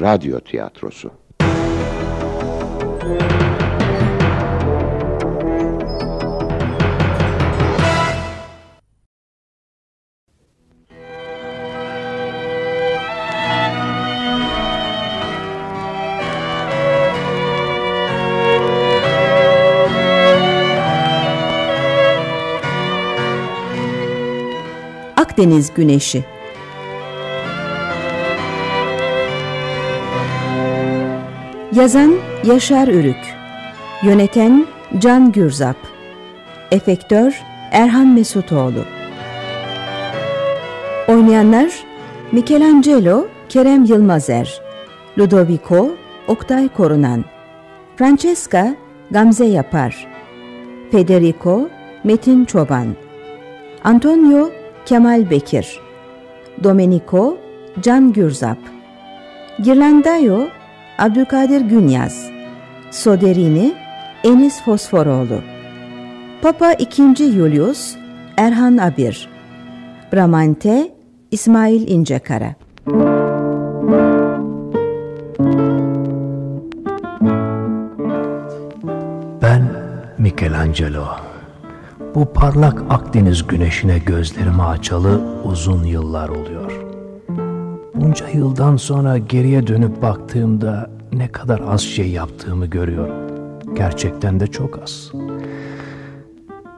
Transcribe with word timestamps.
Radyo 0.00 0.40
tiyatrosu. 0.40 1.10
Akdeniz 25.16 25.74
Güneşi 25.74 26.33
Yazan 31.76 32.14
Yaşar 32.44 32.88
Ürük. 32.88 33.34
Yöneten 34.02 34.66
Can 34.98 35.32
Gürzap. 35.32 35.76
Efektör 36.70 37.42
Erhan 37.72 38.06
Mesutoğlu. 38.06 38.84
Oynayanlar 41.08 41.72
Michelangelo 42.32 43.26
Kerem 43.48 43.84
Yılmazer 43.84 44.60
Ludovico 45.18 45.88
Oktay 46.28 46.68
Korunan 46.68 47.24
Francesca 47.96 48.74
Gamze 49.10 49.44
Yapar 49.44 50.06
Federico 50.90 51.68
Metin 52.04 52.44
Çoban 52.44 52.86
Antonio 53.84 54.50
Kemal 54.86 55.30
Bekir 55.30 55.80
Domenico 56.64 57.36
Can 57.82 58.12
Gürzap 58.12 58.58
Girlandayo 59.62 60.48
Abdülkadir 60.98 61.60
Günyaz 61.60 62.30
Soderini 62.90 63.74
Enis 64.24 64.62
Fosforoğlu 64.62 65.40
Papa 66.42 66.72
II. 66.72 67.32
Julius 67.32 67.96
Erhan 68.36 68.76
Abir 68.76 69.28
Bramante 70.12 70.94
İsmail 71.30 71.88
İncekara 71.88 72.54
Ben 79.42 79.62
Michelangelo. 80.18 81.06
Bu 82.14 82.32
parlak 82.32 82.82
Akdeniz 82.90 83.46
güneşine 83.46 83.98
gözlerimi 83.98 84.62
açalı 84.62 85.20
uzun 85.44 85.84
yıllar 85.84 86.28
oluyor. 86.28 86.93
Bunca 87.94 88.28
yıldan 88.28 88.76
sonra 88.76 89.18
geriye 89.18 89.66
dönüp 89.66 90.02
baktığımda 90.02 90.90
ne 91.12 91.28
kadar 91.28 91.62
az 91.68 91.80
şey 91.80 92.10
yaptığımı 92.10 92.66
görüyorum. 92.66 93.14
Gerçekten 93.76 94.40
de 94.40 94.46
çok 94.46 94.82
az. 94.82 95.12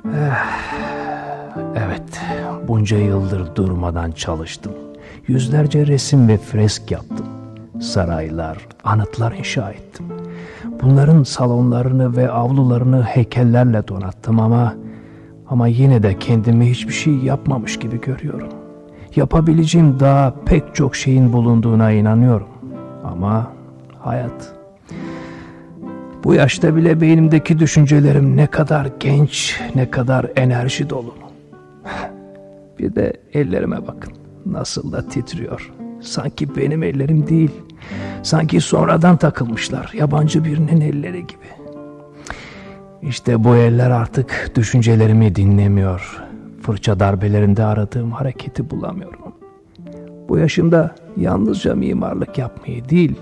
Eh, 0.05 0.45
evet, 1.77 2.21
bunca 2.69 2.99
yıldır 2.99 3.55
durmadan 3.55 4.13
çalıştım. 4.13 4.73
Yüzlerce 5.27 5.87
resim 5.87 6.29
ve 6.29 6.39
fresk 6.39 6.91
yaptım. 6.91 7.27
Saraylar, 7.81 8.59
anıtlar 8.85 9.33
inşa 9.33 9.71
ettim. 9.71 10.07
Bunların 10.83 11.23
salonlarını 11.23 12.17
ve 12.17 12.31
avlularını 12.31 13.03
heykellerle 13.03 13.89
donattım 13.89 14.41
ama 14.41 14.75
ama 15.49 15.67
yine 15.69 16.03
de 16.03 16.19
kendimi 16.19 16.71
hiçbir 16.71 16.93
şey 16.93 17.15
yapmamış 17.15 17.79
gibi 17.79 18.01
görüyorum. 18.01 18.49
Yapabileceğim 19.17 20.01
daha 20.01 20.35
pek 20.47 20.75
çok 20.75 20.97
şeyin 20.97 21.33
bulunduğuna 21.33 21.91
inanıyorum. 21.93 22.49
Ama 23.05 23.53
hayat. 23.99 24.55
Bu 26.25 26.35
yaşta 26.35 26.77
bile 26.77 27.01
beynimdeki 27.01 27.59
düşüncelerim 27.59 28.37
ne 28.37 28.47
kadar 28.47 28.89
genç, 29.01 29.61
ne 29.75 29.91
kadar 29.91 30.27
enerji 30.37 30.91
dolu. 30.91 31.15
Bir 32.79 32.95
de 32.95 33.13
ellerime 33.33 33.87
bakın. 33.87 34.13
Nasıl 34.47 34.93
da 34.93 35.09
titriyor. 35.09 35.73
Sanki 36.01 36.57
benim 36.57 36.83
ellerim 36.83 37.27
değil. 37.27 37.51
Sanki 38.23 38.61
sonradan 38.61 39.17
takılmışlar. 39.17 39.91
Yabancı 39.95 40.45
birinin 40.45 40.81
elleri 40.81 41.27
gibi. 41.27 41.47
İşte 43.03 43.45
bu 43.45 43.57
eller 43.57 43.91
artık 43.91 44.53
düşüncelerimi 44.55 45.35
dinlemiyor. 45.35 46.26
Fırça 46.67 47.01
darbelerinde 47.01 47.65
aradığım 47.65 48.13
hareketi 48.13 48.71
bulamıyorum. 48.71 49.35
Bu 50.29 50.39
yaşımda 50.39 50.95
yalnızca 51.17 51.75
mimarlık 51.75 52.39
yapmayı 52.39 52.89
değil, 52.89 53.15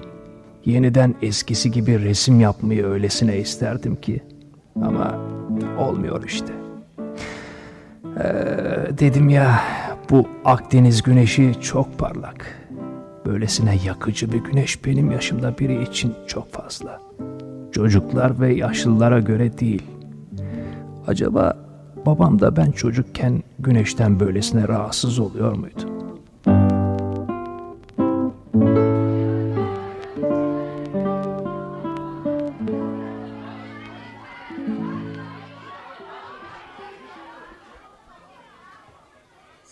yeniden 0.65 1.15
eskisi 1.23 1.71
gibi 1.71 2.05
resim 2.05 2.41
yapmayı 2.41 2.87
öylesine 2.87 3.39
isterdim 3.39 3.97
ki. 3.97 4.23
Ama 4.83 5.19
olmuyor 5.79 6.25
işte. 6.27 6.53
Ee, 8.19 8.99
dedim 8.99 9.29
ya 9.29 9.61
bu 10.11 10.29
Akdeniz 10.45 11.03
güneşi 11.03 11.55
çok 11.61 11.99
parlak. 11.99 12.47
Böylesine 13.27 13.79
yakıcı 13.87 14.33
bir 14.33 14.39
güneş 14.39 14.85
benim 14.85 15.11
yaşımda 15.11 15.59
biri 15.59 15.83
için 15.83 16.15
çok 16.27 16.53
fazla. 16.53 17.01
Çocuklar 17.73 18.41
ve 18.41 18.55
yaşlılara 18.55 19.21
göre 19.21 19.59
değil. 19.59 19.83
Acaba 21.07 21.64
babam 22.07 22.41
da 22.41 22.57
ben 22.57 22.71
çocukken 22.71 23.43
güneşten 23.59 24.21
böylesine 24.21 24.69
rahatsız 24.69 25.19
oluyor 25.19 25.53
muydu? 25.57 25.95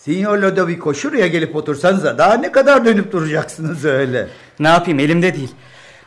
Signor 0.03 0.37
Lodovico 0.37 0.93
şuraya 0.93 1.27
gelip 1.27 1.55
otursanıza 1.55 2.17
daha 2.17 2.33
ne 2.33 2.51
kadar 2.51 2.85
dönüp 2.85 3.11
duracaksınız 3.11 3.85
öyle. 3.85 4.27
Ne 4.59 4.67
yapayım 4.67 4.99
elimde 4.99 5.35
değil. 5.35 5.51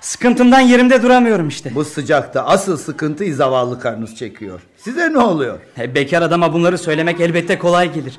Sıkıntımdan 0.00 0.60
yerimde 0.60 1.02
duramıyorum 1.02 1.48
işte. 1.48 1.74
Bu 1.74 1.84
sıcakta 1.84 2.46
asıl 2.46 2.76
sıkıntıyı 2.76 3.34
zavallı 3.34 3.80
karnınız 3.80 4.16
çekiyor. 4.16 4.60
Size 4.76 5.12
ne 5.12 5.18
oluyor? 5.18 5.58
He, 5.74 5.94
bekar 5.94 6.22
adama 6.22 6.52
bunları 6.52 6.78
söylemek 6.78 7.20
elbette 7.20 7.58
kolay 7.58 7.92
gelir. 7.92 8.18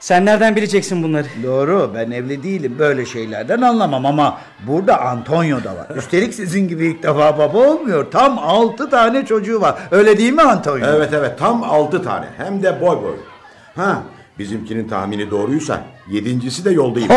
Sen 0.00 0.24
nereden 0.24 0.56
bileceksin 0.56 1.02
bunları? 1.02 1.26
Doğru 1.42 1.90
ben 1.94 2.10
evli 2.10 2.42
değilim 2.42 2.76
böyle 2.78 3.06
şeylerden 3.06 3.60
anlamam 3.62 4.06
ama 4.06 4.38
burada 4.66 5.00
Antonio 5.00 5.64
da 5.64 5.76
var. 5.76 5.96
Üstelik 5.96 6.34
sizin 6.34 6.68
gibi 6.68 6.86
ilk 6.86 7.02
defa 7.02 7.38
baba 7.38 7.58
olmuyor. 7.58 8.10
Tam 8.10 8.38
altı 8.38 8.90
tane 8.90 9.26
çocuğu 9.26 9.60
var. 9.60 9.74
Öyle 9.90 10.18
değil 10.18 10.32
mi 10.32 10.42
Antonio? 10.42 10.86
Evet 10.86 11.12
evet 11.12 11.38
tam 11.38 11.62
altı 11.62 12.02
tane 12.02 12.26
hem 12.36 12.62
de 12.62 12.80
boy 12.80 12.96
boy. 13.02 13.16
Ha 13.76 14.02
bizimkinin 14.38 14.88
tahmini 14.88 15.30
doğruysa 15.30 15.84
yedincisi 16.10 16.64
de 16.64 16.70
yoldayım. 16.70 17.08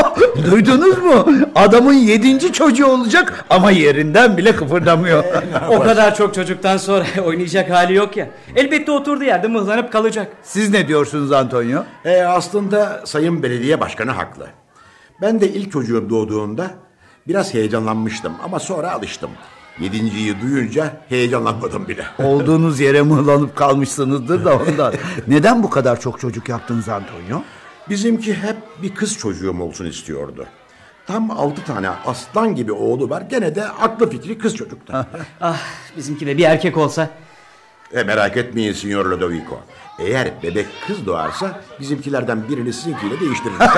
Duydunuz 0.50 0.98
mu? 0.98 1.26
Adamın 1.54 1.92
yedinci 1.92 2.52
çocuğu 2.52 2.86
olacak 2.86 3.44
ama 3.50 3.70
yerinden 3.70 4.36
bile 4.36 4.56
kıpırdamıyor. 4.56 5.24
o 5.68 5.80
kadar 5.80 6.14
çok 6.14 6.34
çocuktan 6.34 6.76
sonra 6.76 7.04
oynayacak 7.24 7.70
hali 7.70 7.94
yok 7.94 8.16
ya. 8.16 8.30
Elbette 8.56 8.92
oturduğu 8.92 9.24
yerde 9.24 9.48
mıhlanıp 9.48 9.92
kalacak. 9.92 10.32
Siz 10.42 10.70
ne 10.70 10.88
diyorsunuz 10.88 11.32
Antonio? 11.32 11.82
E, 12.04 12.22
aslında 12.22 13.02
Sayın 13.04 13.42
Belediye 13.42 13.80
Başkanı 13.80 14.10
haklı. 14.10 14.46
Ben 15.22 15.40
de 15.40 15.48
ilk 15.48 15.72
çocuğum 15.72 16.10
doğduğunda 16.10 16.70
biraz 17.28 17.54
heyecanlanmıştım 17.54 18.32
ama 18.44 18.58
sonra 18.60 18.92
alıştım. 18.92 19.30
Yedinciyi 19.80 20.40
duyunca 20.40 20.96
heyecanlanmadım 21.08 21.88
bile. 21.88 22.04
Olduğunuz 22.18 22.80
yere 22.80 23.02
mıhlanıp 23.02 23.56
kalmışsınızdır 23.56 24.44
da 24.44 24.56
ondan. 24.56 24.94
Neden 25.28 25.62
bu 25.62 25.70
kadar 25.70 26.00
çok 26.00 26.20
çocuk 26.20 26.48
yaptınız 26.48 26.88
Antonio? 26.88 27.42
Bizimki 27.88 28.34
hep 28.34 28.56
bir 28.82 28.94
kız 28.94 29.18
çocuğum 29.18 29.60
olsun 29.60 29.86
istiyordu. 29.86 30.46
Tam 31.06 31.30
altı 31.30 31.64
tane 31.64 31.88
aslan 31.88 32.54
gibi 32.54 32.72
oğlu 32.72 33.10
var. 33.10 33.22
Gene 33.22 33.54
de 33.54 33.64
aklı 33.64 34.10
fikri 34.10 34.38
kız 34.38 34.56
çocukta. 34.56 35.06
ah 35.40 35.58
bizimki 35.96 36.26
de 36.26 36.38
bir 36.38 36.44
erkek 36.44 36.76
olsa. 36.76 37.10
E 37.92 38.02
merak 38.02 38.36
etmeyin 38.36 38.72
Signor 38.72 39.06
Lodovico. 39.06 39.60
Eğer 39.98 40.30
bebek 40.42 40.66
kız 40.86 41.06
doğarsa 41.06 41.60
bizimkilerden 41.80 42.48
birini 42.48 42.72
sizinkiyle 42.72 43.20
değiştiririz. 43.20 43.60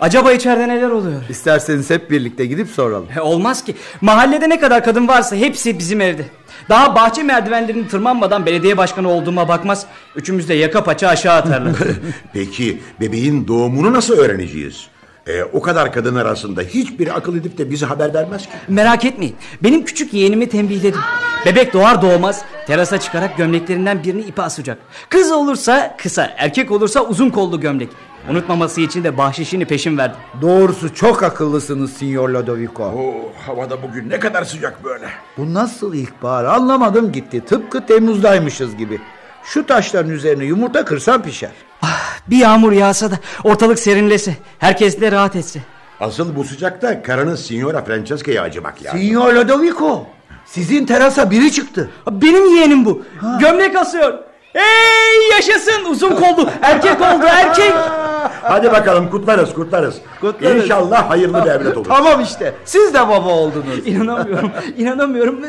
Acaba 0.00 0.32
içeride 0.32 0.68
neler 0.68 0.90
oluyor? 0.90 1.22
İsterseniz 1.28 1.90
hep 1.90 2.10
birlikte 2.10 2.46
gidip 2.46 2.68
soralım. 2.68 3.06
He, 3.08 3.20
olmaz 3.20 3.64
ki. 3.64 3.74
Mahallede 4.00 4.48
ne 4.48 4.60
kadar 4.60 4.84
kadın 4.84 5.08
varsa 5.08 5.36
hepsi 5.36 5.78
bizim 5.78 6.00
evde. 6.00 6.24
Daha 6.68 6.94
bahçe 6.94 7.22
merdivenlerini 7.22 7.88
tırmanmadan 7.88 8.46
belediye 8.46 8.76
başkanı 8.76 9.08
olduğuma 9.08 9.48
bakmaz. 9.48 9.86
Üçümüz 10.16 10.48
de 10.48 10.54
yaka 10.54 10.84
paça 10.84 11.08
aşağı 11.08 11.36
atarlar. 11.36 11.72
Peki 12.32 12.82
bebeğin 13.00 13.48
doğumunu 13.48 13.92
nasıl 13.92 14.14
öğreneceğiz? 14.18 14.86
E, 15.26 15.42
o 15.44 15.62
kadar 15.62 15.92
kadın 15.92 16.14
arasında 16.14 16.60
hiçbiri 16.60 17.12
akıl 17.12 17.36
edip 17.36 17.58
de 17.58 17.70
bize 17.70 17.86
haber 17.86 18.14
vermez 18.14 18.42
ki. 18.42 18.48
Merak 18.68 19.04
etmeyin. 19.04 19.36
Benim 19.62 19.84
küçük 19.84 20.14
yeğenimi 20.14 20.48
tembihledim. 20.48 21.00
Bebek 21.46 21.72
doğar 21.72 22.02
doğmaz 22.02 22.42
terasa 22.66 23.00
çıkarak 23.00 23.36
gömleklerinden 23.36 24.04
birini 24.04 24.20
ipe 24.22 24.42
asacak. 24.42 24.78
Kız 25.08 25.32
olursa 25.32 25.96
kısa, 25.98 26.34
erkek 26.36 26.70
olursa 26.70 27.00
uzun 27.00 27.30
kollu 27.30 27.60
gömlek. 27.60 27.88
Unutmaması 28.30 28.80
için 28.80 29.04
de 29.04 29.18
bahşişini 29.18 29.64
peşin 29.64 29.98
verdim. 29.98 30.16
Doğrusu 30.42 30.94
çok 30.94 31.22
akıllısınız 31.22 31.92
Signor 31.92 32.28
Lodovico. 32.28 32.84
Oo, 32.84 33.32
havada 33.46 33.82
bugün 33.82 34.10
ne 34.10 34.20
kadar 34.20 34.44
sıcak 34.44 34.84
böyle. 34.84 35.08
Bu 35.36 35.54
nasıl 35.54 35.94
ilkbahar 35.94 36.44
anlamadım 36.44 37.12
gitti. 37.12 37.44
Tıpkı 37.46 37.86
Temmuz'daymışız 37.86 38.76
gibi. 38.76 39.00
Şu 39.44 39.66
taşların 39.66 40.10
üzerine 40.10 40.44
yumurta 40.44 40.84
kırsan 40.84 41.22
pişer. 41.22 41.50
Ah, 41.82 42.05
bir 42.30 42.36
yağmur 42.36 42.72
yağsa 42.72 43.10
da 43.10 43.14
ortalık 43.44 43.78
serinlese. 43.78 44.36
Herkes 44.58 45.00
de 45.00 45.12
rahat 45.12 45.36
etse. 45.36 45.60
Asıl 46.00 46.36
bu 46.36 46.44
sıcakta 46.44 47.02
karının 47.02 47.36
Signora 47.36 47.84
Francesca'ya 47.84 48.42
acımak 48.42 48.84
lazım. 48.84 48.98
Signor 48.98 49.32
Lodovico. 49.34 50.06
Sizin 50.46 50.86
terasa 50.86 51.30
biri 51.30 51.52
çıktı. 51.52 51.90
Benim 52.10 52.54
yeğenim 52.56 52.84
bu. 52.84 53.02
Gömlek 53.40 53.76
asıyor. 53.76 54.18
Hey 54.52 55.30
yaşasın 55.32 55.84
uzun 55.84 56.16
kollu 56.16 56.50
erkek 56.62 57.00
oldu 57.00 57.24
erkek. 57.30 57.72
Hadi 58.42 58.72
bakalım 58.72 59.10
kutlarız 59.10 59.54
kutlarız. 59.54 59.96
Kutlarız. 60.20 60.62
İnşallah 60.64 61.10
hayırlı 61.10 61.44
bir 61.44 61.50
evlat 61.50 61.76
olur. 61.76 61.86
Tamam 61.88 62.20
işte. 62.22 62.54
Siz 62.64 62.94
de 62.94 63.00
baba 63.00 63.28
oldunuz. 63.28 63.78
İnanamıyorum 63.86 64.50
inanamıyorum. 64.76 65.40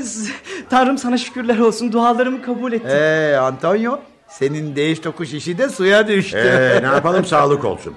Tanrım 0.69 0.97
sana 0.97 1.18
şükürler 1.18 1.59
olsun 1.59 1.91
dualarımı 1.91 2.41
kabul 2.41 2.74
etti. 2.74 2.88
Ee 2.88 3.35
Antonio 3.35 4.00
senin 4.39 4.75
değiş 4.75 5.00
tokuş 5.00 5.34
işi 5.34 5.57
de 5.57 5.69
suya 5.69 6.07
düştü. 6.07 6.38
Ee, 6.38 6.81
ne 6.81 6.86
yapalım 6.95 7.25
sağlık 7.25 7.66
olsun. 7.66 7.94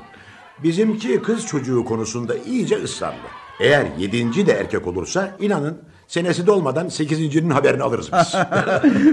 Bizimki 0.63 1.23
kız 1.23 1.47
çocuğu 1.47 1.85
konusunda 1.85 2.35
iyice 2.47 2.77
ısrarlı. 2.83 3.17
Eğer 3.61 3.87
yedinci 3.99 4.47
de 4.47 4.53
erkek 4.53 4.87
olursa 4.87 5.37
inanın 5.41 5.79
senesi 6.09 6.47
dolmadan 6.47 6.89
sekizincinin 6.89 7.51
haberini 7.51 7.83
alırız 7.83 8.11
biz. 8.13 8.35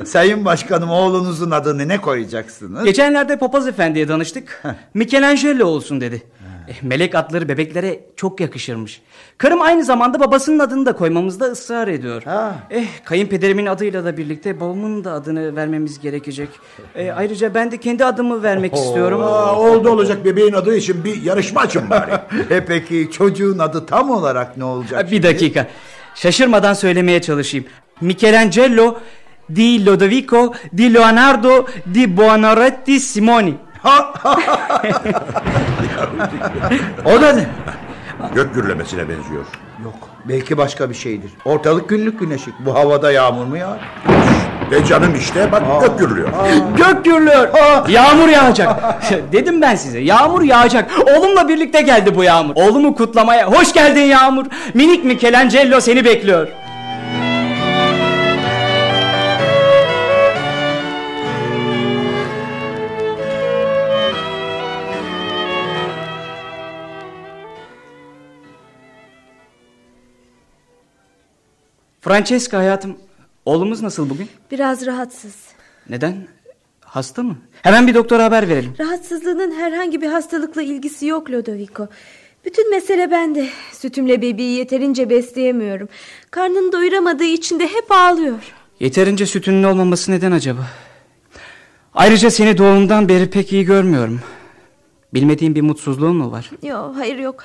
Sayın 0.09 0.45
Başkanım 0.45 0.89
oğlunuzun 0.89 1.51
adını 1.51 1.87
ne 1.87 2.01
koyacaksınız? 2.01 2.83
Geçenlerde 2.83 3.37
papaz 3.39 3.67
efendiye 3.67 4.07
danıştık. 4.07 4.63
Michelangelo 4.93 5.65
olsun 5.65 6.01
dedi. 6.01 6.23
Eh, 6.67 6.83
melek 6.83 7.15
adları 7.15 7.49
bebeklere 7.49 7.99
çok 8.15 8.39
yakışırmış. 8.39 9.01
Karım 9.37 9.61
aynı 9.61 9.83
zamanda 9.83 10.19
babasının 10.19 10.59
adını 10.59 10.85
da 10.85 10.93
koymamızda 10.93 11.45
ısrar 11.45 11.87
ediyor. 11.87 12.23
Ha. 12.23 12.55
Eh, 12.69 12.87
kayınpederimin 13.05 13.65
adıyla 13.65 14.05
da 14.05 14.17
birlikte 14.17 14.59
babamın 14.59 15.03
da 15.03 15.11
adını 15.11 15.55
vermemiz 15.55 15.99
gerekecek. 15.99 16.49
Eh, 16.95 17.17
ayrıca 17.17 17.53
ben 17.53 17.71
de 17.71 17.77
kendi 17.77 18.05
adımı 18.05 18.43
vermek 18.43 18.73
istiyorum. 18.73 19.21
Aa, 19.23 19.59
oldu 19.59 19.89
olacak 19.89 20.25
bebeğin 20.25 20.53
adı 20.53 20.75
için 20.75 21.03
bir 21.03 21.21
yarışma 21.21 21.61
açın 21.61 21.89
bari. 21.89 22.11
e 22.49 22.65
peki 22.65 23.09
çocuğun 23.11 23.59
adı 23.59 23.85
tam 23.85 24.09
olarak 24.11 24.57
ne 24.57 24.63
olacak? 24.63 25.11
Bir 25.11 25.23
dakika. 25.23 25.67
Şaşırmadan 26.15 26.73
söylemeye 26.73 27.21
çalışayım. 27.21 27.65
Michelangelo 28.01 28.97
di 29.55 29.85
Lodovico 29.85 30.53
di 30.77 30.93
Leonardo 30.93 31.65
di 31.93 32.17
Buonarroti 32.17 32.99
Simoni. 32.99 33.53
O 37.05 37.21
da 37.21 37.33
ne? 37.33 37.45
Gök 38.35 38.55
gürlemesine 38.55 39.01
benziyor. 39.09 39.45
Yok 39.83 39.93
belki 40.25 40.57
başka 40.57 40.89
bir 40.89 40.95
şeydir. 40.95 41.31
Ortalık 41.45 41.89
günlük 41.89 42.19
güneşik. 42.19 42.53
Bu 42.59 42.75
havada 42.75 43.11
yağmur 43.11 43.45
mu 43.45 43.57
yağar? 43.57 43.79
Ve 44.71 44.85
canım 44.85 45.15
işte 45.15 45.51
bak 45.51 45.63
gök 45.81 45.99
gürlüyor. 45.99 46.29
Gök 46.77 47.05
gürlüyor. 47.05 47.47
Yağmur 47.89 48.27
yağacak. 48.27 49.01
Dedim 49.31 49.61
ben 49.61 49.75
size 49.75 49.99
yağmur 49.99 50.41
yağacak. 50.41 50.91
Oğlumla 51.17 51.47
birlikte 51.47 51.81
geldi 51.81 52.15
bu 52.15 52.23
yağmur. 52.23 52.53
Oğlumu 52.55 52.95
kutlamaya 52.95 53.47
hoş 53.51 53.73
geldin 53.73 54.01
yağmur. 54.01 54.45
Minik 54.73 55.05
Michelangelo 55.05 55.79
seni 55.81 56.05
bekliyor. 56.05 56.47
Francesca 72.07 72.57
hayatım 72.59 72.97
oğlumuz 73.45 73.81
nasıl 73.81 74.09
bugün? 74.09 74.29
Biraz 74.51 74.85
rahatsız. 74.85 75.35
Neden? 75.89 76.27
Hasta 76.81 77.23
mı? 77.23 77.37
Hemen 77.61 77.87
bir 77.87 77.93
doktora 77.93 78.23
haber 78.23 78.49
verelim. 78.49 78.73
Rahatsızlığının 78.79 79.51
herhangi 79.51 80.01
bir 80.01 80.07
hastalıkla 80.07 80.61
ilgisi 80.61 81.05
yok 81.05 81.31
Lodovico. 81.31 81.87
Bütün 82.45 82.69
mesele 82.71 83.11
bende. 83.11 83.49
Sütümle 83.71 84.21
bebeği 84.21 84.57
yeterince 84.57 85.09
besleyemiyorum. 85.09 85.89
Karnını 86.31 86.71
doyuramadığı 86.71 87.23
için 87.23 87.59
de 87.59 87.63
hep 87.67 87.91
ağlıyor. 87.91 88.53
Yeterince 88.79 89.25
sütünün 89.25 89.63
olmaması 89.63 90.11
neden 90.11 90.31
acaba? 90.31 90.61
Ayrıca 91.93 92.29
seni 92.31 92.57
doğumdan 92.57 93.09
beri 93.09 93.29
pek 93.29 93.53
iyi 93.53 93.65
görmüyorum. 93.65 94.21
Bilmediğin 95.13 95.55
bir 95.55 95.61
mutsuzluğun 95.61 96.15
mu 96.15 96.31
var? 96.31 96.51
Yok 96.63 96.95
hayır 96.97 97.17
yok. 97.17 97.43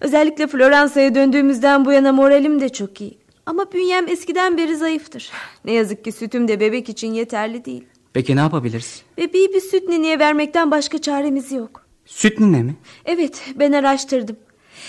Özellikle 0.00 0.46
Floransa'ya 0.46 1.14
döndüğümüzden 1.14 1.84
bu 1.84 1.92
yana 1.92 2.12
moralim 2.12 2.60
de 2.60 2.68
çok 2.68 3.00
iyi. 3.00 3.21
Ama 3.46 3.72
bünyem 3.72 4.08
eskiden 4.08 4.58
beri 4.58 4.76
zayıftır. 4.76 5.30
Ne 5.64 5.72
yazık 5.72 6.04
ki 6.04 6.12
sütüm 6.12 6.48
de 6.48 6.60
bebek 6.60 6.88
için 6.88 7.12
yeterli 7.12 7.64
değil. 7.64 7.84
Peki 8.12 8.36
ne 8.36 8.40
yapabiliriz? 8.40 9.02
Bebeği 9.18 9.54
bir 9.54 9.60
süt 9.60 9.88
nineye 9.88 10.18
vermekten 10.18 10.70
başka 10.70 10.98
çaremiz 11.00 11.52
yok. 11.52 11.86
Süt 12.06 12.40
nine 12.40 12.62
mi? 12.62 12.76
Evet 13.04 13.42
ben 13.56 13.72
araştırdım. 13.72 14.36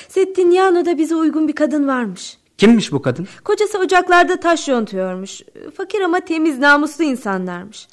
Settignano'da 0.09 0.97
bize 0.97 1.15
uygun 1.15 1.47
bir 1.47 1.53
kadın 1.53 1.87
varmış. 1.87 2.37
Kimmiş 2.57 2.91
bu 2.91 3.01
kadın? 3.01 3.27
Kocası 3.43 3.79
ocaklarda 3.79 4.39
taş 4.39 4.67
yontuyormuş. 4.67 5.41
Fakir 5.77 6.01
ama 6.01 6.19
temiz 6.19 6.59
namuslu 6.59 7.03
insanlarmış. 7.03 7.87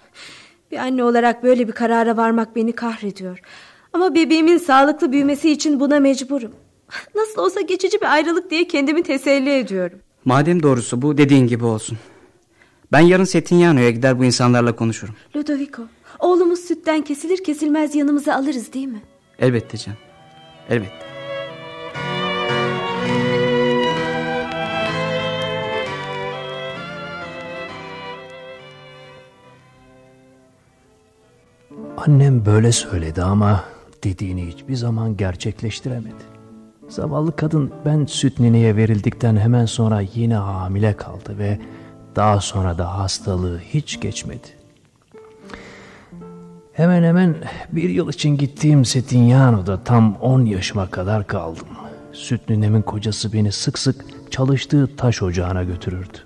Bir 0.71 0.77
anne 0.77 1.05
olarak 1.05 1.43
böyle 1.43 1.69
bir 1.69 1.73
karara 1.73 2.17
varmak 2.17 2.57
beni 2.57 2.73
kahrediyor. 2.73 3.39
Ama 3.93 4.15
bebeğimin 4.15 4.59
sağlıklı 4.59 5.13
büyümesi 5.13 5.51
için 5.51 5.81
buna 5.81 6.01
mecburum. 6.01 6.53
Nasıl 7.15 7.43
olsa 7.43 7.61
geçici 7.61 8.01
bir 8.01 8.13
ayrılık 8.13 8.51
diye 8.51 8.69
kendimi 8.69 9.03
teselli 9.03 9.51
ediyorum. 9.59 9.99
Madem 10.25 10.63
doğrusu 10.63 11.03
bu 11.03 11.19
dediğin 11.19 11.47
gibi 11.47 11.65
olsun. 11.65 11.99
Ben 12.93 13.01
yarın 13.01 13.25
Settignano'ya 13.25 13.91
gider 13.91 14.19
bu 14.19 14.25
insanlarla 14.25 14.77
konuşurum. 14.77 15.15
Ludovico, 15.37 15.83
oğlumuz 16.19 16.61
sütten 16.61 17.03
kesilir 17.03 17.45
kesilmez 17.45 17.95
yanımıza 17.95 18.35
alırız 18.35 18.73
değil 18.73 18.87
mi? 18.89 19.03
Elbette 19.39 19.79
can. 19.79 19.95
Elbette. 20.69 21.11
Annem 31.97 32.47
böyle 32.47 32.73
söyledi 32.73 33.23
ama 33.23 33.65
dediğini 34.05 34.47
hiçbir 34.47 34.75
zaman 34.75 35.17
gerçekleştiremedi. 35.17 36.30
Zavallı 36.91 37.37
kadın 37.37 37.73
ben 37.85 38.07
süt 38.07 38.41
nineye 38.41 38.77
verildikten 38.77 39.37
hemen 39.37 39.67
sonra 39.67 40.01
yine 40.15 40.35
hamile 40.35 40.97
kaldı 40.97 41.39
ve 41.39 41.59
daha 42.17 42.41
sonra 42.41 42.79
da 42.79 42.99
hastalığı 42.99 43.59
hiç 43.59 44.01
geçmedi. 44.01 44.47
Hemen 46.73 47.03
hemen 47.03 47.37
bir 47.73 47.91
yıl 47.91 48.09
için 48.09 48.37
gittiğim 48.37 48.85
Setignano'da 48.85 49.85
tam 49.85 50.17
10 50.17 50.45
yaşıma 50.45 50.91
kadar 50.91 51.27
kaldım. 51.27 51.67
Süt 52.13 52.49
ninemin 52.49 52.83
kocası 52.83 53.33
beni 53.33 53.53
sık 53.53 53.79
sık 53.79 54.05
çalıştığı 54.31 54.97
taş 54.97 55.23
ocağına 55.23 55.65
götürürdü. 55.65 56.19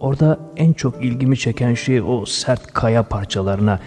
Orada 0.00 0.38
en 0.56 0.72
çok 0.72 1.04
ilgimi 1.04 1.38
çeken 1.38 1.74
şey 1.74 2.02
o 2.02 2.24
sert 2.26 2.72
kaya 2.72 3.02
parçalarına 3.02 3.80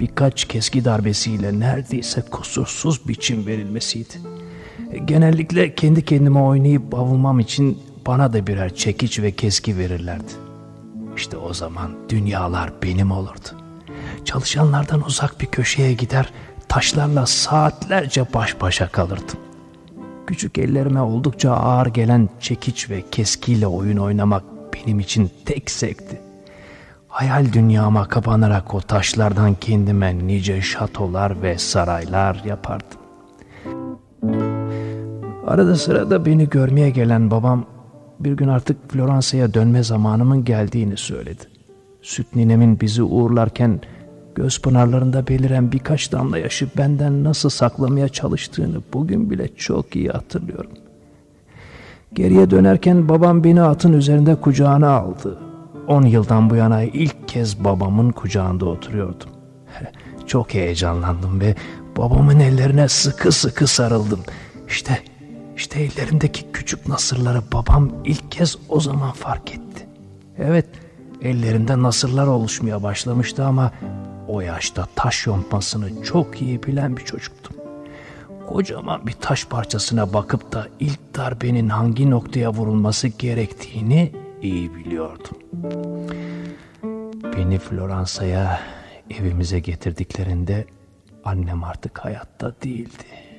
birkaç 0.00 0.44
keski 0.44 0.84
darbesiyle 0.84 1.60
neredeyse 1.60 2.22
kusursuz 2.22 3.08
biçim 3.08 3.46
verilmesiydi. 3.46 4.33
Genellikle 5.04 5.74
kendi 5.74 6.04
kendime 6.04 6.40
oynayıp 6.40 6.92
bavulmam 6.92 7.40
için 7.40 7.78
bana 8.06 8.32
da 8.32 8.46
birer 8.46 8.74
çekiç 8.74 9.20
ve 9.20 9.32
keski 9.32 9.78
verirlerdi. 9.78 10.32
İşte 11.16 11.36
o 11.36 11.54
zaman 11.54 11.90
dünyalar 12.08 12.72
benim 12.82 13.10
olurdu. 13.10 13.48
Çalışanlardan 14.24 15.04
uzak 15.06 15.40
bir 15.40 15.46
köşeye 15.46 15.92
gider, 15.92 16.32
taşlarla 16.68 17.26
saatlerce 17.26 18.26
baş 18.34 18.60
başa 18.60 18.88
kalırdım. 18.88 19.38
Küçük 20.26 20.58
ellerime 20.58 21.00
oldukça 21.00 21.52
ağır 21.52 21.86
gelen 21.86 22.28
çekiç 22.40 22.90
ve 22.90 23.04
keskiyle 23.10 23.66
oyun 23.66 23.96
oynamak 23.96 24.44
benim 24.74 25.00
için 25.00 25.30
tek 25.44 25.70
zevkti. 25.70 26.20
Hayal 27.08 27.52
dünyama 27.52 28.08
kapanarak 28.08 28.74
o 28.74 28.80
taşlardan 28.80 29.54
kendime 29.54 30.18
nice 30.18 30.62
şatolar 30.62 31.42
ve 31.42 31.58
saraylar 31.58 32.42
yapardım. 32.44 33.03
Arada 35.46 35.76
sırada 35.76 36.26
beni 36.26 36.48
görmeye 36.48 36.90
gelen 36.90 37.30
babam 37.30 37.64
bir 38.20 38.32
gün 38.32 38.48
artık 38.48 38.92
Floransa'ya 38.92 39.54
dönme 39.54 39.82
zamanımın 39.82 40.44
geldiğini 40.44 40.96
söyledi. 40.96 41.42
Süt 42.02 42.26
ninemin 42.34 42.80
bizi 42.80 43.02
uğurlarken 43.02 43.80
göz 44.34 44.60
pınarlarında 44.60 45.28
beliren 45.28 45.72
birkaç 45.72 46.12
damla 46.12 46.38
yaşı 46.38 46.68
benden 46.78 47.24
nasıl 47.24 47.48
saklamaya 47.48 48.08
çalıştığını 48.08 48.76
bugün 48.92 49.30
bile 49.30 49.48
çok 49.56 49.96
iyi 49.96 50.08
hatırlıyorum. 50.08 50.70
Geriye 52.12 52.50
dönerken 52.50 53.08
babam 53.08 53.44
beni 53.44 53.62
atın 53.62 53.92
üzerinde 53.92 54.34
kucağına 54.34 54.90
aldı. 54.90 55.38
On 55.86 56.02
yıldan 56.02 56.50
bu 56.50 56.56
yana 56.56 56.82
ilk 56.82 57.28
kez 57.28 57.64
babamın 57.64 58.10
kucağında 58.10 58.66
oturuyordum. 58.66 59.28
Çok 60.26 60.54
heyecanlandım 60.54 61.40
ve 61.40 61.54
babamın 61.96 62.40
ellerine 62.40 62.88
sıkı 62.88 63.32
sıkı 63.32 63.66
sarıldım. 63.66 64.20
İşte, 64.68 64.98
işte 65.56 65.80
ellerindeki 65.80 66.52
küçük 66.52 66.88
nasırları 66.88 67.42
babam 67.52 67.90
ilk 68.04 68.32
kez 68.32 68.56
o 68.68 68.80
zaman 68.80 69.12
fark 69.12 69.50
etti. 69.50 69.86
Evet, 70.38 70.66
ellerinde 71.22 71.82
nasırlar 71.82 72.26
oluşmaya 72.26 72.82
başlamıştı 72.82 73.44
ama 73.44 73.72
o 74.28 74.40
yaşta 74.40 74.86
taş 74.94 75.26
yontmasını 75.26 76.02
çok 76.02 76.42
iyi 76.42 76.62
bilen 76.62 76.96
bir 76.96 77.04
çocuktum. 77.04 77.56
Kocaman 78.46 79.06
bir 79.06 79.12
taş 79.12 79.46
parçasına 79.46 80.12
bakıp 80.12 80.52
da 80.52 80.68
ilk 80.80 81.16
darbenin 81.16 81.68
hangi 81.68 82.10
noktaya 82.10 82.52
vurulması 82.52 83.08
gerektiğini 83.08 84.12
iyi 84.42 84.74
biliyordum. 84.74 85.38
Beni 87.36 87.58
Floransa'ya 87.58 88.60
evimize 89.10 89.60
getirdiklerinde 89.60 90.66
annem 91.24 91.64
artık 91.64 91.98
hayatta 91.98 92.54
değildi. 92.62 93.33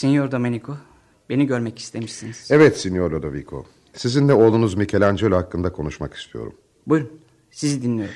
Signor 0.00 0.30
Domenico, 0.30 0.76
beni 1.28 1.46
görmek 1.46 1.78
istemişsiniz. 1.78 2.48
Evet 2.50 2.78
Signor 2.78 3.10
Lodovico. 3.10 3.66
Sizinle 3.94 4.32
oğlunuz 4.32 4.74
Michelangelo 4.74 5.36
hakkında 5.36 5.72
konuşmak 5.72 6.14
istiyorum. 6.14 6.54
Buyurun, 6.86 7.10
sizi 7.50 7.82
dinliyorum. 7.82 8.14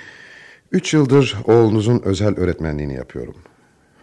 Üç 0.72 0.94
yıldır 0.94 1.36
oğlunuzun 1.44 2.02
özel 2.04 2.36
öğretmenliğini 2.38 2.94
yapıyorum. 2.94 3.34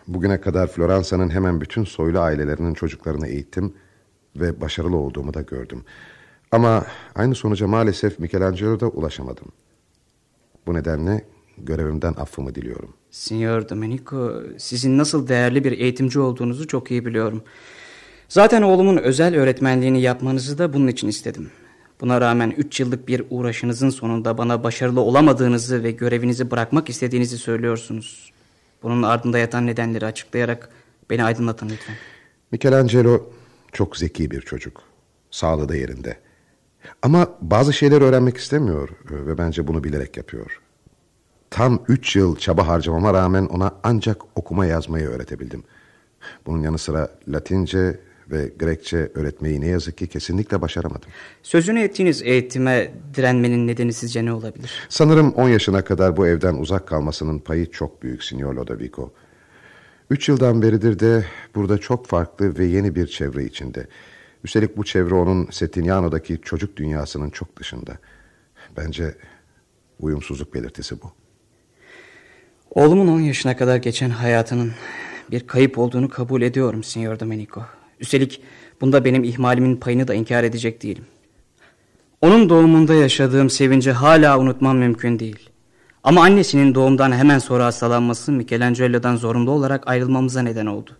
Bugüne 0.07 0.41
kadar 0.41 0.67
Floransa'nın 0.67 1.29
hemen 1.29 1.61
bütün 1.61 1.83
soylu 1.83 2.19
ailelerinin 2.19 2.73
çocuklarını 2.73 3.27
eğittim 3.27 3.73
ve 4.35 4.61
başarılı 4.61 4.95
olduğumu 4.95 5.33
da 5.33 5.41
gördüm. 5.41 5.83
Ama 6.51 6.85
aynı 7.15 7.35
sonuca 7.35 7.67
maalesef 7.67 8.19
Michelangelo'da 8.19 8.87
ulaşamadım. 8.87 9.47
Bu 10.67 10.73
nedenle 10.73 11.25
görevimden 11.65 12.13
affımı 12.13 12.55
diliyorum. 12.55 12.93
Signor 13.11 13.69
Domenico, 13.69 14.43
sizin 14.57 14.97
nasıl 14.97 15.27
değerli 15.27 15.63
bir 15.63 15.71
eğitimci 15.71 16.19
olduğunuzu 16.19 16.67
çok 16.67 16.91
iyi 16.91 17.05
biliyorum. 17.05 17.43
Zaten 18.29 18.61
oğlumun 18.61 18.97
özel 18.97 19.35
öğretmenliğini 19.35 20.01
yapmanızı 20.01 20.57
da 20.57 20.73
bunun 20.73 20.87
için 20.87 21.07
istedim. 21.07 21.51
Buna 22.01 22.21
rağmen 22.21 22.53
üç 22.57 22.79
yıllık 22.79 23.07
bir 23.07 23.23
uğraşınızın 23.29 23.89
sonunda 23.89 24.37
bana 24.37 24.63
başarılı 24.63 25.01
olamadığınızı 25.01 25.83
ve 25.83 25.91
görevinizi 25.91 26.51
bırakmak 26.51 26.89
istediğinizi 26.89 27.37
söylüyorsunuz. 27.37 28.31
Bunun 28.83 29.03
ardında 29.03 29.37
yatan 29.37 29.67
nedenleri 29.67 30.05
açıklayarak 30.05 30.69
beni 31.09 31.23
aydınlatın 31.23 31.69
lütfen. 31.69 31.95
Michelangelo 32.51 33.29
çok 33.71 33.97
zeki 33.97 34.31
bir 34.31 34.41
çocuk. 34.41 34.81
Sağlığı 35.31 35.69
da 35.69 35.75
yerinde. 35.75 36.17
Ama 37.01 37.27
bazı 37.41 37.73
şeyler 37.73 38.01
öğrenmek 38.01 38.37
istemiyor 38.37 38.89
ve 39.11 39.37
bence 39.37 39.67
bunu 39.67 39.83
bilerek 39.83 40.17
yapıyor. 40.17 40.60
Tam 41.51 41.83
üç 41.87 42.15
yıl 42.15 42.35
çaba 42.35 42.67
harcamama 42.67 43.13
rağmen 43.13 43.45
ona 43.45 43.71
ancak 43.83 44.21
okuma 44.35 44.65
yazmayı 44.65 45.07
öğretebildim. 45.07 45.63
Bunun 46.45 46.61
yanı 46.61 46.77
sıra 46.77 47.09
Latince 47.27 47.99
ve 48.31 48.51
Grekçe 48.59 49.11
öğretmeyi 49.15 49.61
ne 49.61 49.67
yazık 49.67 49.97
ki 49.97 50.07
kesinlikle 50.07 50.61
başaramadım. 50.61 51.09
Sözünü 51.43 51.81
ettiğiniz 51.81 52.21
eğitime 52.21 52.93
direnmenin 53.15 53.67
nedeni 53.67 53.93
sizce 53.93 54.25
ne 54.25 54.33
olabilir? 54.33 54.71
Sanırım 54.89 55.31
10 55.31 55.49
yaşına 55.49 55.83
kadar 55.83 56.17
bu 56.17 56.27
evden 56.27 56.55
uzak 56.55 56.87
kalmasının 56.87 57.39
payı 57.39 57.71
çok 57.71 58.03
büyük 58.03 58.23
Signor 58.23 58.53
Lodovico. 58.53 59.13
Üç 60.09 60.29
yıldan 60.29 60.61
beridir 60.61 60.99
de 60.99 61.25
burada 61.55 61.77
çok 61.77 62.07
farklı 62.07 62.57
ve 62.57 62.65
yeni 62.65 62.95
bir 62.95 63.07
çevre 63.07 63.45
içinde. 63.45 63.87
Üstelik 64.43 64.77
bu 64.77 64.83
çevre 64.83 65.15
onun 65.15 65.47
Settignano'daki 65.51 66.41
çocuk 66.41 66.77
dünyasının 66.77 67.29
çok 67.29 67.59
dışında. 67.59 67.97
Bence 68.77 69.15
uyumsuzluk 69.99 70.53
belirtisi 70.53 71.01
bu. 71.01 71.20
Oğlumun 72.75 73.07
10 73.07 73.19
yaşına 73.19 73.57
kadar 73.57 73.75
geçen 73.75 74.09
hayatının 74.09 74.71
bir 75.31 75.47
kayıp 75.47 75.77
olduğunu 75.77 76.09
kabul 76.09 76.41
ediyorum 76.41 76.83
Signor 76.83 77.19
Domenico. 77.19 77.61
Üstelik 77.99 78.41
bunda 78.81 79.05
benim 79.05 79.23
ihmalimin 79.23 79.75
payını 79.75 80.07
da 80.07 80.13
inkar 80.13 80.43
edecek 80.43 80.83
değilim. 80.83 81.05
Onun 82.21 82.49
doğumunda 82.49 82.93
yaşadığım 82.93 83.49
sevinci 83.49 83.91
hala 83.91 84.39
unutmam 84.39 84.77
mümkün 84.77 85.19
değil. 85.19 85.49
Ama 86.03 86.23
annesinin 86.23 86.75
doğumdan 86.75 87.11
hemen 87.11 87.39
sonra 87.39 87.65
hastalanması 87.65 88.31
Michelangelo'dan 88.31 89.15
zorunlu 89.15 89.51
olarak 89.51 89.87
ayrılmamıza 89.87 90.41
neden 90.41 90.65
oldu. 90.65 90.97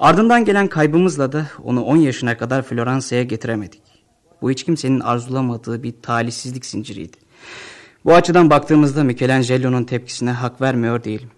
Ardından 0.00 0.44
gelen 0.44 0.68
kaybımızla 0.68 1.32
da 1.32 1.46
onu 1.64 1.84
10 1.84 1.96
yaşına 1.96 2.36
kadar 2.36 2.62
Floransa'ya 2.62 3.22
getiremedik. 3.22 3.82
Bu 4.42 4.50
hiç 4.50 4.64
kimsenin 4.64 5.00
arzulamadığı 5.00 5.82
bir 5.82 5.94
talihsizlik 6.02 6.66
zinciriydi. 6.66 7.16
Bu 8.04 8.14
açıdan 8.14 8.50
baktığımızda 8.50 9.04
Michelangelo'nun 9.04 9.84
tepkisine 9.84 10.30
hak 10.30 10.60
vermiyor 10.60 11.04
değilim. 11.04 11.28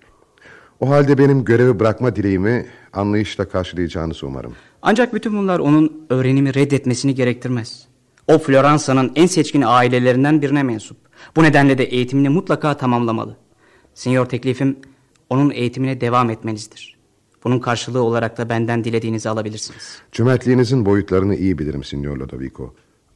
O 0.81 0.90
halde 0.90 1.19
benim 1.19 1.45
görevi 1.45 1.81
bırakma 1.81 2.16
dileğimi 2.16 2.66
anlayışla 2.92 3.49
karşılayacağınızı 3.49 4.26
umarım. 4.26 4.52
Ancak 4.83 5.14
bütün 5.14 5.37
bunlar 5.38 5.59
onun 5.59 6.07
öğrenimi 6.11 6.54
reddetmesini 6.54 7.14
gerektirmez. 7.14 7.88
O 8.28 8.38
Floransa'nın 8.38 9.12
en 9.16 9.26
seçkin 9.26 9.62
ailelerinden 9.66 10.42
birine 10.42 10.62
mensup. 10.62 10.97
Bu 11.37 11.42
nedenle 11.42 11.78
de 11.78 11.85
eğitimini 11.85 12.28
mutlaka 12.28 12.76
tamamlamalı. 12.76 13.37
Sinyor 13.95 14.26
teklifim 14.26 14.76
onun 15.31 15.50
eğitimine 15.50 16.00
devam 16.00 16.31
etmenizdir. 16.31 16.99
Bunun 17.45 17.59
karşılığı 17.59 18.02
olarak 18.02 18.38
da 18.38 18.49
benden 18.49 18.85
dilediğinizi 18.85 19.28
alabilirsiniz. 19.28 19.99
Cömertliğinizin 20.12 20.87
boyutlarını 20.87 21.37
iyi 21.37 21.59
bilirim 21.59 21.85
Signor 21.85 22.16
Lodovico. 22.16 22.75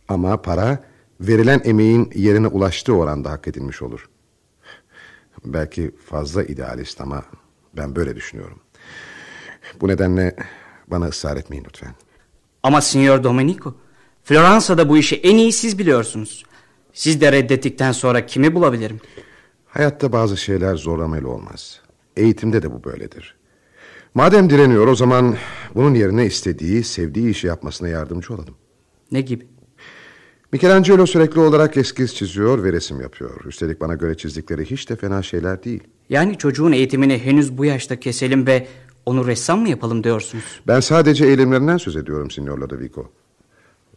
Ama 0.08 0.42
para 0.42 0.78
verilen 1.20 1.60
emeğin 1.64 2.10
yerine 2.14 2.46
ulaştığı 2.46 2.92
oranda 2.94 3.30
hak 3.30 3.48
edilmiş 3.48 3.82
olur. 3.82 4.08
Belki 5.44 5.90
fazla 6.06 6.44
idealist 6.44 7.00
ama 7.00 7.24
ben 7.76 7.96
böyle 7.96 8.16
düşünüyorum. 8.16 8.60
Bu 9.80 9.88
nedenle 9.88 10.36
bana 10.86 11.06
ısrar 11.06 11.36
etmeyin 11.36 11.64
lütfen. 11.64 11.94
Ama 12.62 12.80
Signor 12.80 13.24
Domenico, 13.24 13.74
Floransa'da 14.24 14.88
bu 14.88 14.96
işi 14.98 15.16
en 15.16 15.36
iyi 15.36 15.52
siz 15.52 15.78
biliyorsunuz. 15.78 16.44
Siz 16.92 17.20
de 17.20 17.32
reddettikten 17.32 17.92
sonra 17.92 18.26
kimi 18.26 18.54
bulabilirim? 18.54 19.00
Hayatta 19.66 20.12
bazı 20.12 20.36
şeyler 20.36 20.76
zorlamayla 20.76 21.28
olmaz. 21.28 21.80
Eğitimde 22.16 22.62
de 22.62 22.72
bu 22.72 22.84
böyledir. 22.84 23.36
Madem 24.14 24.50
direniyor 24.50 24.88
o 24.88 24.94
zaman 24.94 25.36
bunun 25.74 25.94
yerine 25.94 26.26
istediği, 26.26 26.84
sevdiği 26.84 27.30
işi 27.30 27.46
yapmasına 27.46 27.88
yardımcı 27.88 28.34
olalım. 28.34 28.54
Ne 29.12 29.20
gibi? 29.20 29.46
Michelangelo 30.52 31.06
sürekli 31.06 31.40
olarak 31.40 31.76
eskiz 31.76 32.14
çiziyor 32.14 32.64
ve 32.64 32.72
resim 32.72 33.00
yapıyor. 33.00 33.44
Üstelik 33.44 33.80
bana 33.80 33.94
göre 33.94 34.16
çizdikleri 34.16 34.64
hiç 34.64 34.90
de 34.90 34.96
fena 34.96 35.22
şeyler 35.22 35.64
değil. 35.64 35.82
Yani 36.08 36.38
çocuğun 36.38 36.72
eğitimini 36.72 37.18
henüz 37.18 37.58
bu 37.58 37.64
yaşta 37.64 38.00
keselim 38.00 38.46
ve 38.46 38.66
onu 39.06 39.26
ressam 39.26 39.60
mı 39.60 39.68
yapalım 39.68 40.04
diyorsunuz? 40.04 40.44
Ben 40.66 40.80
sadece 40.80 41.26
eğilimlerinden 41.26 41.76
söz 41.76 41.96
ediyorum 41.96 42.30
Signor 42.30 42.58
Lodovico. 42.58 43.10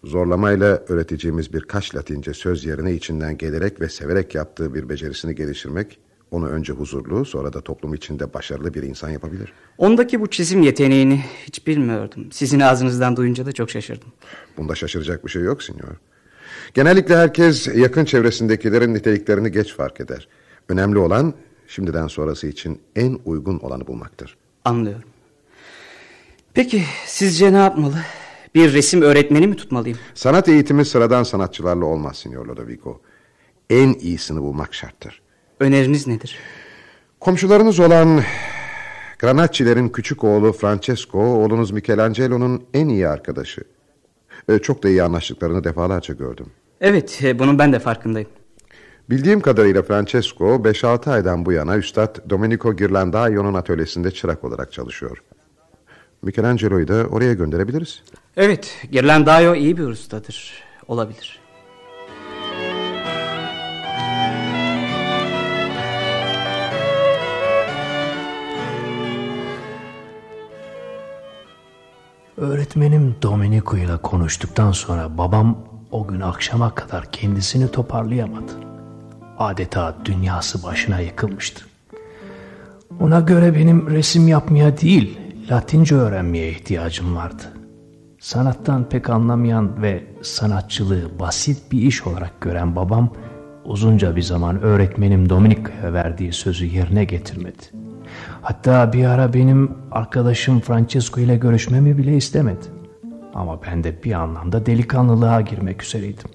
Zorlamayla 0.03 0.84
öğreteceğimiz 0.88 1.53
birkaç 1.53 1.96
latince 1.96 2.34
söz 2.34 2.65
yerine 2.65 2.94
içinden 2.94 3.38
gelerek 3.38 3.82
ve 3.82 3.89
severek 3.89 4.36
yaptığı 4.36 4.74
bir 4.74 4.89
becerisini 4.89 5.36
geliştirmek... 5.36 6.00
...onu 6.32 6.48
önce 6.48 6.74
huzurlu 6.74 7.25
sonra 7.25 7.53
da 7.53 7.62
toplum 7.62 7.94
içinde 7.94 8.34
başarılı 8.34 8.74
bir 8.74 8.84
insan 8.84 9.10
yapabilir. 9.10 9.53
Ondaki 9.77 10.22
bu 10.22 10.27
çizim 10.27 10.62
yeteneğini 10.62 11.22
hiç 11.48 11.68
bilmiyordum. 11.68 12.27
Sizin 12.32 12.60
ağzınızdan 12.60 13.15
duyunca 13.15 13.46
da 13.46 13.51
çok 13.51 13.70
şaşırdım. 13.70 14.08
Bunda 14.58 14.75
şaşıracak 14.75 15.25
bir 15.25 15.32
şey 15.32 15.41
yok 15.41 15.63
Signor. 15.63 15.96
Genellikle 16.74 17.18
herkes 17.18 17.68
yakın 17.68 18.06
çevresindekilerin 18.06 18.94
niteliklerini 18.94 19.51
geç 19.51 19.75
fark 19.75 20.01
eder. 20.01 20.28
Önemli 20.70 21.00
olan 21.00 21.34
şimdiden 21.68 22.08
sonrası 22.08 22.48
için 22.48 22.82
en 22.96 23.20
uygun 23.25 23.60
olanı 23.60 23.88
bulmaktır. 23.88 24.38
Anlıyorum. 24.66 25.10
Peki 26.54 26.84
sizce 27.06 27.54
ne 27.54 27.58
yapmalı? 27.58 27.96
Bir 28.56 28.74
resim 28.74 29.01
öğretmeni 29.01 29.48
mi 29.48 29.56
tutmalıyım? 29.56 29.98
Sanat 30.13 30.50
eğitimi 30.50 30.86
sıradan 30.86 31.24
sanatçılarla 31.24 31.86
olmaz 31.86 32.18
Signor 32.18 32.46
Lodovico. 32.46 33.01
En 33.70 33.94
iyisini 33.94 34.42
bulmak 34.42 34.74
şarttır. 34.74 35.22
Öneriniz 35.60 36.08
nedir? 36.08 36.38
Komşularınız 37.20 37.80
olan 37.80 38.24
Granacci'lerin 39.20 39.89
küçük 39.89 40.24
oğlu 40.24 40.54
Francesco, 40.54 41.20
oğlunuz 41.20 41.72
Michelangelo'nun 41.72 42.63
en 42.74 42.88
iyi 42.88 43.08
arkadaşı. 43.08 43.62
Çok 44.58 44.84
da 44.84 44.89
iyi 44.89 45.03
anlaştıklarını 45.03 45.63
defalarca 45.63 46.13
gördüm. 46.13 46.46
Evet, 46.82 47.20
e, 47.24 47.39
bunun 47.39 47.60
ben 47.60 47.74
de 47.74 47.79
farkındayım. 47.79 48.29
Bildiğim 49.10 49.41
kadarıyla 49.41 49.84
Francesco 49.84 50.46
5-6 50.46 51.12
aydan 51.12 51.46
bu 51.46 51.51
yana 51.51 51.77
Üstad 51.77 52.29
Domenico 52.29 52.75
Ghirlandaio'nun 52.75 53.53
atölyesinde 53.53 54.12
çırak 54.12 54.44
olarak 54.44 54.72
çalışıyor. 54.72 55.24
Michelangelo'yu 56.22 56.88
da 56.88 57.08
oraya 57.08 57.34
gönderebiliriz. 57.34 58.03
Evet, 58.38 58.77
Ghirlandaio 58.91 59.56
iyi 59.56 59.77
bir 59.77 59.84
ustadır. 59.84 60.63
Olabilir. 60.88 61.38
Öğretmenim 72.39 73.15
Domenico 73.22 73.77
ile 73.77 73.98
konuştuktan 73.98 74.72
sonra 74.72 75.17
babam 75.17 75.58
o 75.91 76.08
gün 76.08 76.22
akşama 76.22 76.75
kadar 76.75 77.12
kendisini 77.12 77.72
toparlayamadı. 77.72 78.51
Adeta 79.38 79.96
dünyası 80.05 80.63
başına 80.63 81.00
yıkılmıştı. 81.00 81.65
Ona 83.00 83.19
göre 83.19 83.55
benim 83.55 83.89
resim 83.89 84.27
yapmaya 84.27 84.77
değil, 84.77 85.19
Latince 85.51 85.96
öğrenmeye 85.96 86.50
ihtiyacım 86.51 87.15
vardı. 87.15 87.43
Sanattan 88.19 88.89
pek 88.89 89.10
anlamayan 89.10 89.81
ve 89.81 90.03
sanatçılığı 90.22 91.19
basit 91.19 91.72
bir 91.72 91.81
iş 91.81 92.08
olarak 92.08 92.41
gören 92.41 92.75
babam 92.75 93.13
uzunca 93.65 94.15
bir 94.15 94.22
zaman 94.22 94.62
öğretmenim 94.62 95.29
Domenico'ya 95.29 95.93
verdiği 95.93 96.34
sözü 96.34 96.65
yerine 96.65 97.05
getirmedi. 97.05 97.88
Hatta 98.50 98.94
bir 98.94 99.06
ara 99.06 99.34
benim 99.34 99.72
arkadaşım 99.91 100.60
Francesco 100.60 101.22
ile 101.22 101.38
görüşmemi 101.38 101.98
bile 101.98 102.18
istemedi. 102.18 102.65
Ama 103.34 103.60
ben 103.62 103.84
de 103.84 104.03
bir 104.03 104.12
anlamda 104.12 104.65
delikanlılığa 104.65 105.41
girmek 105.41 105.84
üzereydim. 105.84 106.29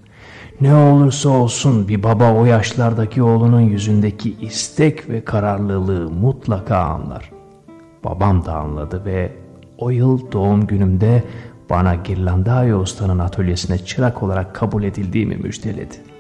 Ne 0.60 0.74
olursa 0.74 1.28
olsun 1.28 1.88
bir 1.88 2.02
baba 2.02 2.32
o 2.32 2.44
yaşlardaki 2.44 3.22
oğlunun 3.22 3.60
yüzündeki 3.60 4.36
istek 4.40 5.10
ve 5.10 5.24
kararlılığı 5.24 6.10
mutlaka 6.10 6.76
anlar. 6.76 7.30
Babam 8.04 8.44
da 8.44 8.54
anladı 8.54 9.04
ve 9.04 9.32
o 9.78 9.90
yıl 9.90 10.32
doğum 10.32 10.66
günümde 10.66 11.22
bana 11.70 11.94
Girlandaio 11.94 12.78
Usta'nın 12.78 13.18
atölyesine 13.18 13.78
çırak 13.78 14.22
olarak 14.22 14.54
kabul 14.54 14.82
edildiğimi 14.82 15.36
müjdeledi. 15.36 16.13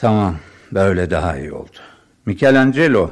Tamam, 0.00 0.34
böyle 0.72 1.10
daha 1.10 1.38
iyi 1.38 1.52
oldu. 1.52 1.76
Michelangelo, 2.26 3.10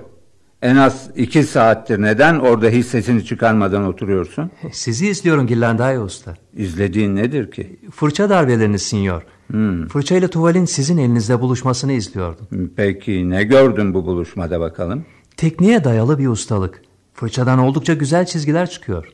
en 0.63 0.77
az 0.77 1.11
iki 1.17 1.43
saattir 1.43 2.03
neden 2.03 2.39
orada 2.39 2.69
hiç 2.69 2.87
sesini 2.87 3.25
çıkarmadan 3.25 3.85
oturuyorsun? 3.85 4.51
Sizi 4.73 5.09
izliyorum 5.09 5.47
Girlandaio 5.47 6.03
Usta. 6.03 6.35
İzlediğin 6.55 7.17
nedir 7.17 7.51
ki? 7.51 7.81
Fırça 7.91 8.31
darbeleriniz 8.31 8.83
sinyor. 8.83 9.23
Hmm. 9.47 9.89
Fırça 9.89 10.17
ile 10.17 10.29
tuvalin 10.29 10.65
sizin 10.65 10.99
elinizde 10.99 11.41
buluşmasını 11.41 11.93
izliyordum. 11.93 12.73
Peki 12.77 13.31
ne 13.31 13.45
gördün 13.45 13.95
bu 13.95 14.07
buluşmada 14.07 14.61
bakalım? 14.61 15.07
Tekniğe 15.37 15.85
dayalı 15.85 16.19
bir 16.19 16.29
ustalık. 16.29 16.83
Fırçadan 17.15 17.59
oldukça 17.59 17.95
güzel 17.95 18.27
çizgiler 18.27 18.71
çıkıyor. 18.71 19.09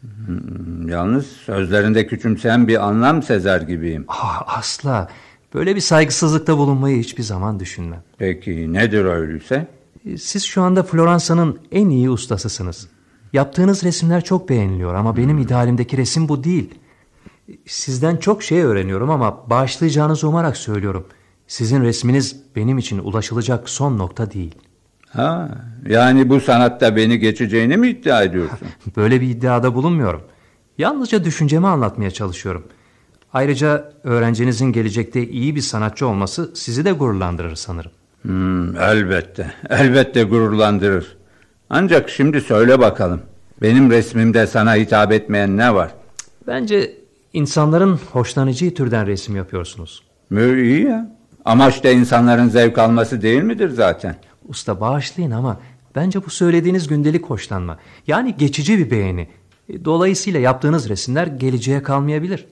Hmm, 0.00 0.88
yalnız 0.88 1.26
sözlerinde 1.26 2.06
küçümseyen 2.06 2.68
bir 2.68 2.88
anlam 2.88 3.22
sezer 3.22 3.60
gibiyim. 3.60 4.04
Ah, 4.08 4.58
asla. 4.58 5.08
Böyle 5.54 5.76
bir 5.76 5.80
saygısızlıkta 5.80 6.58
bulunmayı 6.58 6.98
hiçbir 6.98 7.22
zaman 7.22 7.60
düşünmem. 7.60 8.02
Peki 8.18 8.72
nedir 8.72 9.04
öyleyse? 9.04 9.66
Siz 10.18 10.44
şu 10.44 10.62
anda 10.62 10.82
Floransa'nın 10.82 11.58
en 11.72 11.88
iyi 11.88 12.10
ustasısınız. 12.10 12.88
Yaptığınız 13.32 13.84
resimler 13.84 14.24
çok 14.24 14.48
beğeniliyor 14.48 14.94
ama 14.94 15.16
benim 15.16 15.38
idealimdeki 15.38 15.96
resim 15.96 16.28
bu 16.28 16.44
değil. 16.44 16.74
Sizden 17.66 18.16
çok 18.16 18.42
şey 18.42 18.62
öğreniyorum 18.62 19.10
ama 19.10 19.50
bağışlayacağınızı 19.50 20.28
umarak 20.28 20.56
söylüyorum. 20.56 21.06
Sizin 21.46 21.82
resminiz 21.82 22.36
benim 22.56 22.78
için 22.78 22.98
ulaşılacak 22.98 23.68
son 23.68 23.98
nokta 23.98 24.30
değil. 24.30 24.54
Ha, 25.08 25.48
yani 25.88 26.28
bu 26.28 26.40
sanatta 26.40 26.96
beni 26.96 27.18
geçeceğini 27.18 27.76
mi 27.76 27.88
iddia 27.88 28.22
ediyorsun? 28.22 28.68
Böyle 28.96 29.20
bir 29.20 29.28
iddiada 29.28 29.74
bulunmuyorum. 29.74 30.22
Yalnızca 30.78 31.24
düşüncemi 31.24 31.66
anlatmaya 31.66 32.10
çalışıyorum. 32.10 32.64
Ayrıca 33.34 33.92
öğrencinizin 34.04 34.72
gelecekte 34.72 35.28
iyi 35.28 35.56
bir 35.56 35.60
sanatçı 35.60 36.06
olması 36.06 36.50
sizi 36.54 36.84
de 36.84 36.92
gururlandırır 36.92 37.54
sanırım. 37.54 37.90
Hmm, 38.22 38.76
elbette, 38.76 39.54
elbette 39.70 40.22
gururlandırır. 40.22 41.16
Ancak 41.70 42.10
şimdi 42.10 42.40
söyle 42.40 42.78
bakalım. 42.78 43.20
Benim 43.62 43.90
resmimde 43.90 44.46
sana 44.46 44.74
hitap 44.74 45.12
etmeyen 45.12 45.56
ne 45.56 45.74
var? 45.74 45.94
Bence 46.46 46.92
insanların 47.32 48.00
hoşlanacağı 48.12 48.70
türden 48.70 49.06
resim 49.06 49.36
yapıyorsunuz. 49.36 50.02
Mü 50.30 50.62
iyi 50.62 50.84
ya. 50.84 51.16
Amaç 51.44 51.84
da 51.84 51.90
insanların 51.90 52.48
zevk 52.48 52.78
alması 52.78 53.22
değil 53.22 53.42
midir 53.42 53.70
zaten? 53.70 54.16
Usta 54.48 54.80
bağışlayın 54.80 55.30
ama 55.30 55.60
bence 55.96 56.24
bu 56.24 56.30
söylediğiniz 56.30 56.88
gündelik 56.88 57.24
hoşlanma. 57.24 57.78
Yani 58.06 58.34
geçici 58.38 58.78
bir 58.78 58.90
beğeni. 58.90 59.28
Dolayısıyla 59.84 60.40
yaptığınız 60.40 60.88
resimler 60.88 61.26
geleceğe 61.26 61.82
kalmayabilir. 61.82 62.46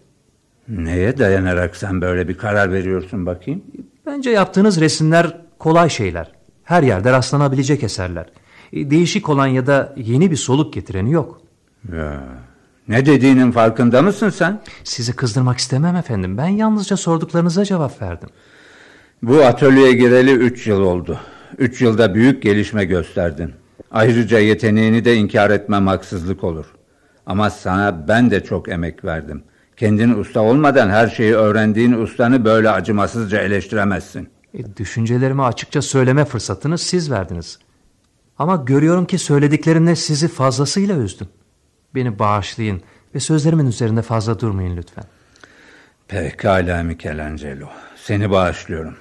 Neye 0.76 1.18
dayanarak 1.18 1.76
sen 1.76 2.00
böyle 2.00 2.28
bir 2.28 2.36
karar 2.36 2.72
veriyorsun 2.72 3.26
bakayım? 3.26 3.62
Bence 4.06 4.30
yaptığınız 4.30 4.80
resimler 4.80 5.36
kolay 5.58 5.88
şeyler. 5.88 6.32
Her 6.64 6.82
yerde 6.82 7.12
rastlanabilecek 7.12 7.82
eserler. 7.82 8.26
Değişik 8.72 9.28
olan 9.28 9.46
ya 9.46 9.66
da 9.66 9.94
yeni 9.96 10.30
bir 10.30 10.36
soluk 10.36 10.72
getireni 10.72 11.12
yok. 11.12 11.40
Ya, 11.92 12.24
ne 12.88 13.06
dediğinin 13.06 13.52
farkında 13.52 14.02
mısın 14.02 14.30
sen? 14.30 14.60
Sizi 14.84 15.16
kızdırmak 15.16 15.58
istemem 15.58 15.96
efendim. 15.96 16.38
Ben 16.38 16.48
yalnızca 16.48 16.96
sorduklarınıza 16.96 17.64
cevap 17.64 18.02
verdim. 18.02 18.28
Bu 19.22 19.42
atölyeye 19.44 19.92
gireli 19.92 20.32
üç 20.32 20.66
yıl 20.66 20.80
oldu. 20.80 21.20
Üç 21.58 21.82
yılda 21.82 22.14
büyük 22.14 22.42
gelişme 22.42 22.84
gösterdin. 22.84 23.52
Ayrıca 23.90 24.38
yeteneğini 24.38 25.04
de 25.04 25.14
inkar 25.16 25.50
etmem 25.50 25.86
haksızlık 25.86 26.44
olur. 26.44 26.66
Ama 27.26 27.50
sana 27.50 28.08
ben 28.08 28.30
de 28.30 28.44
çok 28.44 28.68
emek 28.68 29.04
verdim. 29.04 29.42
Kendin 29.76 30.14
usta 30.14 30.40
olmadan 30.40 30.90
her 30.90 31.08
şeyi 31.08 31.34
öğrendiğin 31.34 31.92
ustanı 31.92 32.44
böyle 32.44 32.70
acımasızca 32.70 33.38
eleştiremezsin. 33.38 34.28
E, 34.54 34.76
düşüncelerimi 34.76 35.42
açıkça 35.42 35.82
söyleme 35.82 36.24
fırsatını 36.24 36.78
siz 36.78 37.10
verdiniz. 37.10 37.58
Ama 38.38 38.56
görüyorum 38.56 39.06
ki 39.06 39.18
söylediklerimle 39.18 39.96
sizi 39.96 40.28
fazlasıyla 40.28 40.96
üzdüm. 40.96 41.28
Beni 41.94 42.18
bağışlayın 42.18 42.82
ve 43.14 43.20
sözlerimin 43.20 43.66
üzerinde 43.66 44.02
fazla 44.02 44.40
durmayın 44.40 44.76
lütfen. 44.76 45.04
Pekala 46.08 46.82
Michelangelo. 46.82 47.68
Seni 47.96 48.30
bağışlıyorum. 48.30 48.94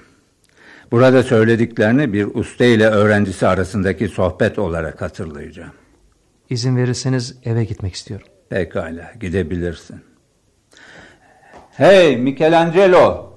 Burada 0.90 1.22
söylediklerini 1.22 2.12
bir 2.12 2.34
usta 2.34 2.64
ile 2.64 2.86
öğrencisi 2.86 3.46
arasındaki 3.46 4.08
sohbet 4.08 4.58
olarak 4.58 5.02
hatırlayacağım. 5.02 5.72
İzin 6.50 6.76
verirseniz 6.76 7.36
eve 7.44 7.64
gitmek 7.64 7.94
istiyorum. 7.94 8.26
Pekala 8.48 9.12
gidebilirsin. 9.20 10.11
Hey 11.76 12.16
Michelangelo. 12.16 13.32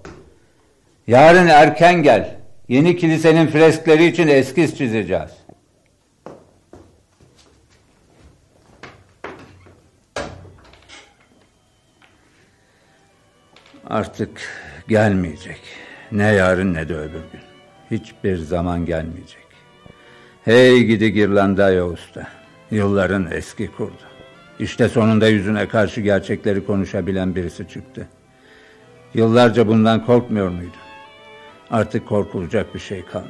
Yarın 1.07 1.47
erken 1.47 2.03
gel. 2.03 2.37
Yeni 2.67 2.97
kilisenin 2.97 3.47
freskleri 3.47 4.05
için 4.05 4.27
eskiz 4.27 4.77
çizeceğiz. 4.77 5.31
Artık 13.89 14.41
gelmeyecek. 14.87 15.61
Ne 16.11 16.23
yarın 16.23 16.73
ne 16.73 16.89
de 16.89 16.95
öbür 16.95 17.09
gün. 17.09 17.41
Hiçbir 17.91 18.37
zaman 18.37 18.85
gelmeyecek. 18.85 19.45
Hey 20.45 20.83
gidi 20.83 21.13
Girlandaya 21.13 21.87
usta. 21.87 22.27
Yılların 22.71 23.31
eski 23.31 23.71
kurdu. 23.71 24.03
İşte 24.59 24.89
sonunda 24.89 25.27
yüzüne 25.27 25.67
karşı 25.67 26.01
gerçekleri 26.01 26.65
konuşabilen 26.65 27.35
birisi 27.35 27.67
çıktı. 27.67 28.07
Yıllarca 29.15 29.67
bundan 29.67 30.05
korkmuyor 30.05 30.49
muydu? 30.49 30.77
Artık 31.71 32.07
korkulacak 32.07 32.75
bir 32.75 32.79
şey 32.79 33.05
kalmadı. 33.05 33.29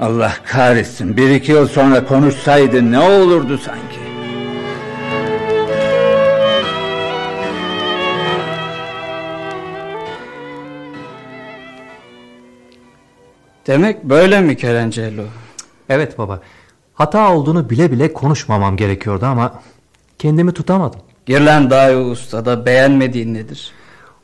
Allah 0.00 0.32
kahretsin 0.44 1.16
bir 1.16 1.30
iki 1.30 1.52
yıl 1.52 1.68
sonra 1.68 2.06
konuşsaydı 2.06 2.92
ne 2.92 2.98
olurdu 2.98 3.58
sanki? 3.58 3.98
Demek 13.66 14.04
böyle 14.04 14.40
mi 14.40 14.46
Michelangelo? 14.46 15.24
Evet 15.88 16.18
baba. 16.18 16.40
Hata 16.94 17.34
olduğunu 17.34 17.70
bile 17.70 17.92
bile 17.92 18.12
konuşmamam 18.12 18.76
gerekiyordu 18.76 19.26
ama 19.26 19.62
kendimi 20.18 20.52
tutamadım. 20.52 21.00
Girlandayo 21.26 22.00
Usta'da 22.00 22.66
beğenmediğin 22.66 23.34
nedir? 23.34 23.72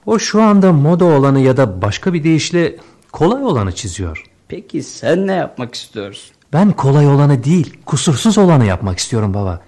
O 0.07 0.19
şu 0.19 0.43
anda 0.43 0.73
moda 0.73 1.05
olanı 1.05 1.41
ya 1.41 1.57
da 1.57 1.83
başka 1.83 2.15
bir 2.15 2.25
deyişle 2.25 2.77
kolay 3.13 3.45
olanı 3.45 3.73
çiziyor. 3.73 4.25
Peki 4.49 4.83
sen 4.83 5.27
ne 5.27 5.33
yapmak 5.33 5.75
istiyorsun? 5.75 6.31
Ben 6.53 6.73
kolay 6.73 7.09
olanı 7.09 7.45
değil, 7.45 7.77
kusursuz 7.87 8.39
olanı 8.39 8.65
yapmak 8.65 8.99
istiyorum 8.99 9.35
baba. 9.35 9.61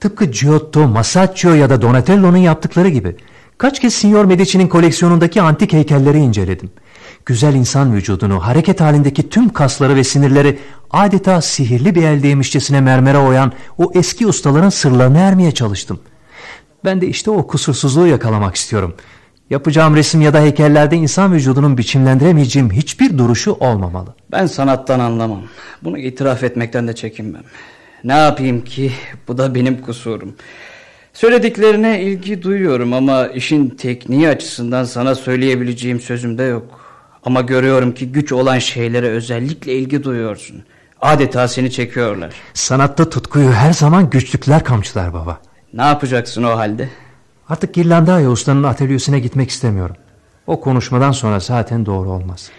Tıpkı 0.00 0.24
Giotto, 0.24 0.88
Masaccio 0.88 1.54
ya 1.54 1.70
da 1.70 1.82
Donatello'nun 1.82 2.36
yaptıkları 2.36 2.88
gibi. 2.88 3.16
Kaç 3.58 3.80
kez 3.80 3.94
Signor 3.94 4.24
Medici'nin 4.24 4.68
koleksiyonundaki 4.68 5.42
antik 5.42 5.72
heykelleri 5.72 6.18
inceledim. 6.18 6.70
Güzel 7.26 7.54
insan 7.54 7.94
vücudunu, 7.94 8.46
hareket 8.46 8.80
halindeki 8.80 9.28
tüm 9.28 9.48
kasları 9.48 9.96
ve 9.96 10.04
sinirleri 10.04 10.58
adeta 10.90 11.40
sihirli 11.40 11.94
bir 11.94 12.02
el 12.02 12.22
değmişçesine 12.22 12.80
mermere 12.80 13.18
oyan 13.18 13.52
o 13.78 13.90
eski 13.94 14.26
ustaların 14.26 14.68
sırlarını 14.68 15.18
ermeye 15.18 15.52
çalıştım. 15.52 16.00
Ben 16.84 17.00
de 17.00 17.06
işte 17.06 17.30
o 17.30 17.46
kusursuzluğu 17.46 18.06
yakalamak 18.06 18.56
istiyorum. 18.56 18.94
Yapacağım 19.50 19.96
resim 19.96 20.20
ya 20.20 20.34
da 20.34 20.40
heykellerde 20.40 20.96
insan 20.96 21.32
vücudunun 21.32 21.78
biçimlendiremeyeceğim 21.78 22.70
hiçbir 22.70 23.18
duruşu 23.18 23.52
olmamalı. 23.52 24.14
Ben 24.32 24.46
sanattan 24.46 25.00
anlamam. 25.00 25.42
Bunu 25.84 25.98
itiraf 25.98 26.42
etmekten 26.42 26.88
de 26.88 26.92
çekinmem. 26.92 27.42
Ne 28.04 28.12
yapayım 28.12 28.64
ki 28.64 28.92
bu 29.28 29.38
da 29.38 29.54
benim 29.54 29.80
kusurum. 29.82 30.34
Söylediklerine 31.12 32.02
ilgi 32.02 32.42
duyuyorum 32.42 32.92
ama 32.92 33.26
işin 33.26 33.68
tekniği 33.68 34.28
açısından 34.28 34.84
sana 34.84 35.14
söyleyebileceğim 35.14 36.00
sözüm 36.00 36.38
de 36.38 36.42
yok. 36.42 36.80
Ama 37.24 37.40
görüyorum 37.40 37.94
ki 37.94 38.12
güç 38.12 38.32
olan 38.32 38.58
şeylere 38.58 39.08
özellikle 39.08 39.72
ilgi 39.72 40.04
duyuyorsun. 40.04 40.62
Adeta 41.00 41.48
seni 41.48 41.70
çekiyorlar. 41.70 42.34
Sanatta 42.54 43.10
tutkuyu 43.10 43.52
her 43.52 43.72
zaman 43.72 44.10
güçlükler 44.10 44.64
kamçılar 44.64 45.14
baba. 45.14 45.40
Ne 45.74 45.82
yapacaksın 45.82 46.42
o 46.42 46.56
halde? 46.56 46.88
Artık 47.48 47.74
Girlandaya 47.74 48.30
ustanın 48.30 48.62
atölyesine 48.62 49.20
gitmek 49.20 49.50
istemiyorum. 49.50 49.96
O 50.46 50.60
konuşmadan 50.60 51.12
sonra 51.12 51.40
zaten 51.40 51.86
doğru 51.86 52.10
olmaz. 52.10 52.50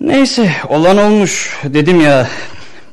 Neyse 0.00 0.50
olan 0.68 0.98
olmuş. 0.98 1.56
Dedim 1.64 2.00
ya 2.00 2.28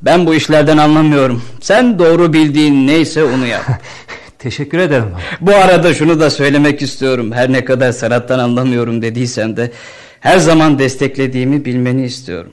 ben 0.02 0.26
bu 0.26 0.36
işlerden 0.36 0.78
anlamıyorum. 0.78 1.44
Sen 1.62 2.00
doğru 2.00 2.34
bildiğin 2.34 2.88
neyse 2.88 3.24
onu 3.24 3.46
yap. 3.46 3.64
Teşekkür 4.40 4.78
ederim. 4.78 5.12
Bu 5.42 5.56
arada 5.56 5.94
şunu 5.94 6.20
da 6.20 6.30
söylemek 6.30 6.82
istiyorum. 6.82 7.32
Her 7.32 7.52
ne 7.52 7.66
kadar 7.66 7.92
sanattan 7.92 8.40
anlamıyorum 8.40 9.02
dediysem 9.02 9.58
de 9.58 9.72
her 10.20 10.38
zaman 10.38 10.80
desteklediğimi 10.80 11.66
bilmeni 11.66 12.06
istiyorum. 12.06 12.52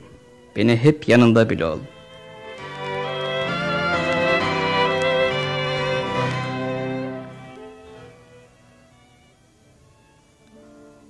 Beni 0.55 0.77
hep 0.77 1.07
yanında 1.09 1.49
bile 1.49 1.65
ol. 1.65 1.79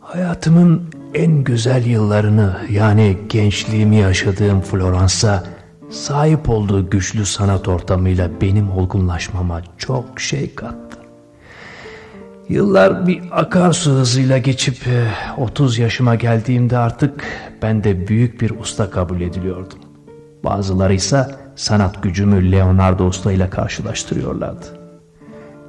Hayatımın 0.06 0.84
en 1.14 1.44
güzel 1.44 1.86
yıllarını 1.86 2.58
yani 2.70 3.18
gençliğimi 3.30 3.96
yaşadığım 3.96 4.62
Floransa 4.62 5.44
sahip 5.90 6.50
olduğu 6.50 6.90
güçlü 6.90 7.26
sanat 7.26 7.68
ortamıyla 7.68 8.42
benim 8.42 8.72
olgunlaşmama 8.72 9.62
çok 9.78 10.20
şey 10.20 10.56
kattı. 10.56 10.98
Yıllar 12.50 13.08
bir 13.08 13.22
akarsu 13.32 13.92
hızıyla 13.92 14.38
geçip 14.38 14.78
30 15.38 15.78
yaşıma 15.78 16.16
geldiğimde 16.16 16.78
artık 16.78 17.26
ben 17.62 17.84
de 17.84 18.08
büyük 18.08 18.42
bir 18.42 18.50
usta 18.60 18.90
kabul 18.90 19.22
ediliyordum. 19.22 19.80
Bazıları 20.44 20.94
ise 20.94 21.28
sanat 21.56 22.04
gücümü 22.04 22.52
Leonardo 22.52 23.06
Usta 23.06 23.32
ile 23.32 23.50
karşılaştırıyorlardı. 23.50 24.66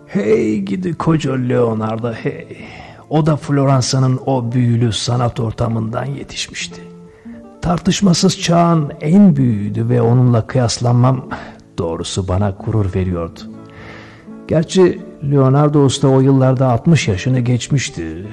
Hey 0.07 0.59
gidi 0.59 0.95
koca 0.95 1.35
Leonardo 1.35 2.13
hey. 2.13 2.86
O 3.11 3.27
da 3.27 3.37
Floransa'nın 3.37 4.21
o 4.27 4.53
büyülü 4.53 4.93
sanat 4.93 5.41
ortamından 5.41 6.05
yetişmişti. 6.05 6.81
Tartışmasız 7.63 8.41
çağın 8.41 8.93
en 9.01 9.37
büyüğüydü 9.37 9.89
ve 9.89 10.03
onunla 10.03 10.47
kıyaslanmam 10.47 11.29
doğrusu 11.79 12.29
bana 12.29 12.51
gurur 12.51 12.95
veriyordu. 12.95 13.41
Gerçi 14.49 15.03
Leonardo 15.31 15.81
Usta 15.81 16.09
o 16.09 16.21
yıllarda 16.21 16.69
60 16.69 17.09
yaşını 17.09 17.41
geçmişti. 17.41 18.27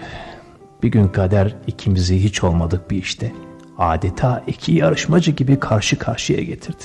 Bir 0.83 0.91
gün 0.91 1.07
kader 1.07 1.55
ikimizi 1.67 2.23
hiç 2.23 2.43
olmadık 2.43 2.91
bir 2.91 2.97
işte 2.97 3.31
adeta 3.77 4.43
iki 4.47 4.71
yarışmacı 4.71 5.31
gibi 5.31 5.59
karşı 5.59 5.99
karşıya 5.99 6.43
getirdi. 6.43 6.83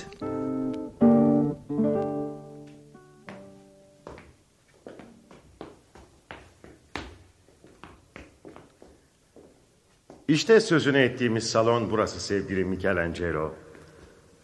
İşte 10.28 10.60
sözünü 10.60 10.98
ettiğimiz 10.98 11.50
salon 11.50 11.90
burası 11.90 12.20
sevgili 12.20 12.64
Michelangelo. 12.64 13.52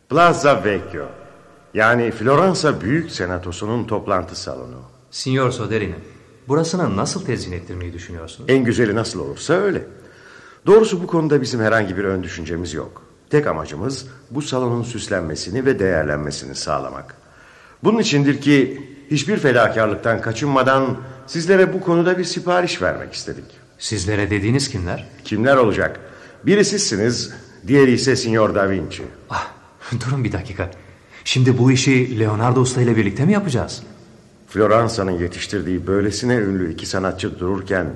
Plaza 0.09 0.65
Vecchio. 0.65 1.07
Yani 1.75 2.11
Floransa 2.11 2.81
Büyük 2.81 3.11
Senatosu'nun 3.11 3.85
toplantı 3.85 4.41
salonu. 4.41 4.81
Signor 5.11 5.51
Soderini, 5.51 5.95
burasını 6.49 6.97
nasıl 6.97 7.25
tezyin 7.25 7.53
ettirmeyi 7.53 7.93
düşünüyorsunuz? 7.93 8.51
En 8.51 8.65
güzeli 8.65 8.95
nasıl 8.95 9.21
olursa 9.21 9.55
öyle. 9.55 9.87
Doğrusu 10.67 11.03
bu 11.03 11.07
konuda 11.07 11.43
bizim 11.43 11.61
herhangi 11.61 11.97
bir 11.97 12.05
ön 12.05 12.23
düşüncemiz 12.23 12.75
yok. 12.75 13.03
Tek 13.31 13.47
amacımız 13.47 14.07
bu 14.31 14.43
salonun 14.43 14.83
süslenmesini 14.83 15.65
ve 15.65 15.79
değerlenmesini 15.79 16.55
sağlamak. 16.55 17.17
Bunun 17.83 17.99
içindir 17.99 18.41
ki 18.41 18.83
hiçbir 19.11 19.37
fedakarlıktan 19.37 20.21
kaçınmadan 20.21 20.97
sizlere 21.27 21.73
bu 21.73 21.81
konuda 21.81 22.19
bir 22.19 22.25
sipariş 22.25 22.83
vermek 22.83 23.13
istedik. 23.13 23.64
Sizlere 23.79 24.31
dediğiniz 24.31 24.69
kimler? 24.69 25.09
Kimler 25.25 25.57
olacak? 25.57 26.01
Biri 26.47 26.65
sizsiniz, 26.65 27.33
diğeri 27.67 27.93
ise 27.93 28.17
Signor 28.17 28.55
Da 28.55 28.71
Vinci. 28.71 29.03
Ah, 29.31 29.51
durun 30.07 30.25
bir 30.25 30.33
dakika. 30.33 30.71
Şimdi 31.25 31.59
bu 31.59 31.73
işi 31.73 32.21
Leonardo 32.21 32.61
Usta 32.61 32.83
ile 32.83 32.97
birlikte 32.97 33.25
mi 33.25 33.33
yapacağız? 33.33 33.83
Floransa'nın 34.49 35.11
yetiştirdiği 35.11 35.87
böylesine 35.87 36.35
ünlü 36.35 36.73
iki 36.73 36.87
sanatçı 36.87 37.39
dururken 37.39 37.87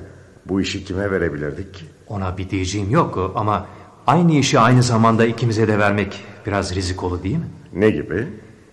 bu 0.47 0.61
işi 0.61 0.85
kime 0.85 1.11
verebilirdik? 1.11 1.85
Ona 2.07 2.39
bir 2.39 2.51
diyeceğim 2.51 2.91
yok 2.91 3.33
ama 3.35 3.67
aynı 4.07 4.35
işi 4.35 4.59
aynı 4.59 4.83
zamanda 4.83 5.27
ikimize 5.27 5.69
de 5.69 5.79
vermek 5.79 6.25
biraz 6.47 6.75
rizikolu 6.75 7.23
değil 7.23 7.37
mi? 7.37 7.49
Ne 7.73 7.91
gibi? 7.91 8.27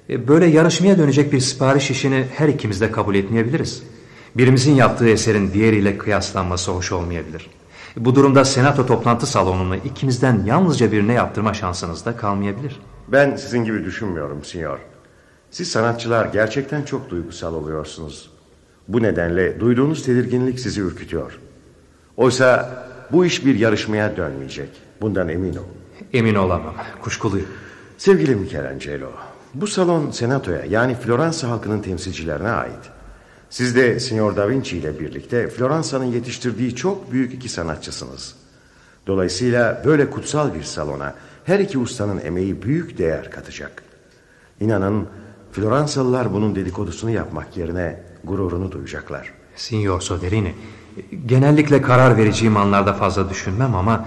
E, 0.09 0.27
böyle 0.27 0.45
yarışmaya 0.45 0.97
dönecek 0.97 1.33
bir 1.33 1.39
sipariş 1.39 1.91
işini 1.91 2.25
her 2.35 2.47
ikimiz 2.47 2.81
de 2.81 2.91
kabul 2.91 3.15
etmeyebiliriz. 3.15 3.83
Birimizin 4.35 4.75
yaptığı 4.75 5.09
eserin 5.09 5.53
diğeriyle 5.53 5.97
kıyaslanması 5.97 6.71
hoş 6.71 6.91
olmayabilir. 6.91 7.49
Bu 7.97 8.15
durumda 8.15 8.45
senato 8.45 8.85
toplantı 8.85 9.25
salonunu 9.25 9.75
ikimizden 9.75 10.43
yalnızca 10.45 10.91
birine 10.91 11.13
yaptırma 11.13 11.53
şansınız 11.53 12.05
da 12.05 12.17
kalmayabilir. 12.17 12.79
Ben 13.07 13.35
sizin 13.35 13.63
gibi 13.63 13.85
düşünmüyorum 13.85 14.43
sinyor. 14.43 14.79
Siz 15.51 15.71
sanatçılar 15.71 16.25
gerçekten 16.25 16.83
çok 16.83 17.09
duygusal 17.09 17.53
oluyorsunuz. 17.53 18.31
Bu 18.87 19.03
nedenle 19.03 19.59
duyduğunuz 19.59 20.03
tedirginlik 20.03 20.59
sizi 20.59 20.81
ürkütüyor. 20.81 21.39
Oysa 22.17 22.83
bu 23.11 23.25
iş 23.25 23.45
bir 23.45 23.55
yarışmaya 23.55 24.17
dönmeyecek. 24.17 24.69
Bundan 25.01 25.29
emin 25.29 25.53
olun. 25.53 25.67
Emin 26.13 26.35
olamam. 26.35 26.75
Kuşkuluyum. 27.01 27.47
Sevgili 27.97 28.35
Michelangelo, 28.35 29.11
bu 29.53 29.67
salon 29.67 30.11
senatoya 30.11 30.65
yani 30.65 30.95
Floransa 30.95 31.49
halkının 31.49 31.81
temsilcilerine 31.81 32.49
ait. 32.49 32.94
Siz 33.55 33.75
de 33.75 33.99
Signor 33.99 34.35
Da 34.35 34.49
Vinci 34.49 34.77
ile 34.77 34.99
birlikte 34.99 35.47
Floransa'nın 35.47 36.05
yetiştirdiği 36.05 36.75
çok 36.75 37.11
büyük 37.11 37.33
iki 37.33 37.49
sanatçısınız. 37.49 38.35
Dolayısıyla 39.07 39.81
böyle 39.85 40.09
kutsal 40.09 40.53
bir 40.53 40.63
salona 40.63 41.15
her 41.45 41.59
iki 41.59 41.77
ustanın 41.77 42.21
emeği 42.25 42.61
büyük 42.61 42.97
değer 42.97 43.31
katacak. 43.31 43.83
İnanın 44.59 45.07
Floransalılar 45.51 46.33
bunun 46.33 46.55
dedikodusunu 46.55 47.11
yapmak 47.11 47.57
yerine 47.57 48.03
gururunu 48.23 48.71
duyacaklar. 48.71 49.33
Signor 49.55 50.01
Soderini, 50.01 50.55
genellikle 51.25 51.81
karar 51.81 52.17
vereceğim 52.17 52.57
anlarda 52.57 52.93
fazla 52.93 53.29
düşünmem 53.29 53.75
ama 53.75 54.05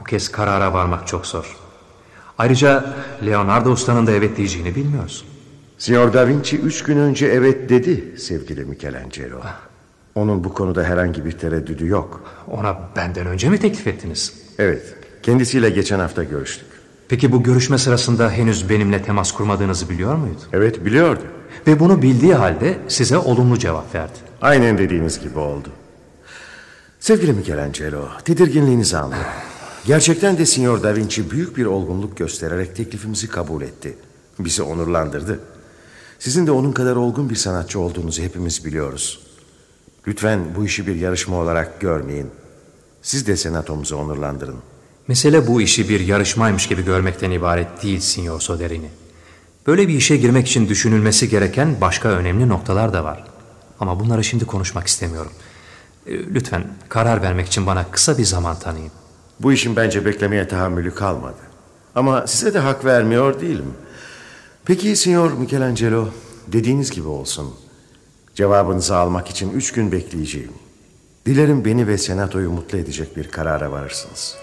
bu 0.00 0.04
kez 0.04 0.28
karara 0.28 0.72
varmak 0.72 1.06
çok 1.06 1.26
zor. 1.26 1.56
Ayrıca 2.38 2.94
Leonardo 3.26 3.70
Usta'nın 3.70 4.06
da 4.06 4.12
evet 4.12 4.36
diyeceğini 4.36 4.74
bilmiyorsun. 4.74 5.29
Signor 5.80 6.12
Da 6.12 6.28
Vinci 6.28 6.58
üç 6.58 6.82
gün 6.82 6.96
önce 6.96 7.26
evet 7.26 7.68
dedi 7.68 8.14
sevgili 8.18 8.64
Michelangelo. 8.64 9.40
Onun 10.14 10.44
bu 10.44 10.54
konuda 10.54 10.84
herhangi 10.84 11.24
bir 11.24 11.32
tereddüdü 11.32 11.86
yok. 11.86 12.22
Ona 12.50 12.78
benden 12.96 13.26
önce 13.26 13.48
mi 13.48 13.58
teklif 13.60 13.86
ettiniz? 13.86 14.32
Evet, 14.58 14.94
kendisiyle 15.22 15.70
geçen 15.70 15.98
hafta 15.98 16.24
görüştük. 16.24 16.66
Peki 17.08 17.32
bu 17.32 17.42
görüşme 17.42 17.78
sırasında 17.78 18.30
henüz 18.30 18.68
benimle 18.68 19.02
temas 19.02 19.32
kurmadığınızı 19.32 19.88
biliyor 19.88 20.14
muydu? 20.14 20.40
Evet, 20.52 20.84
biliyordu. 20.84 21.22
Ve 21.66 21.80
bunu 21.80 22.02
bildiği 22.02 22.34
halde 22.34 22.78
size 22.88 23.18
olumlu 23.18 23.58
cevap 23.58 23.94
verdi. 23.94 24.18
Aynen 24.42 24.78
dediğiniz 24.78 25.20
gibi 25.20 25.38
oldu. 25.38 25.68
Sevgili 26.98 27.32
Michelangelo, 27.32 28.08
tedirginliğinizi 28.24 28.96
anlıyorum. 28.96 29.30
Gerçekten 29.86 30.38
de 30.38 30.46
Signor 30.46 30.82
Da 30.82 30.96
Vinci 30.96 31.30
büyük 31.30 31.56
bir 31.56 31.66
olgunluk 31.66 32.16
göstererek 32.16 32.76
teklifimizi 32.76 33.28
kabul 33.28 33.62
etti. 33.62 33.94
Bizi 34.38 34.62
onurlandırdı. 34.62 35.40
Sizin 36.20 36.46
de 36.46 36.50
onun 36.50 36.72
kadar 36.72 36.96
olgun 36.96 37.30
bir 37.30 37.36
sanatçı 37.36 37.80
olduğunuzu 37.80 38.22
hepimiz 38.22 38.64
biliyoruz. 38.64 39.20
Lütfen 40.06 40.40
bu 40.56 40.64
işi 40.64 40.86
bir 40.86 40.94
yarışma 40.94 41.36
olarak 41.36 41.80
görmeyin. 41.80 42.30
Siz 43.02 43.26
de 43.26 43.36
senatomuzu 43.36 43.96
onurlandırın. 43.96 44.56
Mesele 45.08 45.46
bu 45.46 45.62
işi 45.62 45.88
bir 45.88 46.00
yarışmaymış 46.00 46.66
gibi 46.66 46.84
görmekten 46.84 47.30
ibaret 47.30 47.82
değil 47.82 48.00
Signor 48.00 48.40
Soderini. 48.40 48.90
Böyle 49.66 49.88
bir 49.88 49.94
işe 49.94 50.16
girmek 50.16 50.46
için 50.46 50.68
düşünülmesi 50.68 51.28
gereken 51.28 51.80
başka 51.80 52.08
önemli 52.08 52.48
noktalar 52.48 52.92
da 52.92 53.04
var. 53.04 53.24
Ama 53.80 54.00
bunları 54.00 54.24
şimdi 54.24 54.44
konuşmak 54.44 54.86
istemiyorum. 54.86 55.32
E, 56.06 56.18
lütfen 56.18 56.64
karar 56.88 57.22
vermek 57.22 57.46
için 57.46 57.66
bana 57.66 57.90
kısa 57.90 58.18
bir 58.18 58.24
zaman 58.24 58.58
tanıyın. 58.58 58.92
Bu 59.40 59.52
işin 59.52 59.76
bence 59.76 60.04
beklemeye 60.04 60.48
tahammülü 60.48 60.94
kalmadı. 60.94 61.38
Ama 61.94 62.26
size 62.26 62.54
de 62.54 62.58
hak 62.58 62.84
vermiyor 62.84 63.40
değilim. 63.40 63.74
Peki 64.64 64.96
Signor 64.96 65.32
Michelangelo, 65.32 66.08
dediğiniz 66.46 66.90
gibi 66.90 67.08
olsun. 67.08 67.54
Cevabınızı 68.34 68.96
almak 68.96 69.30
için 69.30 69.50
üç 69.50 69.72
gün 69.72 69.92
bekleyeceğim. 69.92 70.52
Dilerim 71.26 71.64
beni 71.64 71.86
ve 71.86 71.98
senatoyu 71.98 72.50
mutlu 72.50 72.78
edecek 72.78 73.16
bir 73.16 73.28
karara 73.28 73.72
varırsınız. 73.72 74.36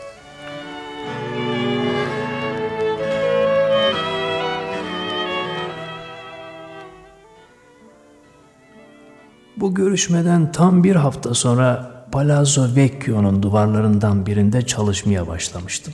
Bu 9.58 9.76
görüşmeden 9.76 10.52
tam 10.52 10.84
bir 10.84 10.96
hafta 10.96 11.34
sonra 11.34 11.92
Palazzo 12.12 12.76
Vecchio'nun 12.76 13.44
duvarlarından 13.44 14.26
birinde 14.26 14.66
çalışmaya 14.66 15.28
başlamıştım. 15.28 15.94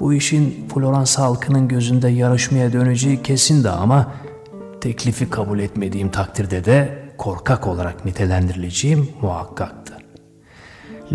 Bu 0.00 0.14
işin 0.14 0.68
Florans 0.74 1.18
halkının 1.18 1.68
gözünde 1.68 2.08
yarışmaya 2.08 2.72
döneceği 2.72 3.22
kesindi 3.22 3.70
ama 3.70 4.12
teklifi 4.80 5.30
kabul 5.30 5.58
etmediğim 5.58 6.10
takdirde 6.10 6.64
de 6.64 6.98
korkak 7.18 7.66
olarak 7.66 8.04
nitelendirileceğim 8.04 9.08
muhakkaktı. 9.22 9.94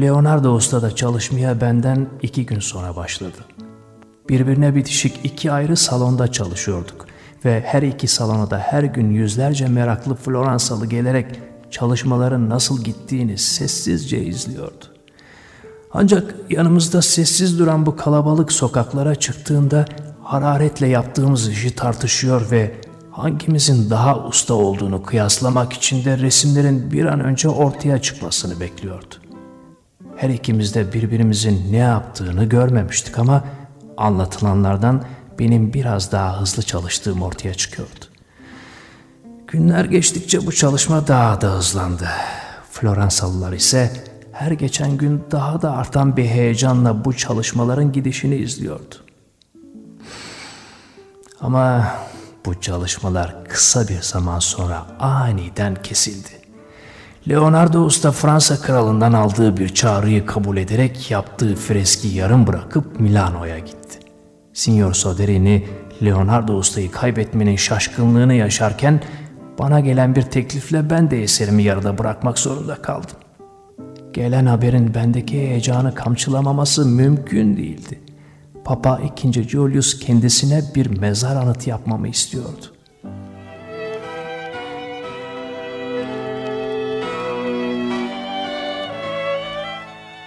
Leonardo 0.02 0.54
Usta 0.54 0.82
da 0.82 0.96
çalışmaya 0.96 1.62
benden 1.62 2.08
iki 2.22 2.46
gün 2.46 2.60
sonra 2.60 2.96
başladı. 2.96 3.38
Birbirine 4.30 4.76
bitişik 4.76 5.20
iki 5.24 5.52
ayrı 5.52 5.78
salonda 5.78 6.32
çalışıyorduk 6.32 7.06
ve 7.46 7.64
her 7.66 7.82
iki 7.82 8.08
salona 8.08 8.50
da 8.50 8.60
her 8.60 8.84
gün 8.84 9.10
yüzlerce 9.10 9.68
meraklı 9.68 10.16
Floransalı 10.16 10.86
gelerek 10.86 11.26
çalışmaların 11.72 12.50
nasıl 12.50 12.84
gittiğini 12.84 13.38
sessizce 13.38 14.24
izliyordu. 14.24 14.91
Ancak 15.94 16.36
yanımızda 16.50 17.02
sessiz 17.02 17.60
duran 17.60 17.86
bu 17.86 17.96
kalabalık 17.96 18.52
sokaklara 18.52 19.16
çıktığında 19.16 19.86
hararetle 20.24 20.88
yaptığımız 20.88 21.50
işi 21.50 21.76
tartışıyor 21.76 22.52
ve 22.52 22.82
hangimizin 23.12 23.90
daha 23.90 24.26
usta 24.26 24.54
olduğunu 24.54 25.04
kıyaslamak 25.04 25.74
için 25.74 26.06
de 26.06 26.18
resimlerin 26.18 26.92
bir 26.92 27.06
an 27.06 27.20
önce 27.20 27.50
ortaya 27.50 28.02
çıkmasını 28.02 28.60
bekliyordu. 28.60 29.16
Her 30.16 30.30
ikimiz 30.30 30.76
de 30.76 30.94
birbirimizin 30.94 31.72
ne 31.72 31.78
yaptığını 31.78 32.46
görmemiştik 32.46 33.20
ama 33.20 33.44
anlatılanlardan 33.98 35.04
benim 35.40 35.74
biraz 35.74 36.12
daha 36.12 36.42
hızlı 36.42 36.64
çalıştığım 36.64 37.22
ortaya 37.22 37.54
çıkıyordu. 37.54 38.06
Günler 39.48 39.86
geçtikçe 39.86 40.46
bu 40.46 40.52
çalışma 40.52 41.08
daha 41.08 41.42
da 41.42 41.48
hızlandı. 41.48 42.08
Floransalılar 42.72 43.54
ise 43.54 44.11
her 44.42 44.52
geçen 44.52 44.98
gün 44.98 45.24
daha 45.32 45.62
da 45.62 45.72
artan 45.72 46.18
bir 46.18 46.26
heyecanla 46.26 47.06
bu 47.06 47.14
çalışmaların 47.14 47.92
gidişini 47.92 48.36
izliyordu. 48.36 48.96
Ama 51.42 51.88
bu 52.46 52.62
çalışmalar 52.62 53.46
kısa 53.50 53.88
bir 53.88 54.02
zaman 54.02 54.40
sonra 54.40 54.86
aniden 55.00 55.76
kesildi. 55.84 56.30
Leonardo 57.30 57.80
Usta 57.80 58.12
Fransa 58.12 58.62
kralından 58.62 59.14
aldığı 59.14 59.58
bir 59.58 59.70
çağrıyı 59.70 60.26
kabul 60.26 60.58
ederek 60.58 61.12
yaptığı 61.12 61.56
freski 61.56 62.08
yarım 62.08 62.48
bırakıp 62.48 63.00
Milano'ya 63.00 63.60
gitti. 63.60 64.00
Signor 64.54 64.94
Soderini 64.94 65.68
Leonardo 66.04 66.54
Usta'yı 66.54 66.92
kaybetmenin 66.92 67.56
şaşkınlığını 67.56 68.34
yaşarken 68.34 69.02
bana 69.60 69.80
gelen 69.80 70.16
bir 70.16 70.22
teklifle 70.22 70.90
ben 70.90 71.12
de 71.12 71.24
eserimi 71.24 71.64
yarıda 71.64 71.98
bırakmak 71.98 72.40
zorunda 72.40 72.76
kaldım. 72.76 73.21
Gelen 74.14 74.46
haberin 74.46 74.94
bendeki 74.94 75.38
heyecanı 75.38 75.96
kamçılamaması 75.96 76.86
mümkün 76.86 77.58
değildi. 77.58 78.00
Papa 78.66 79.02
II. 79.24 79.50
Julius 79.50 80.00
kendisine 80.00 80.64
bir 80.76 80.86
mezar 80.86 81.36
anıtı 81.36 81.70
yapmamı 81.70 82.08
istiyordu. 82.08 82.66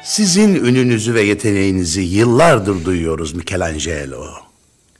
Sizin 0.04 0.54
ününüzü 0.54 1.14
ve 1.14 1.22
yeteneğinizi 1.22 2.00
yıllardır 2.00 2.84
duyuyoruz 2.84 3.34
Michelangelo. 3.34 4.24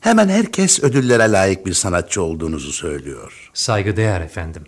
Hemen 0.00 0.28
herkes 0.28 0.82
ödüllere 0.82 1.32
layık 1.32 1.66
bir 1.66 1.72
sanatçı 1.72 2.22
olduğunuzu 2.22 2.72
söylüyor. 2.72 3.50
Saygıdeğer 3.54 4.20
efendim. 4.20 4.62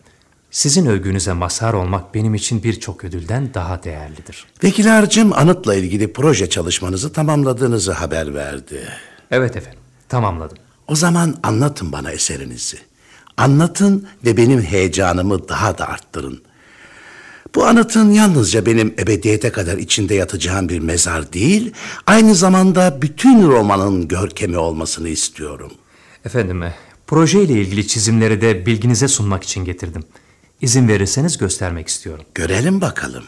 Sizin 0.56 0.86
övgünüze 0.86 1.32
mazhar 1.32 1.74
olmak 1.74 2.14
benim 2.14 2.34
için 2.34 2.62
birçok 2.62 3.04
ödülden 3.04 3.54
daha 3.54 3.82
değerlidir. 3.82 4.46
Vekil 4.64 4.86
Harcım 4.86 5.32
anıtla 5.32 5.74
ilgili 5.74 6.12
proje 6.12 6.50
çalışmanızı 6.50 7.12
tamamladığınızı 7.12 7.92
haber 7.92 8.34
verdi. 8.34 8.88
Evet 9.30 9.56
efendim, 9.56 9.80
tamamladım. 10.08 10.56
O 10.88 10.94
zaman 10.96 11.34
anlatın 11.42 11.92
bana 11.92 12.10
eserinizi. 12.10 12.78
Anlatın 13.36 14.08
ve 14.24 14.36
benim 14.36 14.62
heyecanımı 14.62 15.48
daha 15.48 15.78
da 15.78 15.88
arttırın. 15.88 16.42
Bu 17.54 17.66
anıtın 17.66 18.10
yalnızca 18.10 18.66
benim 18.66 18.94
ebediyete 18.98 19.52
kadar 19.52 19.78
içinde 19.78 20.14
yatacağım 20.14 20.68
bir 20.68 20.80
mezar 20.80 21.32
değil, 21.32 21.72
aynı 22.06 22.34
zamanda 22.34 23.02
bütün 23.02 23.48
romanın 23.48 24.08
görkemi 24.08 24.58
olmasını 24.58 25.08
istiyorum. 25.08 25.72
Efendim, 26.24 26.64
proje 27.06 27.42
ile 27.42 27.52
ilgili 27.52 27.86
çizimleri 27.86 28.40
de 28.40 28.66
bilginize 28.66 29.08
sunmak 29.08 29.44
için 29.44 29.64
getirdim. 29.64 30.04
İzin 30.60 30.88
verirseniz 30.88 31.38
göstermek 31.38 31.88
istiyorum. 31.88 32.24
Görelim 32.34 32.80
bakalım. 32.80 33.24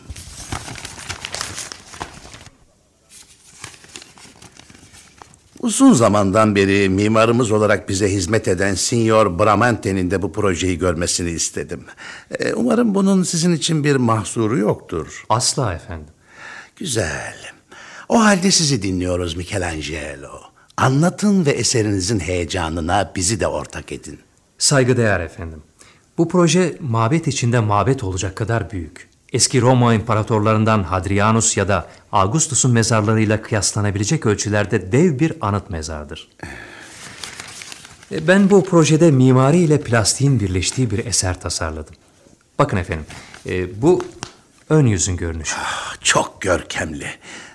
Uzun 5.60 5.92
zamandan 5.92 6.54
beri 6.54 6.88
mimarımız 6.88 7.50
olarak 7.50 7.88
bize 7.88 8.12
hizmet 8.12 8.48
eden 8.48 8.74
Signor 8.74 9.38
Bramante'nin 9.38 10.10
de 10.10 10.22
bu 10.22 10.32
projeyi 10.32 10.78
görmesini 10.78 11.30
istedim. 11.30 11.84
Ee, 12.38 12.54
umarım 12.54 12.94
bunun 12.94 13.22
sizin 13.22 13.52
için 13.52 13.84
bir 13.84 13.96
mahsuru 13.96 14.58
yoktur. 14.58 15.24
Asla 15.28 15.74
efendim. 15.74 16.14
Güzel. 16.76 17.36
O 18.08 18.20
halde 18.20 18.50
sizi 18.50 18.82
dinliyoruz 18.82 19.36
Michelangelo. 19.36 20.40
Anlatın 20.76 21.46
ve 21.46 21.50
eserinizin 21.50 22.20
heyecanına 22.20 23.12
bizi 23.16 23.40
de 23.40 23.46
ortak 23.46 23.92
edin. 23.92 24.18
Saygıdeğer 24.58 25.20
efendim. 25.20 25.62
Bu 26.18 26.28
proje 26.28 26.76
mabet 26.80 27.26
içinde 27.26 27.60
mabet 27.60 28.04
olacak 28.04 28.36
kadar 28.36 28.70
büyük. 28.70 29.08
Eski 29.32 29.60
Roma 29.60 29.94
imparatorlarından 29.94 30.82
Hadrianus 30.82 31.56
ya 31.56 31.68
da 31.68 31.88
Augustus'un 32.12 32.72
mezarlarıyla 32.72 33.42
kıyaslanabilecek 33.42 34.26
ölçülerde 34.26 34.92
dev 34.92 35.18
bir 35.18 35.32
anıt 35.40 35.70
mezardır. 35.70 36.28
E, 38.12 38.28
ben 38.28 38.50
bu 38.50 38.64
projede 38.64 39.10
mimari 39.10 39.58
ile 39.58 39.80
plastiğin 39.80 40.40
birleştiği 40.40 40.90
bir 40.90 41.06
eser 41.06 41.40
tasarladım. 41.40 41.94
Bakın 42.58 42.76
efendim, 42.76 43.06
e, 43.46 43.82
bu 43.82 44.02
ön 44.70 44.86
yüzün 44.86 45.16
görünüşü. 45.16 45.56
Ah, 45.58 45.96
çok 46.00 46.40
görkemli. 46.40 47.06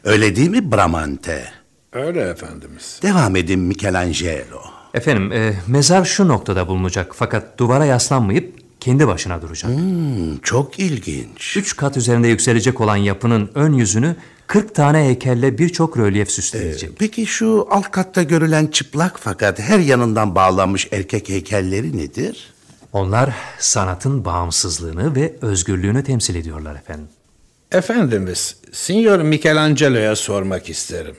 Öyle 0.04 0.36
değil 0.36 0.50
mi 0.50 0.72
Bramante? 0.72 1.52
Öyle 1.94 2.22
efendimiz. 2.22 3.00
Devam 3.04 3.36
edin 3.36 3.60
Michelangelo. 3.60 4.73
Efendim, 4.94 5.32
e, 5.32 5.54
mezar 5.68 6.06
şu 6.06 6.28
noktada 6.28 6.68
bulunacak 6.68 7.12
fakat 7.16 7.58
duvara 7.58 7.86
yaslanmayıp 7.86 8.64
kendi 8.80 9.08
başına 9.08 9.42
duracak. 9.42 9.72
Hmm, 9.72 10.38
çok 10.38 10.80
ilginç. 10.80 11.58
Üç 11.58 11.76
kat 11.76 11.98
üzerinde 11.98 12.28
yükselecek 12.28 12.82
olan 12.82 12.96
yapının 12.96 13.52
ön 13.56 13.74
yüzünü 13.74 14.16
40 14.48 14.76
tane 14.76 14.98
heykelle 14.98 15.58
birçok 15.58 15.98
rölyef 15.98 16.32
süsleyecek. 16.32 16.90
Ee, 16.90 16.94
peki 17.00 17.26
şu 17.26 17.68
alt 17.70 17.92
katta 17.92 18.24
görülen 18.24 18.68
çıplak 18.68 19.20
fakat 19.20 19.60
her 19.60 19.80
yanından 19.80 20.36
bağlanmış 20.36 20.88
erkek 20.92 21.30
heykelleri 21.30 21.98
nedir? 21.98 22.54
Onlar 22.94 23.30
sanatın 23.60 24.26
bağımsızlığını 24.26 25.16
ve 25.16 25.34
özgürlüğünü 25.42 26.04
temsil 26.04 26.36
ediyorlar 26.36 26.76
efendim. 26.76 27.08
Efendimiz, 27.72 28.56
Signor 28.72 29.20
Michelangelo'ya 29.20 30.16
sormak 30.16 30.70
isterim. 30.70 31.16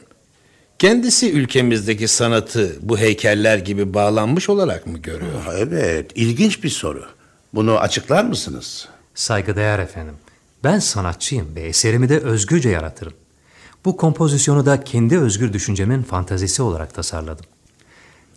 Kendisi 0.78 1.32
ülkemizdeki 1.32 2.08
sanatı 2.08 2.76
bu 2.80 2.98
heykeller 2.98 3.58
gibi 3.58 3.94
bağlanmış 3.94 4.48
olarak 4.48 4.86
mı 4.86 4.98
görüyor? 4.98 5.42
Evet, 5.56 6.10
ilginç 6.14 6.64
bir 6.64 6.68
soru. 6.68 7.04
Bunu 7.54 7.78
açıklar 7.78 8.24
mısınız? 8.24 8.88
Saygıdeğer 9.14 9.78
efendim. 9.78 10.14
Ben 10.64 10.78
sanatçıyım 10.78 11.56
ve 11.56 11.60
eserimi 11.60 12.08
de 12.08 12.18
özgürce 12.18 12.68
yaratırım. 12.68 13.12
Bu 13.84 13.96
kompozisyonu 13.96 14.66
da 14.66 14.84
kendi 14.84 15.18
özgür 15.18 15.52
düşüncemin 15.52 16.02
fantazisi 16.02 16.62
olarak 16.62 16.94
tasarladım. 16.94 17.44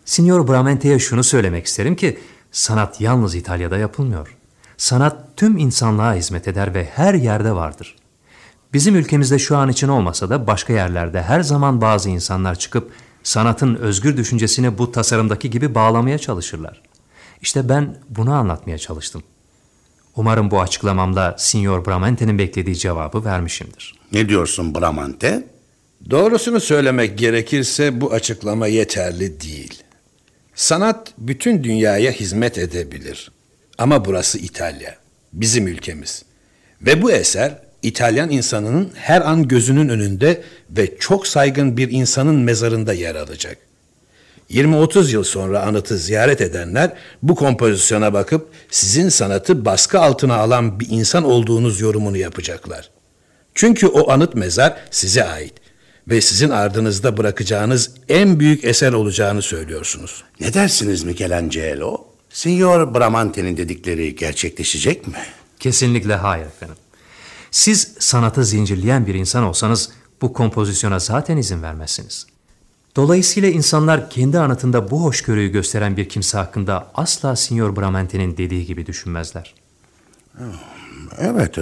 Signor 0.04 0.48
Bramente'ye 0.48 0.98
şunu 0.98 1.24
söylemek 1.24 1.66
isterim 1.66 1.96
ki 1.96 2.18
sanat 2.52 3.00
yalnız 3.00 3.34
İtalya'da 3.34 3.78
yapılmıyor. 3.78 4.36
Sanat 4.76 5.36
tüm 5.36 5.58
insanlığa 5.58 6.14
hizmet 6.14 6.48
eder 6.48 6.74
ve 6.74 6.84
her 6.84 7.14
yerde 7.14 7.52
vardır. 7.52 7.96
Bizim 8.72 8.96
ülkemizde 8.96 9.38
şu 9.38 9.56
an 9.56 9.68
için 9.68 9.88
olmasa 9.88 10.30
da 10.30 10.46
başka 10.46 10.72
yerlerde 10.72 11.22
her 11.22 11.40
zaman 11.40 11.80
bazı 11.80 12.10
insanlar 12.10 12.58
çıkıp 12.58 12.92
sanatın 13.22 13.74
özgür 13.74 14.16
düşüncesini 14.16 14.78
bu 14.78 14.92
tasarımdaki 14.92 15.50
gibi 15.50 15.74
bağlamaya 15.74 16.18
çalışırlar. 16.18 16.82
İşte 17.40 17.68
ben 17.68 17.96
bunu 18.08 18.32
anlatmaya 18.32 18.78
çalıştım. 18.78 19.22
Umarım 20.16 20.50
bu 20.50 20.60
açıklamamda 20.60 21.36
Signor 21.38 21.86
Bramante'nin 21.86 22.38
beklediği 22.38 22.76
cevabı 22.76 23.24
vermişimdir. 23.24 23.94
Ne 24.12 24.28
diyorsun 24.28 24.74
Bramante? 24.74 25.44
Doğrusunu 26.10 26.60
söylemek 26.60 27.18
gerekirse 27.18 28.00
bu 28.00 28.12
açıklama 28.12 28.66
yeterli 28.66 29.40
değil. 29.40 29.82
Sanat 30.54 31.12
bütün 31.18 31.64
dünyaya 31.64 32.12
hizmet 32.12 32.58
edebilir. 32.58 33.30
Ama 33.78 34.04
burası 34.04 34.38
İtalya, 34.38 34.96
bizim 35.32 35.66
ülkemiz. 35.66 36.24
Ve 36.82 37.02
bu 37.02 37.12
eser 37.12 37.67
İtalyan 37.82 38.30
insanının 38.30 38.90
her 38.94 39.20
an 39.20 39.48
gözünün 39.48 39.88
önünde 39.88 40.42
ve 40.70 40.98
çok 40.98 41.26
saygın 41.26 41.76
bir 41.76 41.90
insanın 41.90 42.36
mezarında 42.36 42.92
yer 42.92 43.14
alacak. 43.14 43.58
20-30 44.50 45.12
yıl 45.12 45.24
sonra 45.24 45.62
anıtı 45.62 45.98
ziyaret 45.98 46.40
edenler 46.40 46.92
bu 47.22 47.34
kompozisyona 47.34 48.12
bakıp 48.12 48.48
sizin 48.70 49.08
sanatı 49.08 49.64
baskı 49.64 50.00
altına 50.00 50.36
alan 50.36 50.80
bir 50.80 50.86
insan 50.90 51.24
olduğunuz 51.24 51.80
yorumunu 51.80 52.16
yapacaklar. 52.16 52.90
Çünkü 53.54 53.86
o 53.86 54.10
anıt 54.10 54.34
mezar 54.34 54.76
size 54.90 55.24
ait 55.24 55.54
ve 56.08 56.20
sizin 56.20 56.50
ardınızda 56.50 57.16
bırakacağınız 57.16 57.90
en 58.08 58.40
büyük 58.40 58.64
eser 58.64 58.92
olacağını 58.92 59.42
söylüyorsunuz. 59.42 60.24
Ne 60.40 60.54
dersiniz 60.54 61.04
Michelangelo? 61.04 62.04
Signor 62.30 62.94
Bramante'nin 62.94 63.56
dedikleri 63.56 64.16
gerçekleşecek 64.16 65.06
mi? 65.06 65.18
Kesinlikle 65.58 66.14
hayır 66.14 66.46
efendim. 66.46 66.76
Siz 67.50 67.94
sanatı 67.98 68.44
zincirleyen 68.44 69.06
bir 69.06 69.14
insan 69.14 69.44
olsanız 69.44 69.90
bu 70.22 70.32
kompozisyona 70.32 70.98
zaten 70.98 71.36
izin 71.36 71.62
vermezsiniz. 71.62 72.26
Dolayısıyla 72.96 73.48
insanlar 73.48 74.10
kendi 74.10 74.38
anıtında 74.38 74.90
bu 74.90 75.04
hoşgörüyü 75.04 75.48
gösteren 75.48 75.96
bir 75.96 76.08
kimse 76.08 76.38
hakkında 76.38 76.90
asla 76.94 77.36
Signor 77.36 77.76
Bramante'nin 77.76 78.36
dediği 78.36 78.66
gibi 78.66 78.86
düşünmezler. 78.86 79.54
Evet, 81.18 81.56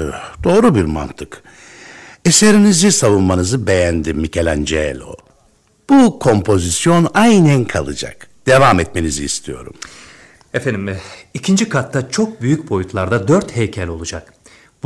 doğru 0.44 0.74
bir 0.74 0.84
mantık. 0.84 1.42
Eserinizi 2.24 2.92
savunmanızı 2.92 3.66
beğendim 3.66 4.18
Michelangelo. 4.18 5.16
Bu 5.90 6.18
kompozisyon 6.18 7.08
aynen 7.14 7.64
kalacak. 7.64 8.28
Devam 8.46 8.80
etmenizi 8.80 9.24
istiyorum. 9.24 9.74
Efendim, 10.54 10.88
e, 10.88 11.00
ikinci 11.34 11.68
katta 11.68 12.10
çok 12.10 12.42
büyük 12.42 12.70
boyutlarda 12.70 13.28
dört 13.28 13.56
heykel 13.56 13.88
olacak. 13.88 14.35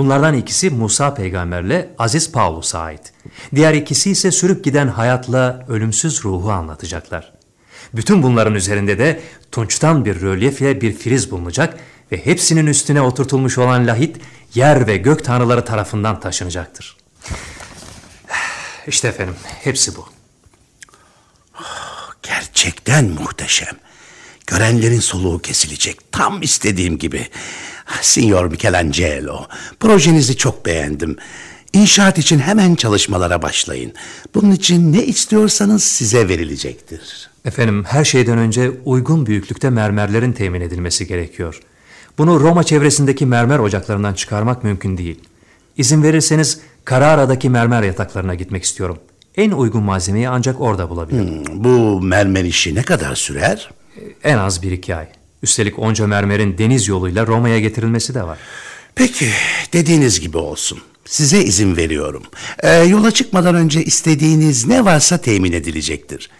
Bunlardan 0.00 0.34
ikisi 0.34 0.70
Musa 0.70 1.14
peygamberle 1.14 1.94
Aziz 1.98 2.32
Paulus'a 2.32 2.78
ait. 2.78 3.12
Diğer 3.54 3.74
ikisi 3.74 4.10
ise 4.10 4.30
sürüp 4.30 4.64
giden 4.64 4.88
hayatla 4.88 5.64
ölümsüz 5.68 6.24
ruhu 6.24 6.50
anlatacaklar. 6.50 7.32
Bütün 7.94 8.22
bunların 8.22 8.54
üzerinde 8.54 8.98
de 8.98 9.20
tunçtan 9.52 10.04
bir 10.04 10.20
rölyef 10.20 10.60
ile 10.60 10.80
bir 10.80 10.92
friz 10.92 11.30
bulunacak 11.30 11.78
ve 12.12 12.26
hepsinin 12.26 12.66
üstüne 12.66 13.00
oturtulmuş 13.00 13.58
olan 13.58 13.86
lahit 13.86 14.16
yer 14.54 14.86
ve 14.86 14.96
gök 14.96 15.24
tanrıları 15.24 15.64
tarafından 15.64 16.20
taşınacaktır. 16.20 16.96
İşte 18.86 19.08
efendim 19.08 19.36
hepsi 19.44 19.96
bu. 19.96 20.08
Gerçekten 22.22 23.04
muhteşem. 23.04 23.76
Görenlerin 24.46 25.00
soluğu 25.00 25.38
kesilecek. 25.38 26.12
Tam 26.12 26.42
istediğim 26.42 26.98
gibi. 26.98 27.28
Signor 28.00 28.44
Michelangelo, 28.44 29.46
projenizi 29.80 30.36
çok 30.36 30.66
beğendim. 30.66 31.16
İnşaat 31.72 32.18
için 32.18 32.38
hemen 32.38 32.74
çalışmalara 32.74 33.42
başlayın. 33.42 33.92
Bunun 34.34 34.50
için 34.50 34.92
ne 34.92 35.04
istiyorsanız 35.04 35.82
size 35.82 36.28
verilecektir. 36.28 37.30
Efendim 37.44 37.84
her 37.84 38.04
şeyden 38.04 38.38
önce 38.38 38.70
uygun 38.84 39.26
büyüklükte 39.26 39.70
mermerlerin 39.70 40.32
temin 40.32 40.60
edilmesi 40.60 41.06
gerekiyor. 41.06 41.60
Bunu 42.18 42.40
Roma 42.40 42.64
çevresindeki 42.64 43.26
mermer 43.26 43.58
ocaklarından 43.58 44.14
çıkarmak 44.14 44.64
mümkün 44.64 44.98
değil. 44.98 45.20
İzin 45.76 46.02
verirseniz 46.02 46.60
Carrara'daki 46.90 47.50
mermer 47.50 47.82
yataklarına 47.82 48.34
gitmek 48.34 48.64
istiyorum. 48.64 48.98
En 49.36 49.50
uygun 49.50 49.82
malzemeyi 49.82 50.28
ancak 50.28 50.60
orada 50.60 50.90
bulabilirim. 50.90 51.44
Hmm, 51.46 51.64
bu 51.64 52.00
mermer 52.00 52.44
işi 52.44 52.74
ne 52.74 52.82
kadar 52.82 53.14
sürer? 53.14 53.70
En 54.24 54.38
az 54.38 54.62
bir 54.62 54.72
iki 54.72 54.94
ay. 54.94 55.06
Üstelik 55.42 55.78
onca 55.78 56.06
mermerin 56.06 56.58
deniz 56.58 56.88
yoluyla 56.88 57.26
Roma'ya 57.26 57.60
getirilmesi 57.60 58.14
de 58.14 58.22
var. 58.22 58.38
Peki, 58.94 59.30
dediğiniz 59.72 60.20
gibi 60.20 60.38
olsun. 60.38 60.78
Size 61.04 61.44
izin 61.44 61.76
veriyorum. 61.76 62.22
Ee, 62.62 62.70
yola 62.74 63.10
çıkmadan 63.10 63.54
önce 63.54 63.84
istediğiniz 63.84 64.66
ne 64.66 64.84
varsa 64.84 65.18
temin 65.18 65.52
edilecektir. 65.52 66.30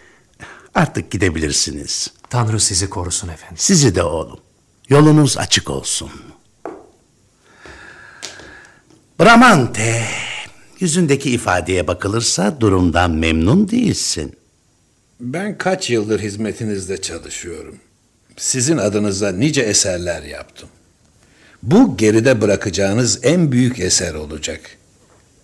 Artık 0.75 1.11
gidebilirsiniz. 1.11 2.11
Tanrı 2.31 2.61
sizi 2.61 2.91
korusun 2.91 3.29
efendim. 3.29 3.57
Sizi 3.59 3.95
de 3.95 4.03
oğlum. 4.03 4.41
Yolunuz 4.89 5.39
açık 5.39 5.71
olsun. 5.71 6.11
Bramante, 9.21 10.05
yüzündeki 10.81 11.31
ifadeye 11.31 11.87
bakılırsa 11.87 12.61
durumdan 12.61 13.11
memnun 13.11 13.69
değilsin. 13.69 14.37
Ben 15.21 15.59
kaç 15.59 15.91
yıldır 15.91 16.21
hizmetinizde 16.21 17.01
çalışıyorum. 17.01 17.79
Sizin 18.41 18.77
adınıza 18.77 19.33
nice 19.33 19.61
eserler 19.61 20.23
yaptım. 20.23 20.69
Bu 21.63 21.97
geride 21.97 22.41
bırakacağınız 22.41 23.21
en 23.23 23.53
büyük 23.53 23.81
eser 23.81 24.15
olacak. 24.15 24.61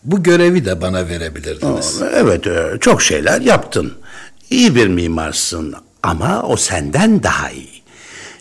Bu 0.04 0.22
görevi 0.22 0.64
de 0.64 0.80
bana 0.80 1.09
verebilirdiniz. 1.09 2.02
Evet, 2.14 2.46
e, 2.46 2.78
çok 2.80 3.02
şeyler 3.02 3.40
yaptın. 3.40 3.98
İyi 4.50 4.74
bir 4.74 4.87
mimarsın 4.87 5.74
ama 6.02 6.42
o 6.42 6.56
senden 6.56 7.22
daha 7.22 7.50
iyi. 7.50 7.82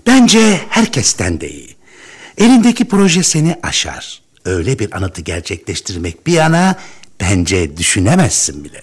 Bence 0.07 0.61
herkesten 0.69 1.41
de 1.41 1.49
iyi. 1.49 1.75
Elindeki 2.37 2.85
proje 2.87 3.23
seni 3.23 3.59
aşar. 3.63 4.21
Öyle 4.45 4.79
bir 4.79 4.97
anıtı 4.97 5.21
gerçekleştirmek 5.21 6.27
bir 6.27 6.33
yana 6.33 6.75
bence 7.21 7.77
düşünemezsin 7.77 8.63
bile. 8.63 8.81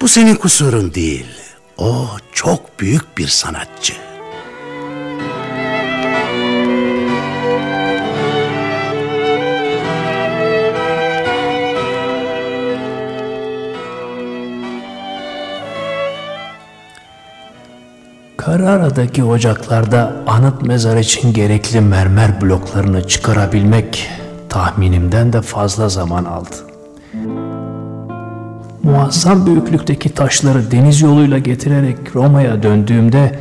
Bu 0.00 0.08
senin 0.08 0.34
kusurun 0.34 0.94
değil. 0.94 1.26
O 1.78 2.08
çok 2.32 2.80
büyük 2.80 3.18
bir 3.18 3.28
sanatçı. 3.28 4.13
Carrara'daki 18.46 19.24
ocaklarda 19.24 20.12
anıt 20.26 20.62
mezar 20.62 20.96
için 20.96 21.32
gerekli 21.32 21.80
mermer 21.80 22.40
bloklarını 22.40 23.08
çıkarabilmek 23.08 24.08
tahminimden 24.48 25.32
de 25.32 25.42
fazla 25.42 25.88
zaman 25.88 26.24
aldı. 26.24 26.56
Muazzam 28.82 29.46
büyüklükteki 29.46 30.14
taşları 30.14 30.70
deniz 30.70 31.00
yoluyla 31.00 31.38
getirerek 31.38 31.96
Roma'ya 32.14 32.62
döndüğümde 32.62 33.38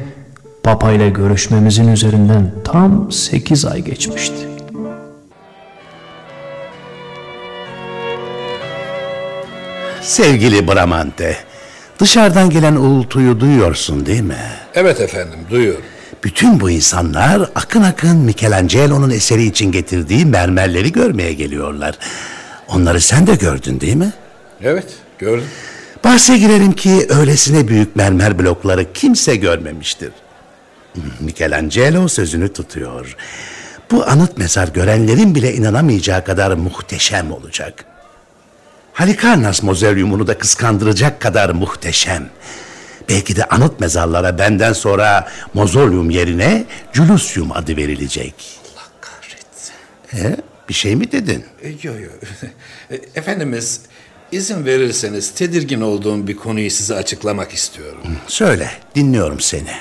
Papa 0.64 0.92
ile 0.92 1.10
görüşmemizin 1.10 1.88
üzerinden 1.88 2.52
tam 2.64 3.12
8 3.12 3.66
ay 3.66 3.82
geçmişti. 3.82 4.48
Sevgili 10.02 10.68
Bramante, 10.68 11.36
dışarıdan 12.00 12.50
gelen 12.50 12.76
uğultuyu 12.76 13.40
duyuyorsun 13.40 14.06
değil 14.06 14.22
mi? 14.22 14.38
Evet 14.76 15.02
efendim, 15.02 15.40
duyuyorum. 15.50 15.84
Bütün 16.24 16.60
bu 16.60 16.70
insanlar 16.70 17.50
akın 17.56 17.84
akın 17.84 18.18
Michelangelo'nun 18.18 19.10
eseri 19.10 19.44
için 19.44 19.72
getirdiği 19.72 20.26
mermerleri 20.26 20.92
görmeye 20.92 21.34
geliyorlar. 21.34 21.98
Onları 22.68 23.02
sen 23.02 23.28
de 23.28 23.36
gördün 23.36 23.80
değil 23.80 23.96
mi? 23.96 24.14
Evet, 24.62 24.86
gördüm. 25.20 25.48
Bahse 26.04 26.38
girelim 26.38 26.72
ki 26.72 27.08
öylesine 27.10 27.68
büyük 27.68 27.96
mermer 27.96 28.40
blokları 28.40 28.94
kimse 28.94 29.36
görmemiştir. 29.36 30.12
Michelangelo 31.20 32.08
sözünü 32.08 32.54
tutuyor. 32.54 33.16
Bu 33.92 34.06
anıt 34.08 34.38
mezar 34.38 34.68
görenlerin 34.68 35.36
bile 35.36 35.54
inanamayacağı 35.54 36.24
kadar 36.24 36.52
muhteşem 36.52 37.32
olacak. 37.32 37.86
Halikarnas 38.94 39.64
mozaryumunu 39.64 40.28
da 40.28 40.38
kıskandıracak 40.38 41.22
kadar 41.22 41.50
muhteşem. 41.50 42.30
Belki 43.10 43.36
de 43.36 43.46
anıt 43.46 43.80
mezarlara 43.80 44.38
benden 44.38 44.74
sonra 44.74 45.32
mozolyum 45.54 46.10
yerine 46.10 46.66
Culusium 46.94 47.52
adı 47.52 47.78
verilecek. 47.78 48.34
Allah 48.76 48.84
kahretsin. 49.02 49.74
He, 50.08 50.36
bir 50.70 50.74
şey 50.74 50.96
mi 50.96 51.12
dedin? 51.12 51.46
Yok 51.84 51.84
yok. 51.84 52.12
E, 52.92 52.96
Efendimiz, 53.20 53.82
izin 54.32 54.66
verirseniz 54.66 55.32
tedirgin 55.32 55.82
olduğum 55.82 56.28
bir 56.28 56.36
konuyu 56.36 56.72
size 56.72 56.96
açıklamak 56.96 57.54
istiyorum. 57.54 58.02
Söyle, 58.28 58.72
dinliyorum 58.96 59.40
seni. 59.40 59.72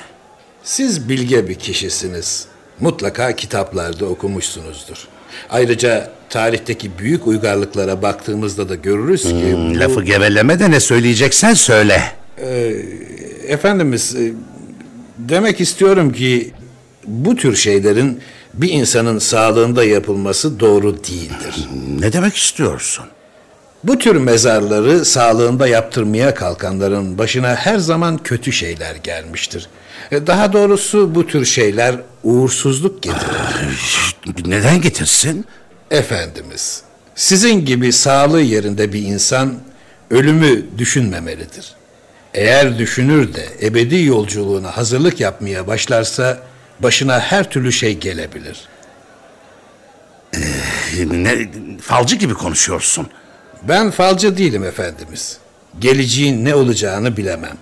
Siz 0.63 1.09
bilge 1.09 1.49
bir 1.49 1.55
kişisiniz. 1.55 2.45
Mutlaka 2.79 3.35
kitaplarda 3.35 4.05
okumuşsunuzdur. 4.05 5.07
Ayrıca 5.49 6.09
tarihteki 6.29 6.91
büyük 6.99 7.27
uygarlıklara 7.27 8.01
baktığımızda 8.01 8.69
da 8.69 8.75
görürüz 8.75 9.23
ki... 9.23 9.53
Hmm, 9.53 9.79
lafı 9.79 10.03
geveleme 10.03 10.59
de 10.59 10.71
ne 10.71 10.79
söyleyeceksen 10.79 11.53
söyle. 11.53 12.01
Ee, 12.37 12.75
efendimiz, 13.47 14.15
e, 14.15 14.33
demek 15.17 15.61
istiyorum 15.61 16.13
ki 16.13 16.51
bu 17.07 17.35
tür 17.35 17.55
şeylerin 17.55 18.19
bir 18.53 18.69
insanın 18.69 19.19
sağlığında 19.19 19.83
yapılması 19.83 20.59
doğru 20.59 20.93
değildir. 21.03 21.67
Ne 21.99 22.13
demek 22.13 22.35
istiyorsun? 22.35 23.05
Bu 23.83 23.99
tür 23.99 24.15
mezarları 24.15 25.05
sağlığında 25.05 25.67
yaptırmaya 25.67 26.33
kalkanların 26.33 27.17
başına 27.17 27.55
her 27.55 27.77
zaman 27.77 28.17
kötü 28.17 28.51
şeyler 28.51 28.95
gelmiştir. 28.95 29.67
E, 30.11 30.27
Daha 30.27 30.53
doğrusu 30.53 31.15
bu 31.15 31.27
tür 31.27 31.45
şeyler 31.45 31.95
uğursuzluk 32.23 33.03
getirir. 33.03 34.15
Neden 34.45 34.81
getirsin? 34.81 35.45
Efendimiz, 35.91 36.81
sizin 37.15 37.65
gibi 37.65 37.93
sağlığı 37.93 38.41
yerinde 38.41 38.93
bir 38.93 39.01
insan 39.01 39.53
ölümü 40.11 40.65
düşünmemelidir. 40.77 41.73
Eğer 42.33 42.77
düşünür 42.77 43.33
de 43.33 43.45
ebedi 43.61 44.03
yolculuğuna 44.03 44.77
hazırlık 44.77 45.19
yapmaya 45.19 45.67
başlarsa 45.67 46.37
başına 46.79 47.19
her 47.19 47.49
türlü 47.49 47.71
şey 47.71 47.97
gelebilir. 47.97 48.57
Ne, 51.05 51.47
falcı 51.81 52.15
gibi 52.15 52.33
konuşuyorsun. 52.33 53.07
Ben 53.67 53.91
falcı 53.91 54.37
değilim 54.37 54.63
efendimiz. 54.63 55.37
Geleceğin 55.79 56.45
ne 56.45 56.55
olacağını 56.55 57.17
bilemem. 57.17 57.57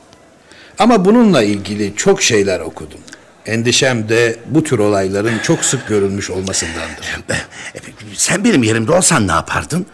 Ama 0.79 1.05
bununla 1.05 1.43
ilgili 1.43 1.95
çok 1.95 2.21
şeyler 2.21 2.59
okudum. 2.59 2.99
Endişem 3.45 4.09
de 4.09 4.39
bu 4.45 4.63
tür 4.63 4.79
olayların 4.79 5.39
çok 5.39 5.65
sık 5.65 5.87
görülmüş 5.87 6.29
olmasındandır. 6.29 7.05
Sen 8.13 8.43
benim 8.43 8.63
yerimde 8.63 8.91
olsan 8.91 9.27
ne 9.27 9.31
yapardın? 9.31 9.85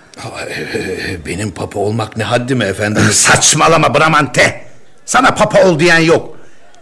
Benim 1.26 1.52
papa 1.52 1.80
olmak 1.80 2.18
ne 2.18 2.24
haddime 2.24 2.66
efendimiz? 2.66 3.16
Saçmalama 3.16 3.96
Bramante. 3.96 4.66
Sana 5.06 5.36
papa 5.36 5.64
ol 5.64 5.80
diyen 5.80 6.00
yok. 6.00 6.38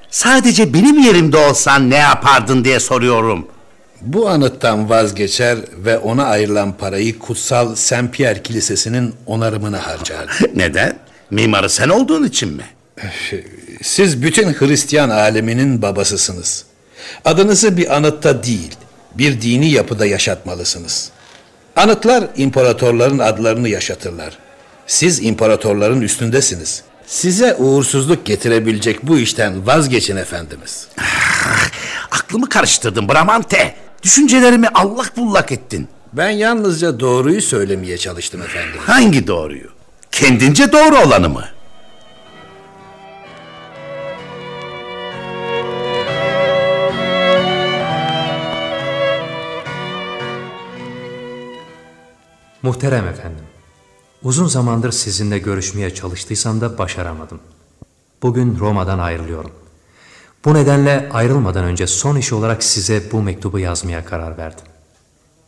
Sadece 0.09 0.73
benim 0.73 0.99
yerimde 0.99 1.37
olsan 1.37 1.89
ne 1.89 1.95
yapardın 1.97 2.65
diye 2.65 2.79
soruyorum. 2.79 3.47
Bu 4.05 4.29
anıttan 4.29 4.89
vazgeçer 4.89 5.57
ve 5.77 5.97
ona 5.97 6.25
ayrılan 6.25 6.77
parayı 6.77 7.19
kutsal 7.19 7.75
Saint 7.75 8.13
Pierre 8.13 8.43
Kilisesi'nin 8.43 9.15
onarımına 9.25 9.87
harcardı. 9.87 10.31
Neden? 10.55 10.99
Mimarı 11.31 11.69
sen 11.69 11.89
olduğun 11.89 12.23
için 12.23 12.53
mi? 12.53 12.63
Siz 13.81 14.23
bütün 14.23 14.53
Hristiyan 14.53 15.09
aleminin 15.09 15.81
babasısınız. 15.81 16.65
Adınızı 17.25 17.77
bir 17.77 17.95
anıtta 17.95 18.43
değil, 18.43 18.75
bir 19.17 19.41
dini 19.41 19.71
yapıda 19.71 20.05
yaşatmalısınız. 20.05 21.09
Anıtlar 21.75 22.23
imparatorların 22.37 23.19
adlarını 23.19 23.69
yaşatırlar. 23.69 24.37
Siz 24.87 25.23
imparatorların 25.23 26.01
üstündesiniz. 26.01 26.83
Size 27.07 27.55
uğursuzluk 27.55 28.25
getirebilecek 28.25 29.07
bu 29.07 29.19
işten 29.19 29.67
vazgeçin 29.67 30.17
efendimiz. 30.17 30.87
Aklımı 32.11 32.49
karıştırdın 32.49 33.09
Bramante. 33.09 33.84
Düşüncelerimi 34.05 34.67
allak 34.67 35.17
bullak 35.17 35.51
ettin. 35.51 35.87
Ben 36.13 36.29
yalnızca 36.29 36.99
doğruyu 36.99 37.41
söylemeye 37.41 37.97
çalıştım 37.97 38.41
efendim. 38.41 38.79
Hangi 38.85 39.27
doğruyu? 39.27 39.67
Kendince 40.11 40.71
doğru 40.71 40.97
olanı 40.97 41.29
mı? 41.29 41.45
Muhterem 52.61 53.07
efendim, 53.07 53.45
uzun 54.23 54.47
zamandır 54.47 54.91
sizinle 54.91 55.39
görüşmeye 55.39 55.93
çalıştıysam 55.93 56.61
da 56.61 56.77
başaramadım. 56.77 57.39
Bugün 58.21 58.59
Roma'dan 58.59 58.99
ayrılıyorum. 58.99 59.51
Bu 60.45 60.53
nedenle 60.53 61.09
ayrılmadan 61.13 61.63
önce 61.63 61.87
son 61.87 62.15
iş 62.15 62.33
olarak 62.33 62.63
size 62.63 63.03
bu 63.11 63.21
mektubu 63.21 63.59
yazmaya 63.59 64.05
karar 64.05 64.37
verdim. 64.37 64.65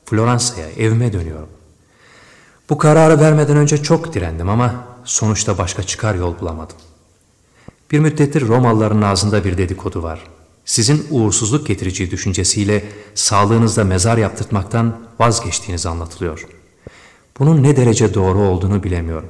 Floransa'ya, 0.06 0.70
evime 0.70 1.14
dönüyorum. 1.14 1.50
Bu 2.70 2.78
kararı 2.78 3.20
vermeden 3.20 3.58
önce 3.58 3.84
çok 3.84 4.14
direndim 4.14 4.50
ama 4.50 4.86
sonuçta 5.04 5.58
başka 5.58 5.84
çıkar 5.84 6.16
yol 6.16 6.40
bulamadım. 6.40 6.78
Bir 7.92 8.00
müddettir 8.00 8.48
Romalıların 8.48 9.02
ağzında 9.02 9.44
bir 9.44 9.58
dedikodu 9.58 10.04
var. 10.04 10.24
Sizin 10.66 11.08
uğursuzluk 11.10 11.68
getirici 11.68 12.12
düşüncesiyle 12.12 12.84
sağlığınızda 13.16 13.84
mezar 13.84 14.18
yaptırtmaktan 14.18 15.00
vazgeçtiğiniz 15.20 15.86
anlatılıyor. 15.86 16.48
Bunun 17.40 17.64
ne 17.64 17.78
derece 17.78 18.14
doğru 18.14 18.40
olduğunu 18.40 18.84
bilemiyorum. 18.84 19.30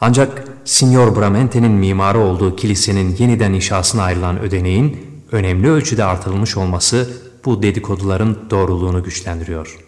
Ancak 0.00 0.44
Signor 0.64 1.16
Bramente'nin 1.16 1.72
mimarı 1.72 2.18
olduğu 2.18 2.56
kilisenin 2.56 3.16
yeniden 3.18 3.52
inşasına 3.52 4.02
ayrılan 4.02 4.40
ödeneğin 4.40 5.06
önemli 5.32 5.70
ölçüde 5.70 6.04
artırılmış 6.04 6.56
olması 6.56 7.10
bu 7.44 7.62
dedikoduların 7.62 8.50
doğruluğunu 8.50 9.04
güçlendiriyor. 9.04 9.78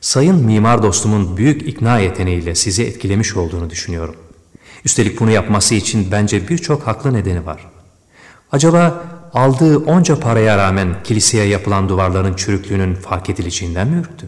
Sayın 0.00 0.44
mimar 0.44 0.82
dostumun 0.82 1.36
büyük 1.36 1.68
ikna 1.68 1.98
yeteneğiyle 1.98 2.54
sizi 2.54 2.84
etkilemiş 2.84 3.36
olduğunu 3.36 3.70
düşünüyorum. 3.70 4.16
Üstelik 4.84 5.20
bunu 5.20 5.30
yapması 5.30 5.74
için 5.74 6.08
bence 6.12 6.48
birçok 6.48 6.86
haklı 6.86 7.12
nedeni 7.12 7.46
var. 7.46 7.66
Acaba 8.52 9.04
aldığı 9.34 9.78
onca 9.78 10.20
paraya 10.20 10.58
rağmen 10.58 10.96
kiliseye 11.04 11.44
yapılan 11.44 11.88
duvarların 11.88 12.34
çürüklüğünün 12.34 12.94
fark 12.94 13.30
edileceğinden 13.30 13.88
mi 13.88 13.96
ürktü? 13.96 14.26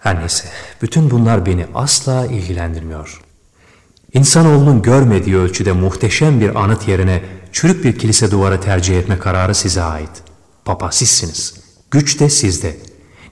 Her 0.00 0.20
neyse, 0.20 0.48
bütün 0.82 1.10
bunlar 1.10 1.46
beni 1.46 1.66
asla 1.74 2.26
ilgilendirmiyor. 2.26 3.20
İnsanoğlunun 4.14 4.82
görmediği 4.82 5.36
ölçüde 5.36 5.72
muhteşem 5.72 6.40
bir 6.40 6.54
anıt 6.64 6.88
yerine 6.88 7.22
çürük 7.52 7.84
bir 7.84 7.98
kilise 7.98 8.30
duvarı 8.30 8.60
tercih 8.60 8.98
etme 8.98 9.18
kararı 9.18 9.54
size 9.54 9.82
ait. 9.82 10.10
Papa 10.64 10.92
sizsiniz. 10.92 11.54
Güç 11.90 12.20
de 12.20 12.30
sizde. 12.30 12.76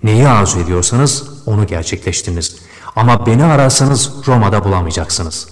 Neyi 0.02 0.28
arzu 0.28 0.60
ediyorsanız 0.60 1.24
onu 1.46 1.66
gerçekleştiriniz. 1.66 2.56
Ama 2.96 3.26
beni 3.26 3.44
ararsanız 3.44 4.12
Roma'da 4.26 4.64
bulamayacaksınız. 4.64 5.48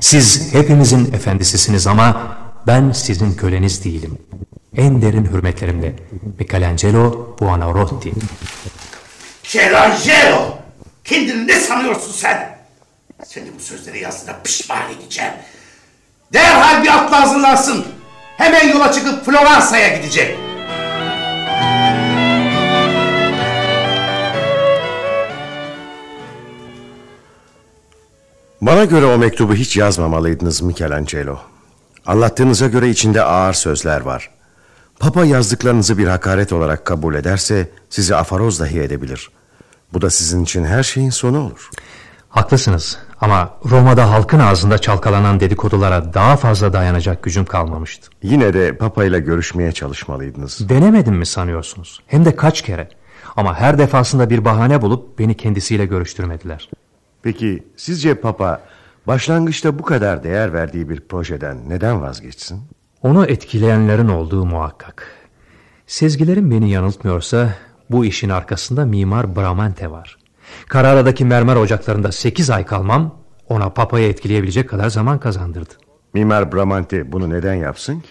Siz 0.00 0.54
hepimizin 0.54 1.12
efendisisiniz 1.12 1.86
ama 1.86 2.36
ben 2.66 2.92
sizin 2.92 3.34
köleniz 3.34 3.84
değilim. 3.84 4.18
En 4.76 5.02
derin 5.02 5.24
hürmetlerimle 5.24 5.96
Michelangelo 6.38 7.36
Buonarroti. 7.40 8.12
Michelangelo! 9.44 10.58
Kendini 11.04 11.46
ne 11.46 11.60
sanıyorsun 11.60 12.12
sen? 12.12 12.58
Seni 13.24 13.54
bu 13.58 13.60
sözleri 13.60 14.00
yazdığına 14.00 14.36
pişman 14.44 14.90
edeceğim. 14.98 15.32
Derhal 16.32 16.82
bir 16.82 16.88
atla 16.88 17.22
hazırlansın. 17.22 17.84
Hemen 18.36 18.68
yola 18.68 18.92
çıkıp 18.92 19.24
Floransa'ya 19.24 19.96
gidecek. 19.96 20.38
Bana 28.60 28.84
göre 28.84 29.06
o 29.06 29.18
mektubu 29.18 29.54
hiç 29.54 29.76
yazmamalıydınız 29.76 30.62
Michelangelo. 30.62 31.38
Anlattığınıza 32.06 32.66
göre 32.66 32.88
içinde 32.88 33.22
ağır 33.22 33.52
sözler 33.52 34.00
var. 34.00 34.30
Papa 35.00 35.24
yazdıklarınızı 35.24 35.98
bir 35.98 36.06
hakaret 36.06 36.52
olarak 36.52 36.84
kabul 36.84 37.14
ederse 37.14 37.70
sizi 37.90 38.16
afaroz 38.16 38.60
dahi 38.60 38.80
edebilir. 38.80 39.30
Bu 39.92 40.02
da 40.02 40.10
sizin 40.10 40.44
için 40.44 40.64
her 40.64 40.82
şeyin 40.82 41.10
sonu 41.10 41.40
olur. 41.46 41.70
Haklısınız 42.28 42.98
ama 43.20 43.50
Roma'da 43.70 44.10
halkın 44.10 44.38
ağzında 44.38 44.78
çalkalanan 44.78 45.40
dedikodulara 45.40 46.14
daha 46.14 46.36
fazla 46.36 46.72
dayanacak 46.72 47.22
gücüm 47.22 47.44
kalmamıştı. 47.44 48.10
Yine 48.22 48.54
de 48.54 48.76
Papa 48.76 49.04
ile 49.04 49.20
görüşmeye 49.20 49.72
çalışmalıydınız. 49.72 50.68
Denemedim 50.68 51.14
mi 51.14 51.26
sanıyorsunuz? 51.26 52.00
Hem 52.06 52.24
de 52.24 52.36
kaç 52.36 52.62
kere. 52.62 52.88
Ama 53.36 53.54
her 53.54 53.78
defasında 53.78 54.30
bir 54.30 54.44
bahane 54.44 54.82
bulup 54.82 55.18
beni 55.18 55.36
kendisiyle 55.36 55.86
görüştürmediler. 55.86 56.68
Peki 57.22 57.62
sizce 57.76 58.14
Papa 58.14 58.62
başlangıçta 59.06 59.78
bu 59.78 59.82
kadar 59.82 60.24
değer 60.24 60.52
verdiği 60.52 60.88
bir 60.88 61.00
projeden 61.00 61.68
neden 61.68 62.02
vazgeçsin? 62.02 62.62
Onu 63.04 63.26
etkileyenlerin 63.26 64.08
olduğu 64.08 64.44
muhakkak. 64.44 65.06
Sezgilerim 65.86 66.50
beni 66.50 66.70
yanıltmıyorsa 66.70 67.54
bu 67.90 68.04
işin 68.04 68.28
arkasında 68.28 68.84
mimar 68.84 69.36
Bramante 69.36 69.90
var. 69.90 70.18
Carrara'daki 70.74 71.24
mermer 71.24 71.56
ocaklarında 71.56 72.12
8 72.12 72.50
ay 72.50 72.66
kalmam 72.66 73.14
ona 73.48 73.70
papayı 73.70 74.08
etkileyebilecek 74.08 74.68
kadar 74.68 74.88
zaman 74.88 75.18
kazandırdı. 75.18 75.74
Mimar 76.14 76.52
Bramante 76.52 77.12
bunu 77.12 77.30
neden 77.30 77.54
yapsın 77.54 78.00
ki? 78.00 78.08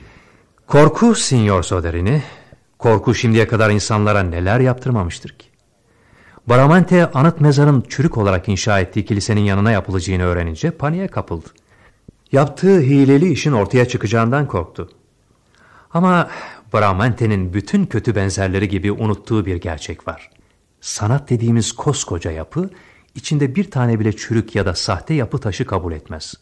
Korku 0.68 1.16
Signor 1.16 1.64
Soderini, 1.64 2.24
korku 2.78 3.16
şimdiye 3.16 3.48
kadar 3.48 3.70
insanlara 3.70 4.24
neler 4.24 4.60
yaptırmamıştır 4.60 5.30
ki? 5.30 5.48
Bramante 6.50 7.12
anıt 7.12 7.42
mezarın 7.42 7.84
çürük 7.90 8.18
olarak 8.18 8.50
inşa 8.50 8.80
ettiği 8.80 9.06
kilisenin 9.06 9.42
yanına 9.42 9.72
yapılacağını 9.72 10.24
öğrenince 10.24 10.72
paniğe 10.72 11.08
kapıldı. 11.08 11.50
Yaptığı 12.34 12.80
hileli 12.80 13.32
işin 13.32 13.52
ortaya 13.52 13.88
çıkacağından 13.88 14.48
korktu. 14.48 14.90
Ama 15.92 16.30
Bramante'nin 16.74 17.54
bütün 17.54 17.86
kötü 17.86 18.16
benzerleri 18.16 18.68
gibi 18.68 18.92
unuttuğu 18.92 19.46
bir 19.46 19.56
gerçek 19.56 20.08
var. 20.08 20.30
Sanat 20.82 21.30
dediğimiz 21.30 21.72
koskoca 21.72 22.32
yapı 22.32 22.70
içinde 23.16 23.56
bir 23.56 23.72
tane 23.72 24.00
bile 24.00 24.16
çürük 24.16 24.56
ya 24.56 24.66
da 24.66 24.76
sahte 24.76 25.14
yapı 25.14 25.38
taşı 25.38 25.66
kabul 25.66 25.94
etmez. 25.94 26.34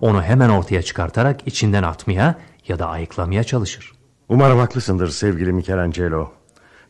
Onu 0.00 0.22
hemen 0.22 0.48
ortaya 0.48 0.82
çıkartarak 0.82 1.46
içinden 1.46 1.82
atmaya 1.82 2.38
ya 2.68 2.78
da 2.78 2.88
ayıklamaya 2.88 3.44
çalışır. 3.44 3.92
Umarım 4.28 4.58
haklısındır 4.58 5.08
sevgili 5.08 5.52
Michelangelo. 5.52 6.32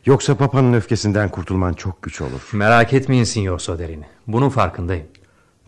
Yoksa 0.05 0.37
Papa'nın 0.37 0.73
öfkesinden 0.73 1.29
kurtulman 1.29 1.73
çok 1.73 2.01
güç 2.01 2.21
olur. 2.21 2.49
Merak 2.53 2.93
etmeyin 2.93 3.23
Signor 3.23 3.59
Soderini. 3.59 4.05
Bunun 4.27 4.49
farkındayım. 4.49 5.07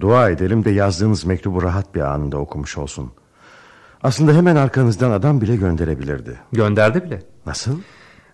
Dua 0.01 0.29
edelim 0.29 0.65
de 0.65 0.71
yazdığınız 0.71 1.25
mektubu 1.25 1.63
rahat 1.63 1.95
bir 1.95 2.01
anında 2.01 2.37
okumuş 2.37 2.77
olsun. 2.77 3.11
Aslında 4.03 4.33
hemen 4.33 4.55
arkanızdan 4.55 5.11
adam 5.11 5.41
bile 5.41 5.55
gönderebilirdi. 5.55 6.39
Gönderdi 6.51 7.03
bile. 7.03 7.23
Nasıl? 7.45 7.79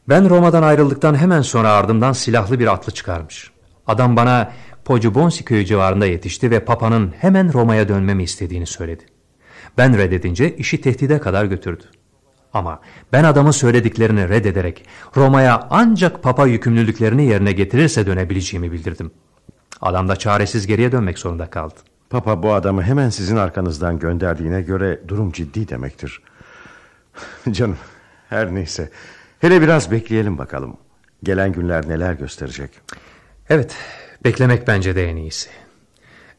Ben 0.09 0.29
Roma'dan 0.29 0.63
ayrıldıktan 0.63 1.15
hemen 1.15 1.41
sonra 1.41 1.69
ardımdan 1.69 2.13
silahlı 2.13 2.59
bir 2.59 2.67
atlı 2.67 2.93
çıkarmış. 2.93 3.51
Adam 3.87 4.15
bana 4.15 4.51
Poggibonsi 4.85 5.45
köyü 5.45 5.65
civarında 5.65 6.05
yetişti 6.05 6.51
ve 6.51 6.65
Papa'nın 6.65 7.13
hemen 7.19 7.53
Roma'ya 7.53 7.87
dönmemi 7.87 8.23
istediğini 8.23 8.65
söyledi. 8.65 9.03
Ben 9.77 9.97
reddedince 9.97 10.55
işi 10.55 10.81
tehdide 10.81 11.19
kadar 11.19 11.45
götürdü. 11.45 11.83
Ama 12.53 12.79
ben 13.13 13.23
adamın 13.23 13.51
söylediklerini 13.51 14.29
reddederek 14.29 14.85
Roma'ya 15.15 15.67
ancak 15.69 16.23
Papa 16.23 16.47
yükümlülüklerini 16.47 17.25
yerine 17.25 17.51
getirirse 17.51 18.05
dönebileceğimi 18.05 18.71
bildirdim. 18.71 19.11
Adam 19.81 20.07
da 20.07 20.15
çaresiz 20.15 20.67
geriye 20.67 20.91
dönmek 20.91 21.19
zorunda 21.19 21.49
kaldı. 21.49 21.75
Papa 22.09 22.43
bu 22.43 22.53
adamı 22.53 22.83
hemen 22.83 23.09
sizin 23.09 23.35
arkanızdan 23.35 23.99
gönderdiğine 23.99 24.61
göre 24.61 25.01
durum 25.07 25.31
ciddi 25.31 25.69
demektir. 25.69 26.21
Canım 27.51 27.77
her 28.29 28.55
neyse. 28.55 28.89
Hele 29.39 29.61
biraz 29.61 29.91
bekleyelim 29.91 30.37
bakalım. 30.37 30.77
Gelen 31.23 31.51
günler 31.51 31.89
neler 31.89 32.13
gösterecek. 32.13 32.71
Evet 33.49 33.75
beklemek 34.23 34.67
bence 34.67 34.95
de 34.95 35.09
en 35.09 35.15
iyisi. 35.15 35.49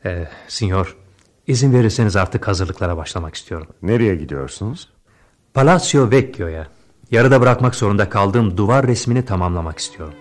Ee, 0.05 0.29
sinyor 0.49 0.97
izin 1.47 1.73
verirseniz 1.73 2.17
artık 2.17 2.49
hazırlıklara 2.49 2.97
başlamak 2.97 3.35
istiyorum. 3.35 3.67
Nereye 3.83 4.15
gidiyorsunuz? 4.17 4.89
Palacio 5.55 6.11
Vecchio'ya. 6.11 6.67
Yarıda 7.11 7.41
bırakmak 7.41 7.75
zorunda 7.75 8.09
kaldığım 8.09 8.57
duvar 8.57 8.87
resmini 8.87 9.25
tamamlamak 9.25 9.79
istiyorum. 9.79 10.15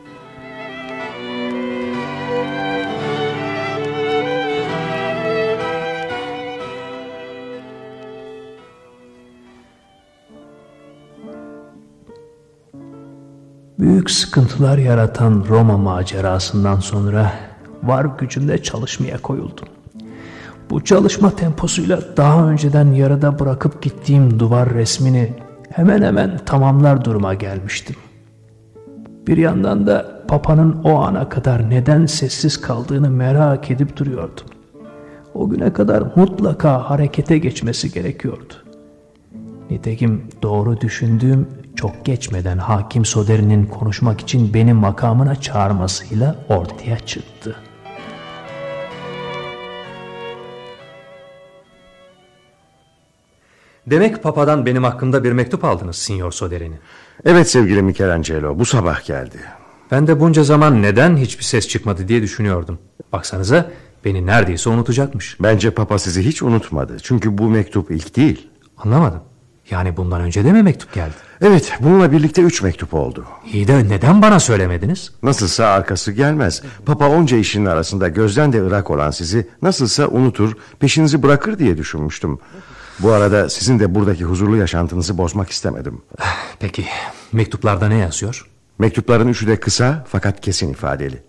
Büyük 13.80 14.12
sıkıntılar 14.12 14.78
yaratan 14.78 15.46
Roma 15.50 15.78
macerasından 15.78 16.80
sonra 16.80 17.32
var 17.84 18.08
gücümle 18.20 18.64
çalışmaya 18.64 19.18
koyuldum. 19.18 19.68
Bu 20.70 20.84
çalışma 20.84 21.32
temposuyla 21.32 22.00
daha 22.18 22.50
önceden 22.50 22.94
yarıda 22.94 23.40
bırakıp 23.40 23.82
gittiğim 23.82 24.40
duvar 24.40 24.74
resmini 24.74 25.34
hemen 25.72 26.02
hemen 26.02 26.38
tamamlar 26.46 27.06
duruma 27.06 27.34
gelmiştim. 27.34 27.96
Bir 29.28 29.38
yandan 29.38 29.88
da 29.88 30.24
Papa'nın 30.28 30.84
o 30.84 30.96
ana 30.96 31.30
kadar 31.30 31.70
neden 31.70 32.06
sessiz 32.06 32.62
kaldığını 32.62 33.10
merak 33.10 33.72
edip 33.72 33.98
duruyordum. 33.98 34.46
O 35.34 35.50
güne 35.50 35.74
kadar 35.74 36.04
mutlaka 36.16 36.90
harekete 36.90 37.38
geçmesi 37.38 37.94
gerekiyordu. 37.94 38.54
Nitekim 39.70 40.24
doğru 40.42 40.82
düşündüğüm 40.82 41.48
çok 41.78 42.06
geçmeden 42.06 42.58
Hakim 42.58 43.06
Soderi'nin 43.06 43.66
konuşmak 43.66 44.22
için 44.22 44.54
beni 44.54 44.74
makamına 44.74 45.42
çağırmasıyla 45.42 46.36
ortaya 46.50 47.00
çıktı. 47.00 47.56
Demek 53.88 54.24
papadan 54.24 54.66
benim 54.66 54.84
hakkımda 54.84 55.24
bir 55.24 55.32
mektup 55.32 55.66
aldınız 55.66 55.96
Signor 55.96 56.32
Soderini. 56.32 56.76
Evet 57.26 57.50
sevgili 57.50 57.82
Michelangelo 57.82 58.60
bu 58.60 58.66
sabah 58.66 59.06
geldi. 59.06 59.38
Ben 59.92 60.08
de 60.08 60.20
bunca 60.20 60.44
zaman 60.44 60.82
neden 60.82 61.18
hiçbir 61.18 61.44
ses 61.44 61.68
çıkmadı 61.68 62.08
diye 62.08 62.22
düşünüyordum. 62.22 62.80
Baksanıza 63.14 63.72
beni 64.06 64.26
neredeyse 64.26 64.70
unutacakmış. 64.70 65.38
Bence 65.40 65.72
papa 65.72 66.00
sizi 66.00 66.26
hiç 66.26 66.44
unutmadı. 66.44 66.98
Çünkü 67.04 67.38
bu 67.38 67.50
mektup 67.50 67.92
ilk 67.92 68.16
değil. 68.16 68.48
Anlamadım. 68.78 69.22
Yani 69.70 69.98
bundan 69.98 70.22
önce 70.22 70.46
de 70.46 70.52
mi 70.52 70.64
mektup 70.64 70.94
geldi? 70.94 71.14
Evet 71.42 71.74
bununla 71.80 72.12
birlikte 72.12 72.42
üç 72.42 72.62
mektup 72.62 72.94
oldu. 72.94 73.26
İyi 73.54 73.68
de 73.68 73.90
neden 73.90 74.22
bana 74.22 74.40
söylemediniz? 74.40 75.12
Nasılsa 75.24 75.66
arkası 75.66 76.12
gelmez. 76.12 76.62
Papa 76.86 77.10
onca 77.10 77.38
işinin 77.38 77.66
arasında 77.66 78.08
gözden 78.08 78.54
de 78.54 78.64
ırak 78.64 78.92
olan 78.92 79.12
sizi 79.12 79.48
nasılsa 79.62 80.08
unutur 80.08 80.54
peşinizi 80.80 81.24
bırakır 81.24 81.60
diye 81.60 81.78
düşünmüştüm. 81.78 82.40
Bu 83.00 83.12
arada 83.12 83.50
sizin 83.50 83.80
de 83.80 83.96
buradaki 83.96 84.24
huzurlu 84.24 84.58
yaşantınızı 84.58 85.18
bozmak 85.18 85.50
istemedim. 85.50 86.02
Peki 86.60 86.86
mektuplarda 87.32 87.88
ne 87.88 87.98
yazıyor? 87.98 88.48
Mektupların 88.80 89.28
üçü 89.28 89.48
de 89.48 89.60
kısa 89.60 90.06
fakat 90.10 90.42
kesin 90.42 90.70
ifadeli. 90.70 91.24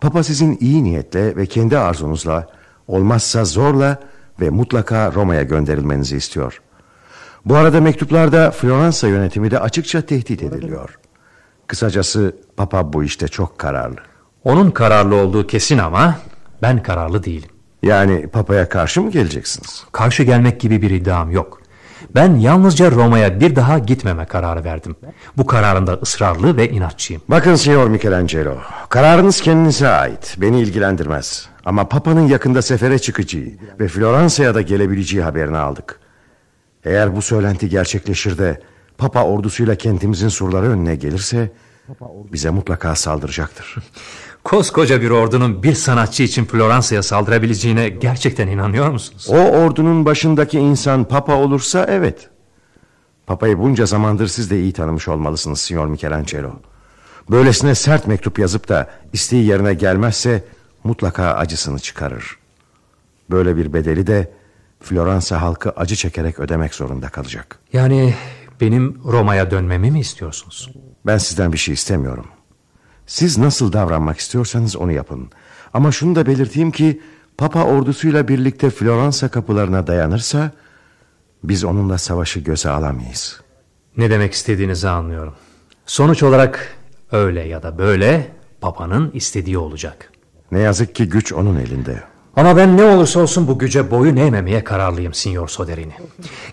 Papa 0.00 0.22
sizin 0.22 0.58
iyi 0.60 0.84
niyetle 0.84 1.36
ve 1.36 1.46
kendi 1.46 1.78
arzunuzla 1.78 2.46
olmazsa 2.88 3.44
zorla 3.44 4.00
ve 4.40 4.50
mutlaka 4.50 5.12
Roma'ya 5.12 5.42
gönderilmenizi 5.42 6.16
istiyor. 6.16 6.60
Bu 7.44 7.56
arada 7.56 7.80
mektuplarda 7.80 8.50
Floransa 8.50 9.08
yönetimi 9.08 9.50
de 9.50 9.58
açıkça 9.58 10.02
tehdit 10.02 10.42
ediliyor. 10.42 10.98
Kısacası 11.66 12.36
Papa 12.56 12.92
bu 12.92 13.04
işte 13.04 13.28
çok 13.28 13.58
kararlı. 13.58 13.96
Onun 14.44 14.70
kararlı 14.70 15.14
olduğu 15.14 15.46
kesin 15.46 15.78
ama 15.78 16.18
ben 16.62 16.82
kararlı 16.82 17.24
değilim. 17.24 17.50
Yani 17.82 18.26
Papa'ya 18.26 18.68
karşı 18.68 19.02
mı 19.02 19.10
geleceksiniz? 19.10 19.84
Karşı 19.92 20.22
gelmek 20.22 20.60
gibi 20.60 20.82
bir 20.82 20.90
iddiam 20.90 21.30
yok. 21.30 21.62
Ben 22.14 22.34
yalnızca 22.34 22.90
Roma'ya 22.90 23.40
bir 23.40 23.56
daha 23.56 23.78
gitmeme 23.78 24.24
kararı 24.24 24.64
verdim. 24.64 24.96
Bu 25.36 25.46
kararında 25.46 25.92
ısrarlı 25.92 26.56
ve 26.56 26.70
inatçıyım. 26.70 27.22
Bakın 27.28 27.54
Signor 27.54 27.88
Michelangelo, 27.88 28.56
kararınız 28.88 29.40
kendinize 29.40 29.88
ait. 29.88 30.36
Beni 30.38 30.60
ilgilendirmez. 30.60 31.48
Ama 31.64 31.88
Papa'nın 31.88 32.26
yakında 32.28 32.62
sefere 32.62 32.98
çıkacağı 32.98 33.44
ve 33.80 33.88
Floransa'ya 33.88 34.54
da 34.54 34.60
gelebileceği 34.60 35.22
haberini 35.22 35.58
aldık. 35.58 36.01
Eğer 36.84 37.16
bu 37.16 37.22
söylenti 37.22 37.68
gerçekleşir 37.68 38.38
de 38.38 38.60
Papa 38.98 39.24
ordusuyla 39.24 39.74
kentimizin 39.74 40.28
surları 40.28 40.66
önüne 40.66 40.94
gelirse 40.94 41.50
bize 42.32 42.50
mutlaka 42.50 42.94
saldıracaktır. 42.94 43.76
Koskoca 44.44 45.00
bir 45.00 45.10
ordunun 45.10 45.62
bir 45.62 45.74
sanatçı 45.74 46.22
için 46.22 46.44
Floransa'ya 46.44 47.02
saldırabileceğine 47.02 47.88
gerçekten 47.88 48.48
inanıyor 48.48 48.90
musunuz? 48.90 49.26
O 49.30 49.36
ordunun 49.36 50.04
başındaki 50.04 50.58
insan 50.58 51.04
Papa 51.04 51.34
olursa 51.34 51.86
evet. 51.88 52.28
Papa'yı 53.26 53.58
bunca 53.58 53.86
zamandır 53.86 54.26
siz 54.26 54.50
de 54.50 54.60
iyi 54.60 54.72
tanımış 54.72 55.08
olmalısınız 55.08 55.60
Signor 55.60 55.86
Michelangelo. 55.86 56.52
Böylesine 57.30 57.74
sert 57.74 58.06
mektup 58.06 58.38
yazıp 58.38 58.68
da 58.68 58.90
isteği 59.12 59.46
yerine 59.46 59.74
gelmezse 59.74 60.44
mutlaka 60.84 61.34
acısını 61.34 61.78
çıkarır. 61.78 62.38
Böyle 63.30 63.56
bir 63.56 63.72
bedeli 63.72 64.06
de 64.06 64.32
Floransa 64.82 65.42
halkı 65.42 65.70
acı 65.70 65.96
çekerek 65.96 66.38
ödemek 66.38 66.74
zorunda 66.74 67.08
kalacak. 67.08 67.58
Yani 67.72 68.14
benim 68.60 69.00
Roma'ya 69.04 69.50
dönmemi 69.50 69.90
mi 69.90 70.00
istiyorsunuz? 70.00 70.70
Ben 71.06 71.18
sizden 71.18 71.52
bir 71.52 71.58
şey 71.58 71.74
istemiyorum. 71.74 72.26
Siz 73.06 73.38
nasıl 73.38 73.72
davranmak 73.72 74.18
istiyorsanız 74.18 74.76
onu 74.76 74.92
yapın. 74.92 75.30
Ama 75.74 75.92
şunu 75.92 76.14
da 76.14 76.26
belirteyim 76.26 76.70
ki 76.70 77.00
Papa 77.38 77.64
ordusuyla 77.64 78.28
birlikte 78.28 78.70
Floransa 78.70 79.28
kapılarına 79.28 79.86
dayanırsa 79.86 80.50
biz 81.44 81.64
onunla 81.64 81.98
savaşı 81.98 82.40
göze 82.40 82.70
alamayız. 82.70 83.40
Ne 83.96 84.10
demek 84.10 84.32
istediğinizi 84.32 84.88
anlıyorum. 84.88 85.34
Sonuç 85.86 86.22
olarak 86.22 86.76
öyle 87.12 87.40
ya 87.40 87.62
da 87.62 87.78
böyle 87.78 88.32
Papa'nın 88.60 89.10
istediği 89.14 89.58
olacak. 89.58 90.12
Ne 90.52 90.58
yazık 90.58 90.94
ki 90.94 91.08
güç 91.08 91.32
onun 91.32 91.56
elinde. 91.56 92.02
Ama 92.36 92.56
ben 92.56 92.76
ne 92.76 92.84
olursa 92.84 93.20
olsun 93.20 93.48
bu 93.48 93.58
güce 93.58 93.90
boyun 93.90 94.16
eğmemeye 94.16 94.64
kararlıyım 94.64 95.14
Signor 95.14 95.48
Soderini. 95.48 95.92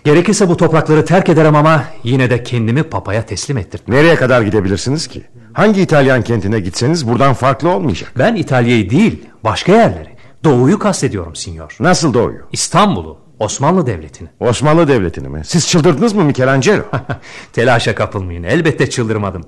Gerekirse 0.04 0.48
bu 0.48 0.56
toprakları 0.56 1.04
terk 1.04 1.28
ederim 1.28 1.56
ama 1.56 1.84
yine 2.04 2.30
de 2.30 2.42
kendimi 2.42 2.82
papaya 2.82 3.26
teslim 3.26 3.58
ettirdim. 3.58 3.94
Nereye 3.94 4.14
kadar 4.14 4.42
gidebilirsiniz 4.42 5.06
ki? 5.06 5.24
Hangi 5.52 5.80
İtalyan 5.82 6.22
kentine 6.22 6.60
gitseniz 6.60 7.08
buradan 7.08 7.34
farklı 7.34 7.68
olmayacak. 7.68 8.12
Ben 8.18 8.34
İtalya'yı 8.34 8.90
değil 8.90 9.26
başka 9.44 9.72
yerleri. 9.72 10.10
Doğuyu 10.44 10.78
kastediyorum 10.78 11.36
Signor. 11.36 11.76
Nasıl 11.80 12.14
doğuyu? 12.14 12.40
İstanbul'u, 12.52 13.18
Osmanlı 13.38 13.86
Devleti'ni. 13.86 14.28
Osmanlı 14.40 14.88
Devleti'ni 14.88 15.28
mi? 15.28 15.42
Siz 15.44 15.68
çıldırdınız 15.68 16.12
mı 16.12 16.24
Michelangelo? 16.24 16.82
Telaşa 17.52 17.94
kapılmayın 17.94 18.42
elbette 18.42 18.90
çıldırmadım. 18.90 19.42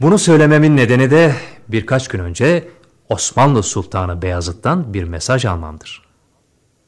Bunu 0.00 0.18
söylememin 0.18 0.76
nedeni 0.76 1.10
de 1.10 1.32
birkaç 1.68 2.08
gün 2.08 2.18
önce 2.18 2.68
Osmanlı 3.10 3.62
Sultanı 3.62 4.22
Beyazıt'tan 4.22 4.94
bir 4.94 5.04
mesaj 5.04 5.44
almamdır. 5.44 6.02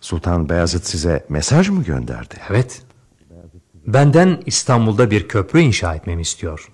Sultan 0.01 0.49
Beyazıt 0.49 0.87
size 0.87 1.27
mesaj 1.29 1.69
mı 1.69 1.85
gönderdi? 1.85 2.35
Evet. 2.51 2.83
Benden 3.87 4.43
İstanbul'da 4.47 5.11
bir 5.11 5.29
köprü 5.29 5.61
inşa 5.61 5.95
etmemi 5.95 6.23
istiyor. 6.23 6.69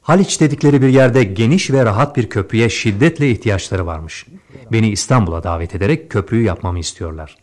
Haliç 0.00 0.40
dedikleri 0.40 0.82
bir 0.82 0.88
yerde 0.88 1.24
geniş 1.24 1.70
ve 1.70 1.84
rahat 1.84 2.16
bir 2.16 2.28
köprüye 2.28 2.68
şiddetle 2.68 3.30
ihtiyaçları 3.30 3.86
varmış. 3.86 4.26
Beni 4.72 4.90
İstanbul'a 4.90 5.42
davet 5.42 5.74
ederek 5.74 6.10
köprüyü 6.10 6.44
yapmamı 6.44 6.78
istiyorlar. 6.78 7.36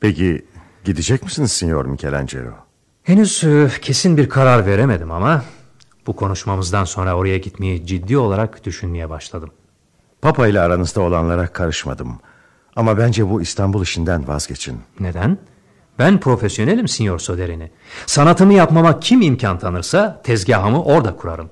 Peki 0.00 0.46
gidecek 0.84 1.22
misiniz 1.22 1.52
Signor 1.52 1.84
Michelangelo? 1.84 2.52
Henüz 3.02 3.44
e, 3.44 3.70
kesin 3.82 4.16
bir 4.16 4.28
karar 4.28 4.66
veremedim 4.66 5.10
ama 5.10 5.44
bu 6.06 6.16
konuşmamızdan 6.16 6.84
sonra 6.84 7.16
oraya 7.16 7.38
gitmeyi 7.38 7.86
ciddi 7.86 8.18
olarak 8.18 8.64
düşünmeye 8.64 9.10
başladım. 9.10 9.50
Papa 10.22 10.46
ile 10.46 10.60
aranızda 10.60 11.00
olanlara 11.00 11.46
karışmadım. 11.46 12.18
Ama 12.76 12.98
bence 12.98 13.30
bu 13.30 13.42
İstanbul 13.42 13.82
işinden 13.82 14.28
vazgeçin. 14.28 14.80
Neden? 15.00 15.38
Ben 15.98 16.20
profesyonelim 16.20 16.88
Signor 16.88 17.18
Soderini. 17.18 17.70
Sanatımı 18.06 18.54
yapmama 18.54 19.00
kim 19.00 19.22
imkan 19.22 19.58
tanırsa 19.58 20.20
tezgahımı 20.24 20.82
orada 20.82 21.16
kurarım. 21.16 21.50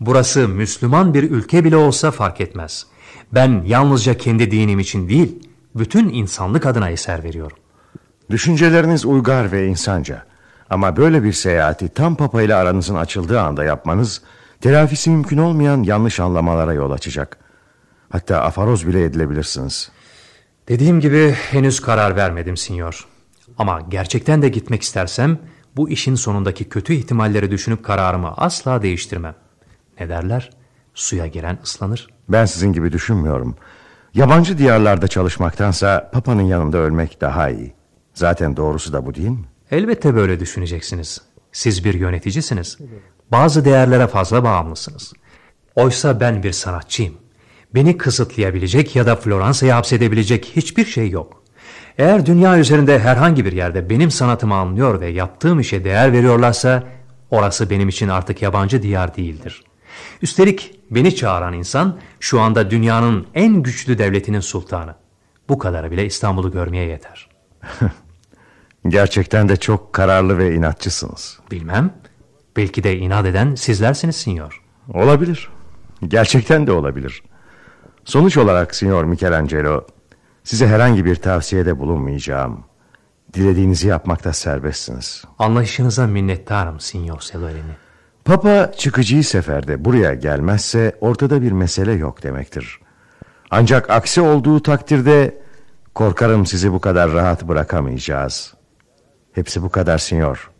Burası 0.00 0.48
Müslüman 0.48 1.14
bir 1.14 1.30
ülke 1.30 1.64
bile 1.64 1.76
olsa 1.76 2.10
fark 2.10 2.40
etmez. 2.40 2.86
Ben 3.32 3.62
yalnızca 3.66 4.16
kendi 4.16 4.50
dinim 4.50 4.78
için 4.78 5.08
değil, 5.08 5.48
bütün 5.74 6.08
insanlık 6.08 6.66
adına 6.66 6.90
eser 6.90 7.24
veriyorum. 7.24 7.56
Düşünceleriniz 8.30 9.04
uygar 9.04 9.52
ve 9.52 9.66
insanca. 9.66 10.22
Ama 10.70 10.96
böyle 10.96 11.22
bir 11.22 11.32
seyahati 11.32 11.88
tam 11.88 12.16
Papa 12.16 12.42
ile 12.42 12.54
aranızın 12.54 12.94
açıldığı 12.94 13.40
anda 13.40 13.64
yapmanız... 13.64 14.22
...telafisi 14.60 15.10
mümkün 15.10 15.38
olmayan 15.38 15.82
yanlış 15.82 16.20
anlamalara 16.20 16.72
yol 16.72 16.90
açacak. 16.90 17.38
Hatta 18.10 18.42
afaroz 18.42 18.86
bile 18.86 19.04
edilebilirsiniz. 19.04 19.90
Dediğim 20.68 21.00
gibi 21.00 21.30
henüz 21.30 21.80
karar 21.80 22.16
vermedim 22.16 22.56
Sinyor. 22.56 23.06
Ama 23.58 23.80
gerçekten 23.88 24.42
de 24.42 24.48
gitmek 24.48 24.82
istersem... 24.82 25.38
...bu 25.76 25.88
işin 25.88 26.14
sonundaki 26.14 26.68
kötü 26.68 26.94
ihtimalleri 26.94 27.50
düşünüp 27.50 27.84
kararımı 27.84 28.34
asla 28.36 28.82
değiştirmem. 28.82 29.34
Ne 30.00 30.08
derler? 30.08 30.50
Suya 30.94 31.26
giren 31.26 31.58
ıslanır. 31.62 32.08
Ben 32.28 32.44
sizin 32.44 32.72
gibi 32.72 32.92
düşünmüyorum. 32.92 33.56
Yabancı 34.14 34.58
diyarlarda 34.58 35.08
çalışmaktansa 35.08 36.10
Papa'nın 36.12 36.42
yanında 36.42 36.78
ölmek 36.78 37.20
daha 37.20 37.50
iyi. 37.50 37.74
Zaten 38.14 38.56
doğrusu 38.56 38.92
da 38.92 39.06
bu 39.06 39.14
değil 39.14 39.28
mi? 39.28 39.44
Elbette 39.70 40.14
böyle 40.14 40.40
düşüneceksiniz. 40.40 41.22
Siz 41.52 41.84
bir 41.84 41.94
yöneticisiniz. 41.94 42.78
Bazı 43.32 43.64
değerlere 43.64 44.06
fazla 44.06 44.44
bağımlısınız. 44.44 45.12
Oysa 45.74 46.20
ben 46.20 46.42
bir 46.42 46.52
sanatçıyım. 46.52 47.14
Beni 47.74 47.98
kısıtlayabilecek 47.98 48.96
ya 48.96 49.06
da 49.06 49.16
Floransa'ya 49.16 49.76
hapsedebilecek 49.76 50.52
hiçbir 50.56 50.84
şey 50.84 51.10
yok. 51.10 51.42
Eğer 51.98 52.26
dünya 52.26 52.58
üzerinde 52.58 52.98
herhangi 52.98 53.44
bir 53.44 53.52
yerde 53.52 53.90
benim 53.90 54.10
sanatımı 54.10 54.54
anlıyor 54.54 55.00
ve 55.00 55.08
yaptığım 55.08 55.60
işe 55.60 55.84
değer 55.84 56.12
veriyorlarsa 56.12 56.82
orası 57.30 57.70
benim 57.70 57.88
için 57.88 58.08
artık 58.08 58.42
yabancı 58.42 58.82
diyar 58.82 59.16
değildir. 59.16 59.62
Üstelik 60.22 60.80
beni 60.90 61.16
çağıran 61.16 61.52
insan 61.52 61.98
şu 62.20 62.40
anda 62.40 62.70
dünyanın 62.70 63.26
en 63.34 63.62
güçlü 63.62 63.98
devletinin 63.98 64.40
sultanı. 64.40 64.94
Bu 65.48 65.58
kadarı 65.58 65.90
bile 65.90 66.06
İstanbul'u 66.06 66.52
görmeye 66.52 66.86
yeter. 66.86 67.28
Gerçekten 68.88 69.48
de 69.48 69.56
çok 69.56 69.92
kararlı 69.92 70.38
ve 70.38 70.54
inatçısınız. 70.54 71.38
Bilmem. 71.50 71.94
Belki 72.56 72.84
de 72.84 72.96
inat 72.96 73.26
eden 73.26 73.54
sizlersiniz 73.54 74.16
sinyor. 74.16 74.62
Olabilir. 74.94 75.48
Gerçekten 76.08 76.66
de 76.66 76.72
olabilir. 76.72 77.22
Sonuç 78.10 78.36
olarak 78.36 78.74
Signor 78.74 79.04
Michelangelo, 79.04 79.86
size 80.44 80.66
herhangi 80.66 81.04
bir 81.04 81.16
tavsiyede 81.16 81.78
bulunmayacağım. 81.78 82.64
Dilediğinizi 83.34 83.88
yapmakta 83.88 84.32
serbestsiniz. 84.32 85.24
Anlayışınıza 85.38 86.06
minnettarım 86.06 86.80
Signor 86.80 87.20
Severini. 87.20 87.72
Papa 88.24 88.72
çıkıcıyı 88.76 89.24
seferde 89.24 89.84
buraya 89.84 90.14
gelmezse 90.14 90.96
ortada 91.00 91.42
bir 91.42 91.52
mesele 91.52 91.92
yok 91.92 92.22
demektir. 92.22 92.80
Ancak 93.50 93.90
aksi 93.90 94.20
olduğu 94.20 94.62
takdirde 94.62 95.38
korkarım 95.94 96.46
sizi 96.46 96.72
bu 96.72 96.80
kadar 96.80 97.12
rahat 97.12 97.48
bırakamayacağız. 97.48 98.54
Hepsi 99.32 99.62
bu 99.62 99.70
kadar 99.70 99.98
sinyor. 99.98 100.50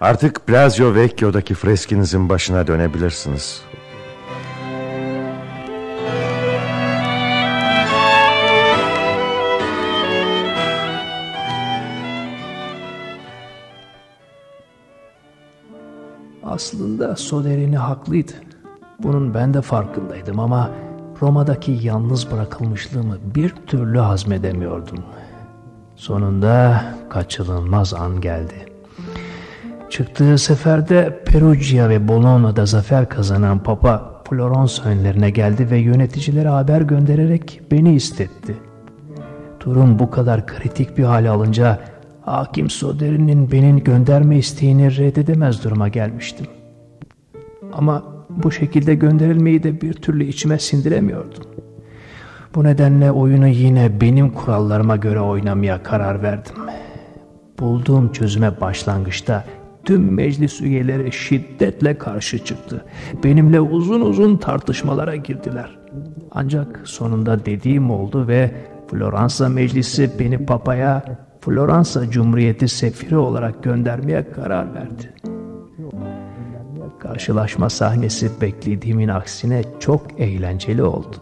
Artık 0.00 0.48
Brazio 0.48 0.94
Vecchio'daki 0.94 1.54
freskinizin 1.54 2.28
başına 2.28 2.66
dönebilirsiniz. 2.66 3.62
Aslında 16.50 17.16
Soderini 17.16 17.76
haklıydı. 17.76 18.32
Bunun 19.02 19.34
ben 19.34 19.54
de 19.54 19.62
farkındaydım 19.62 20.40
ama 20.40 20.70
Roma'daki 21.22 21.78
yalnız 21.82 22.30
bırakılmışlığımı 22.30 23.16
bir 23.34 23.54
türlü 23.66 23.98
hazmedemiyordum. 23.98 24.98
Sonunda 25.96 26.84
kaçınılmaz 27.08 27.94
an 27.94 28.20
geldi. 28.20 28.54
Çıktığı 29.90 30.38
seferde 30.38 31.24
Perugia 31.26 31.88
ve 31.88 32.08
Bologna'da 32.08 32.66
zafer 32.66 33.08
kazanan 33.08 33.62
Papa 33.62 34.22
Florence 34.30 34.82
önlerine 34.84 35.30
geldi 35.30 35.70
ve 35.70 35.78
yöneticilere 35.78 36.48
haber 36.48 36.80
göndererek 36.80 37.60
beni 37.70 37.94
istetti. 37.94 38.56
Durum 39.64 39.98
bu 39.98 40.10
kadar 40.10 40.46
kritik 40.46 40.98
bir 40.98 41.04
hale 41.04 41.30
alınca 41.30 41.78
Hakim 42.30 42.70
Soderi'nin 42.70 43.52
beni 43.52 43.84
gönderme 43.84 44.38
isteğini 44.38 44.96
reddedemez 44.96 45.64
duruma 45.64 45.88
gelmiştim. 45.88 46.46
Ama 47.72 48.04
bu 48.30 48.52
şekilde 48.52 48.94
gönderilmeyi 48.94 49.62
de 49.62 49.80
bir 49.80 49.92
türlü 49.92 50.24
içime 50.24 50.58
sindiremiyordum. 50.58 51.44
Bu 52.54 52.64
nedenle 52.64 53.12
oyunu 53.12 53.48
yine 53.48 54.00
benim 54.00 54.30
kurallarıma 54.30 54.96
göre 54.96 55.20
oynamaya 55.20 55.82
karar 55.82 56.22
verdim. 56.22 56.54
Bulduğum 57.58 58.12
çözüme 58.12 58.60
başlangıçta 58.60 59.44
tüm 59.84 60.14
meclis 60.14 60.60
üyeleri 60.60 61.12
şiddetle 61.12 61.98
karşı 61.98 62.44
çıktı. 62.44 62.84
Benimle 63.24 63.60
uzun 63.60 64.00
uzun 64.00 64.36
tartışmalara 64.36 65.16
girdiler. 65.16 65.78
Ancak 66.30 66.80
sonunda 66.84 67.46
dediğim 67.46 67.90
oldu 67.90 68.28
ve 68.28 68.50
Floransa 68.90 69.48
Meclisi 69.48 70.10
beni 70.18 70.46
papaya 70.46 71.04
Floransa 71.40 72.10
Cumhuriyeti 72.10 72.68
sefiri 72.68 73.16
olarak 73.16 73.62
göndermeye 73.62 74.32
karar 74.32 74.74
verdi. 74.74 75.14
Karşılaşma 76.98 77.70
sahnesi 77.70 78.40
beklediğimin 78.40 79.08
aksine 79.08 79.64
çok 79.80 80.20
eğlenceli 80.20 80.82
oldu. 80.82 81.16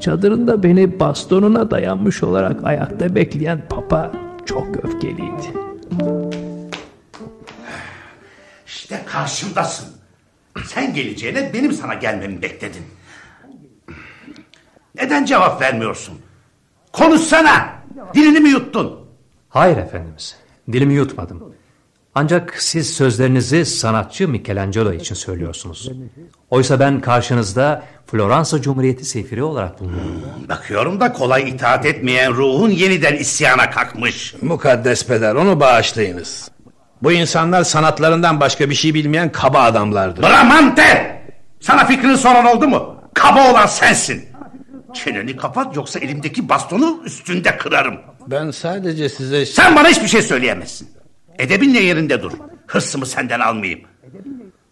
Çadırında 0.00 0.62
beni 0.62 1.00
bastonuna 1.00 1.70
dayanmış 1.70 2.22
olarak 2.22 2.64
ayakta 2.64 3.14
bekleyen 3.14 3.68
papa 3.68 4.12
çok 4.46 4.84
öfkeliydi. 4.84 5.52
İşte 8.66 9.00
karşımdasın. 9.06 9.88
Sen 10.66 10.94
geleceğine 10.94 11.50
benim 11.54 11.72
sana 11.72 11.94
gelmemi 11.94 12.42
bekledin. 12.42 12.82
Neden 14.94 15.24
cevap 15.24 15.62
vermiyorsun? 15.62 16.14
Konuşsana. 16.92 17.74
Dilini 18.14 18.40
mi 18.40 18.48
yuttun? 18.48 19.03
Hayır 19.54 19.76
efendimiz. 19.76 20.36
Dilimi 20.72 20.94
yutmadım. 20.94 21.54
Ancak 22.14 22.54
siz 22.58 22.94
sözlerinizi 22.94 23.66
sanatçı 23.66 24.28
Michelangelo 24.28 24.92
için 24.92 25.14
söylüyorsunuz. 25.14 25.90
Oysa 26.50 26.80
ben 26.80 27.00
karşınızda 27.00 27.82
Floransa 28.06 28.62
Cumhuriyeti 28.62 29.04
sefiri 29.04 29.42
olarak 29.42 29.80
bulunuyorum. 29.80 30.22
Bakıyorum 30.48 31.00
da 31.00 31.12
kolay 31.12 31.48
itaat 31.48 31.86
etmeyen 31.86 32.32
ruhun 32.32 32.70
yeniden 32.70 33.16
isyana 33.16 33.70
kalkmış. 33.70 34.34
Mukaddes 34.42 35.06
peder 35.06 35.34
onu 35.34 35.60
bağışlayınız. 35.60 36.50
Bu 37.02 37.12
insanlar 37.12 37.64
sanatlarından 37.64 38.40
başka 38.40 38.70
bir 38.70 38.74
şey 38.74 38.94
bilmeyen 38.94 39.32
kaba 39.32 39.60
adamlardır. 39.60 40.22
Bramante! 40.22 41.20
Sana 41.60 41.84
fikrini 41.84 42.16
soran 42.16 42.46
oldu 42.46 42.68
mu? 42.68 42.96
Kaba 43.14 43.50
olan 43.50 43.66
sensin. 43.66 44.24
Çeneni 44.94 45.36
kapat 45.36 45.76
yoksa 45.76 45.98
elimdeki 45.98 46.48
bastonu 46.48 47.02
üstünde 47.04 47.56
kırarım. 47.56 48.00
Ben 48.26 48.50
sadece 48.50 49.08
size... 49.08 49.46
Sen 49.46 49.76
bana 49.76 49.88
hiçbir 49.88 50.08
şey 50.08 50.22
söyleyemezsin. 50.22 50.88
Edebinle 51.38 51.80
yerinde 51.80 52.22
dur. 52.22 52.32
Hırsımı 52.66 53.06
senden 53.06 53.40
almayayım. 53.40 53.80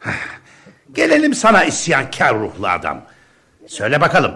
Gelelim 0.92 1.34
sana 1.34 1.64
isyankar 1.64 2.38
ruhlu 2.40 2.68
adam. 2.68 3.02
Söyle 3.66 4.00
bakalım. 4.00 4.34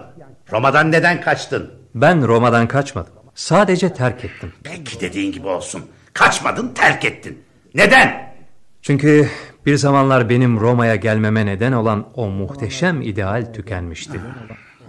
Roma'dan 0.51 0.91
neden 0.91 1.21
kaçtın? 1.21 1.73
Ben 1.95 2.27
Roma'dan 2.27 2.67
kaçmadım. 2.67 3.13
Sadece 3.35 3.93
terk 3.93 4.25
ettim. 4.25 4.53
Peki 4.63 4.99
dediğin 4.99 5.31
gibi 5.31 5.47
olsun. 5.47 5.85
Kaçmadın 6.13 6.73
terk 6.73 7.05
ettin. 7.05 7.43
Neden? 7.75 8.33
Çünkü 8.81 9.29
bir 9.65 9.75
zamanlar 9.75 10.29
benim 10.29 10.59
Roma'ya 10.59 10.95
gelmeme 10.95 11.45
neden 11.45 11.71
olan 11.71 12.07
o 12.15 12.27
muhteşem 12.27 13.01
ideal 13.01 13.53
tükenmişti. 13.53 14.21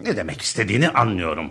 Ne 0.05 0.17
demek 0.17 0.43
istediğini 0.43 0.89
anlıyorum. 0.89 1.51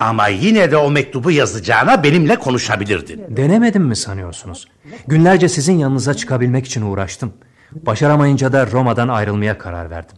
Ama 0.00 0.28
yine 0.28 0.70
de 0.70 0.76
o 0.76 0.90
mektubu 0.90 1.30
yazacağına 1.30 2.02
benimle 2.02 2.36
konuşabilirdin. 2.36 3.24
Denemedim 3.36 3.82
mi 3.82 3.96
sanıyorsunuz? 3.96 4.68
Günlerce 5.06 5.48
sizin 5.48 5.78
yanınıza 5.78 6.14
çıkabilmek 6.14 6.66
için 6.66 6.82
uğraştım. 6.82 7.32
Başaramayınca 7.72 8.52
da 8.52 8.66
Roma'dan 8.66 9.08
ayrılmaya 9.08 9.58
karar 9.58 9.90
verdim. 9.90 10.16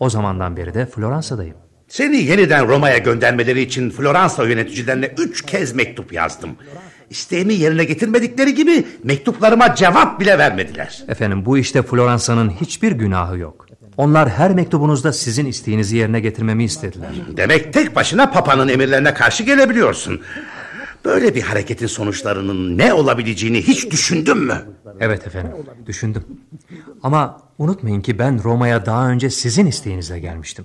O 0.00 0.10
zamandan 0.10 0.56
beri 0.56 0.74
de 0.74 0.86
Floransa'dayım. 0.86 1.56
Seni 1.88 2.16
yeniden 2.16 2.68
Roma'ya 2.68 2.98
göndermeleri 2.98 3.60
için 3.60 3.90
Floransa 3.90 4.44
yöneticilerine 4.44 5.06
üç 5.18 5.42
kez 5.42 5.74
mektup 5.74 6.12
yazdım. 6.12 6.50
İsteğimi 7.10 7.54
yerine 7.54 7.84
getirmedikleri 7.84 8.54
gibi 8.54 8.86
mektuplarıma 9.04 9.74
cevap 9.74 10.20
bile 10.20 10.38
vermediler. 10.38 11.02
Efendim 11.08 11.44
bu 11.46 11.58
işte 11.58 11.82
Floransa'nın 11.82 12.50
hiçbir 12.50 12.92
günahı 12.92 13.38
yok. 13.38 13.67
Onlar 13.98 14.28
her 14.28 14.54
mektubunuzda 14.54 15.12
sizin 15.12 15.46
isteğinizi 15.46 15.96
yerine 15.96 16.20
getirmemi 16.20 16.64
istediler. 16.64 17.10
Demek 17.36 17.72
tek 17.72 17.96
başına 17.96 18.30
Papa'nın 18.30 18.68
emirlerine 18.68 19.14
karşı 19.14 19.42
gelebiliyorsun. 19.42 20.20
Böyle 21.04 21.34
bir 21.34 21.42
hareketin 21.42 21.86
sonuçlarının 21.86 22.78
ne 22.78 22.92
olabileceğini 22.92 23.62
hiç 23.62 23.90
düşündün 23.90 24.38
mü? 24.38 24.66
Evet 25.00 25.26
efendim, 25.26 25.52
düşündüm. 25.86 26.24
Ama 27.02 27.40
unutmayın 27.58 28.00
ki 28.00 28.18
ben 28.18 28.44
Roma'ya 28.44 28.86
daha 28.86 29.08
önce 29.08 29.30
sizin 29.30 29.66
isteğinizle 29.66 30.18
gelmiştim. 30.18 30.64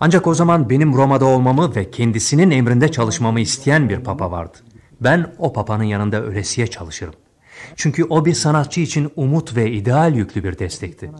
Ancak 0.00 0.26
o 0.26 0.34
zaman 0.34 0.70
benim 0.70 0.94
Roma'da 0.94 1.24
olmamı 1.24 1.76
ve 1.76 1.90
kendisinin 1.90 2.50
emrinde 2.50 2.92
çalışmamı 2.92 3.40
isteyen 3.40 3.88
bir 3.88 4.00
papa 4.00 4.30
vardı. 4.30 4.58
Ben 5.00 5.34
o 5.38 5.52
papanın 5.52 5.84
yanında 5.84 6.22
ölesiye 6.22 6.66
çalışırım. 6.66 7.14
Çünkü 7.76 8.04
o 8.04 8.24
bir 8.24 8.34
sanatçı 8.34 8.80
için 8.80 9.12
umut 9.16 9.56
ve 9.56 9.70
ideal 9.70 10.14
yüklü 10.14 10.44
bir 10.44 10.58
destekti. 10.58 11.10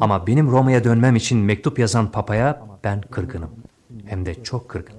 Ama 0.00 0.26
benim 0.26 0.50
Roma'ya 0.50 0.84
dönmem 0.84 1.16
için 1.16 1.38
mektup 1.38 1.78
yazan 1.78 2.12
papaya 2.12 2.62
ben 2.84 3.00
kırgınım. 3.00 3.50
Hem 4.06 4.26
de 4.26 4.42
çok 4.44 4.68
kırgın. 4.68 4.94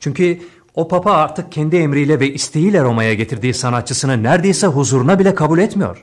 Çünkü 0.00 0.40
o 0.74 0.88
papa 0.88 1.12
artık 1.12 1.52
kendi 1.52 1.76
emriyle 1.76 2.20
ve 2.20 2.32
isteğiyle 2.32 2.82
Roma'ya 2.82 3.14
getirdiği 3.14 3.54
sanatçısını 3.54 4.22
neredeyse 4.22 4.66
huzuruna 4.66 5.18
bile 5.18 5.34
kabul 5.34 5.58
etmiyor. 5.58 6.02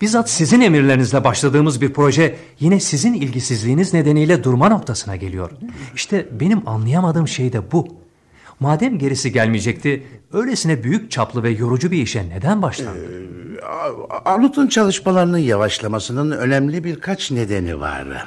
Bizzat 0.00 0.30
sizin 0.30 0.60
emirlerinizle 0.60 1.24
başladığımız 1.24 1.80
bir 1.80 1.92
proje 1.92 2.36
yine 2.60 2.80
sizin 2.80 3.14
ilgisizliğiniz 3.14 3.94
nedeniyle 3.94 4.44
durma 4.44 4.68
noktasına 4.68 5.16
geliyor. 5.16 5.50
İşte 5.94 6.28
benim 6.40 6.68
anlayamadığım 6.68 7.28
şey 7.28 7.52
de 7.52 7.72
bu. 7.72 7.99
Madem 8.60 8.98
gerisi 8.98 9.32
gelmeyecekti, 9.32 10.06
öylesine 10.32 10.84
büyük 10.84 11.10
çaplı 11.10 11.42
ve 11.42 11.50
yorucu 11.50 11.90
bir 11.90 12.02
işe 12.02 12.28
neden 12.28 12.62
başlandı? 12.62 12.98
Ee, 12.98 13.60
Arnavut'un 14.24 14.66
çalışmalarının 14.66 15.38
yavaşlamasının 15.38 16.30
önemli 16.30 16.84
birkaç 16.84 17.30
nedeni 17.30 17.80
var. 17.80 18.26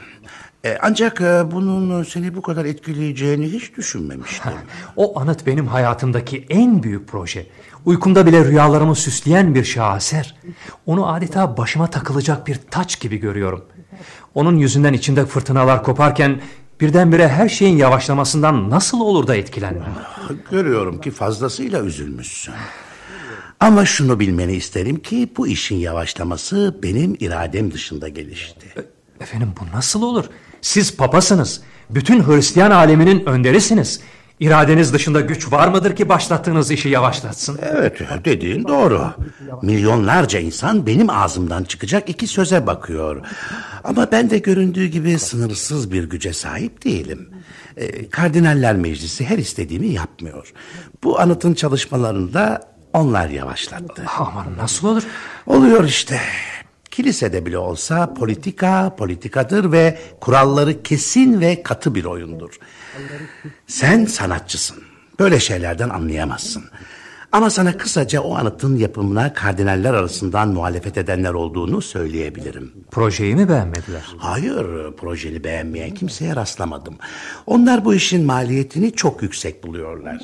E, 0.63 0.77
ancak 0.81 1.21
e, 1.21 1.51
bunun 1.51 2.03
seni 2.03 2.35
bu 2.35 2.41
kadar 2.41 2.65
etkileyeceğini 2.65 3.45
hiç 3.45 3.77
düşünmemiştim. 3.77 4.51
o 4.95 5.19
anıt 5.19 5.45
benim 5.45 5.67
hayatımdaki 5.67 6.45
en 6.49 6.83
büyük 6.83 7.07
proje. 7.07 7.47
Uykumda 7.85 8.25
bile 8.25 8.45
rüyalarımı 8.45 8.95
süsleyen 8.95 9.55
bir 9.55 9.63
şaheser. 9.63 10.35
Onu 10.85 11.13
adeta 11.13 11.57
başıma 11.57 11.87
takılacak 11.87 12.47
bir 12.47 12.59
taç 12.71 12.99
gibi 12.99 13.17
görüyorum. 13.17 13.65
Onun 14.35 14.57
yüzünden 14.57 14.93
içimde 14.93 15.25
fırtınalar 15.25 15.83
koparken 15.83 16.41
birdenbire 16.83 17.27
her 17.27 17.49
şeyin 17.49 17.77
yavaşlamasından 17.77 18.69
nasıl 18.69 18.99
olur 18.99 19.27
da 19.27 19.35
etkilenmem? 19.35 19.95
Görüyorum 20.51 21.01
ki 21.01 21.11
fazlasıyla 21.11 21.83
üzülmüşsün. 21.83 22.53
Ama 23.59 23.85
şunu 23.85 24.19
bilmeni 24.19 24.53
isterim 24.55 24.99
ki 24.99 25.29
bu 25.37 25.47
işin 25.47 25.75
yavaşlaması 25.75 26.79
benim 26.83 27.17
iradem 27.19 27.71
dışında 27.71 28.07
gelişti. 28.07 28.67
Efendim 29.21 29.53
bu 29.61 29.77
nasıl 29.77 30.01
olur? 30.01 30.25
Siz 30.61 30.97
papasınız. 30.97 31.61
Bütün 31.89 32.27
Hristiyan 32.27 32.71
aleminin 32.71 33.25
önderisiniz. 33.25 33.99
İradeniz 34.43 34.93
dışında 34.93 35.21
güç 35.21 35.51
var 35.51 35.67
mıdır 35.67 35.95
ki 35.95 36.09
başlattığınız 36.09 36.71
işi 36.71 36.89
yavaşlatsın? 36.89 37.59
Evet 37.61 38.01
dediğin 38.25 38.63
doğru. 38.67 39.11
Milyonlarca 39.61 40.39
insan 40.39 40.85
benim 40.85 41.09
ağzımdan 41.09 41.63
çıkacak 41.63 42.09
iki 42.09 42.27
söze 42.27 42.67
bakıyor. 42.67 43.25
Ama 43.83 44.11
ben 44.11 44.29
de 44.29 44.37
göründüğü 44.37 44.85
gibi 44.85 45.19
sınırsız 45.19 45.91
bir 45.91 46.03
güce 46.03 46.33
sahip 46.33 46.85
değilim. 46.85 47.29
E, 47.77 48.09
Kardinaller 48.09 48.75
Meclisi 48.75 49.25
her 49.25 49.37
istediğimi 49.37 49.87
yapmıyor. 49.87 50.53
Bu 51.03 51.19
anıtın 51.19 51.53
çalışmalarında 51.53 52.61
onlar 52.93 53.29
yavaşlattı. 53.29 54.03
Ama 54.19 54.45
nasıl 54.57 54.87
olur? 54.87 55.03
Oluyor 55.47 55.83
işte. 55.83 56.19
Kilisede 56.93 57.45
bile 57.45 57.57
olsa 57.57 58.13
politika 58.13 58.95
politikadır 58.95 59.71
ve 59.71 59.99
kuralları 60.21 60.83
kesin 60.83 61.41
ve 61.41 61.63
katı 61.63 61.95
bir 61.95 62.05
oyundur. 62.05 62.59
Sen 63.67 64.05
sanatçısın. 64.05 64.77
Böyle 65.19 65.39
şeylerden 65.39 65.89
anlayamazsın. 65.89 66.63
Ama 67.31 67.49
sana 67.49 67.77
kısaca 67.77 68.21
o 68.21 68.35
anıtın 68.35 68.77
yapımına 68.77 69.33
kardinaller 69.33 69.93
arasından 69.93 70.49
muhalefet 70.49 70.97
edenler 70.97 71.33
olduğunu 71.33 71.81
söyleyebilirim. 71.81 72.71
Projeyi 72.91 73.35
mi 73.35 73.49
beğenmediler? 73.49 74.03
Hayır, 74.17 74.91
projeni 74.97 75.43
beğenmeyen 75.43 75.91
kimseye 75.91 76.35
rastlamadım. 76.35 76.95
Onlar 77.45 77.85
bu 77.85 77.93
işin 77.93 78.25
maliyetini 78.25 78.91
çok 78.91 79.23
yüksek 79.23 79.63
buluyorlar. 79.63 80.17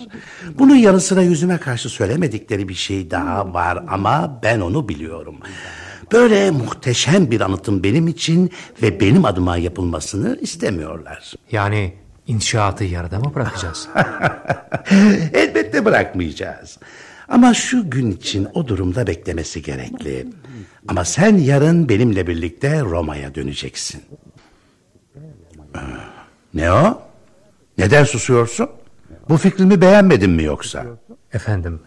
Bunun 0.60 0.76
yanı 0.76 1.00
sıra 1.00 1.22
yüzüme 1.22 1.58
karşı 1.58 1.90
söylemedikleri 1.90 2.70
bir 2.70 2.74
şey 2.74 3.12
daha 3.12 3.54
var 3.54 3.84
ama 3.88 4.40
ben 4.44 4.60
onu 4.60 4.90
biliyorum. 4.90 5.36
Böyle 6.12 6.52
muhteşem 6.52 7.32
bir 7.32 7.42
anıtın 7.42 7.84
benim 7.84 8.08
için 8.08 8.52
ve 8.82 9.00
benim 9.00 9.26
adıma 9.26 9.58
yapılmasını 9.58 10.38
istemiyorlar. 10.42 11.34
Yani 11.52 11.94
inşaatı 12.28 12.84
yarıda 12.84 13.20
mı 13.20 13.36
bırakacağız? 13.36 13.90
Elbette 15.34 15.86
bırakmayacağız. 15.86 16.78
Ama 17.28 17.54
şu 17.54 17.90
gün 17.90 18.12
için 18.12 18.48
o 18.54 18.68
durumda 18.68 19.08
beklemesi 19.08 19.62
gerekli. 19.62 20.28
Ama 20.88 21.06
sen 21.06 21.38
yarın 21.38 21.90
benimle 21.90 22.28
birlikte 22.28 22.82
Roma'ya 22.82 23.36
döneceksin. 23.36 24.02
Ne 26.54 26.72
o? 26.72 27.02
Neden 27.78 28.04
susuyorsun? 28.04 28.70
Bu 29.30 29.38
fikrimi 29.38 29.82
beğenmedin 29.82 30.32
mi 30.32 30.44
yoksa? 30.44 30.86
Efendim, 31.34 31.82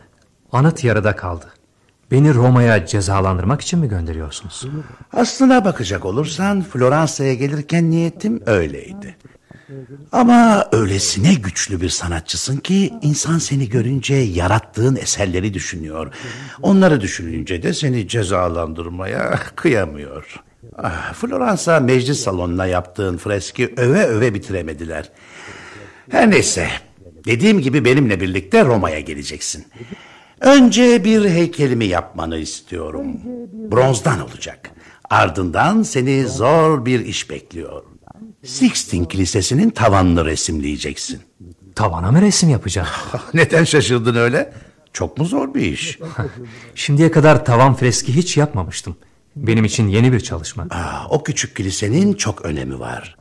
anıt 0.52 0.84
yarıda 0.84 1.16
kaldı. 1.16 1.46
Beni 2.12 2.34
Roma'ya 2.34 2.86
cezalandırmak 2.86 3.60
için 3.60 3.78
mi 3.78 3.88
gönderiyorsunuz? 3.88 4.66
Aslına 5.12 5.64
bakacak 5.64 6.04
olursan 6.04 6.62
Floransa'ya 6.62 7.34
gelirken 7.34 7.90
niyetim 7.90 8.42
öyleydi. 8.46 9.16
Ama 10.12 10.68
öylesine 10.72 11.34
güçlü 11.34 11.80
bir 11.80 11.88
sanatçısın 11.88 12.56
ki 12.56 12.94
insan 13.02 13.38
seni 13.38 13.68
görünce 13.68 14.14
yarattığın 14.14 14.96
eserleri 14.96 15.54
düşünüyor. 15.54 16.14
Onları 16.62 17.00
düşününce 17.00 17.62
de 17.62 17.74
seni 17.74 18.08
cezalandırmaya 18.08 19.40
kıyamıyor. 19.56 20.40
Ah, 20.78 21.14
Floransa 21.14 21.80
meclis 21.80 22.20
salonuna 22.20 22.66
yaptığın 22.66 23.16
freski 23.16 23.74
öve 23.76 24.04
öve 24.06 24.34
bitiremediler. 24.34 25.10
Her 26.10 26.30
neyse 26.30 26.68
dediğim 27.26 27.60
gibi 27.60 27.84
benimle 27.84 28.20
birlikte 28.20 28.64
Roma'ya 28.64 29.00
geleceksin. 29.00 29.66
Önce 30.42 31.04
bir 31.04 31.24
heykelimi 31.24 31.84
yapmanı 31.84 32.38
istiyorum. 32.38 33.06
Bronzdan 33.70 34.20
olacak. 34.20 34.70
Ardından 35.10 35.82
seni 35.82 36.28
zor 36.28 36.86
bir 36.86 37.00
iş 37.00 37.30
bekliyor. 37.30 37.82
Sixtin 38.44 39.04
Kilisesi'nin 39.04 39.70
tavanını 39.70 40.24
resimleyeceksin. 40.24 41.20
Tavana 41.74 42.10
mı 42.12 42.20
resim 42.20 42.48
yapacağım? 42.48 42.88
Neden 43.34 43.64
şaşırdın 43.64 44.14
öyle? 44.14 44.52
Çok 44.92 45.18
mu 45.18 45.24
zor 45.24 45.54
bir 45.54 45.60
iş? 45.72 45.98
Şimdiye 46.74 47.10
kadar 47.10 47.44
tavan 47.44 47.74
freski 47.74 48.16
hiç 48.16 48.36
yapmamıştım. 48.36 48.96
Benim 49.36 49.64
için 49.64 49.88
yeni 49.88 50.12
bir 50.12 50.20
çalışma. 50.20 50.66
Aa, 50.70 51.06
o 51.10 51.22
küçük 51.22 51.56
kilisenin 51.56 52.12
çok 52.14 52.44
önemi 52.44 52.80
var. 52.80 53.16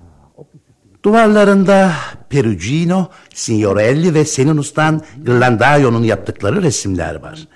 Duvarlarında 1.04 1.92
Perugino, 2.30 3.10
Signorelli 3.34 4.14
ve 4.14 4.26
senin 4.26 4.58
ustan 4.58 5.02
Ghirlandaio'nun 5.24 6.04
yaptıkları 6.04 6.62
resimler 6.62 7.16
var. 7.16 7.48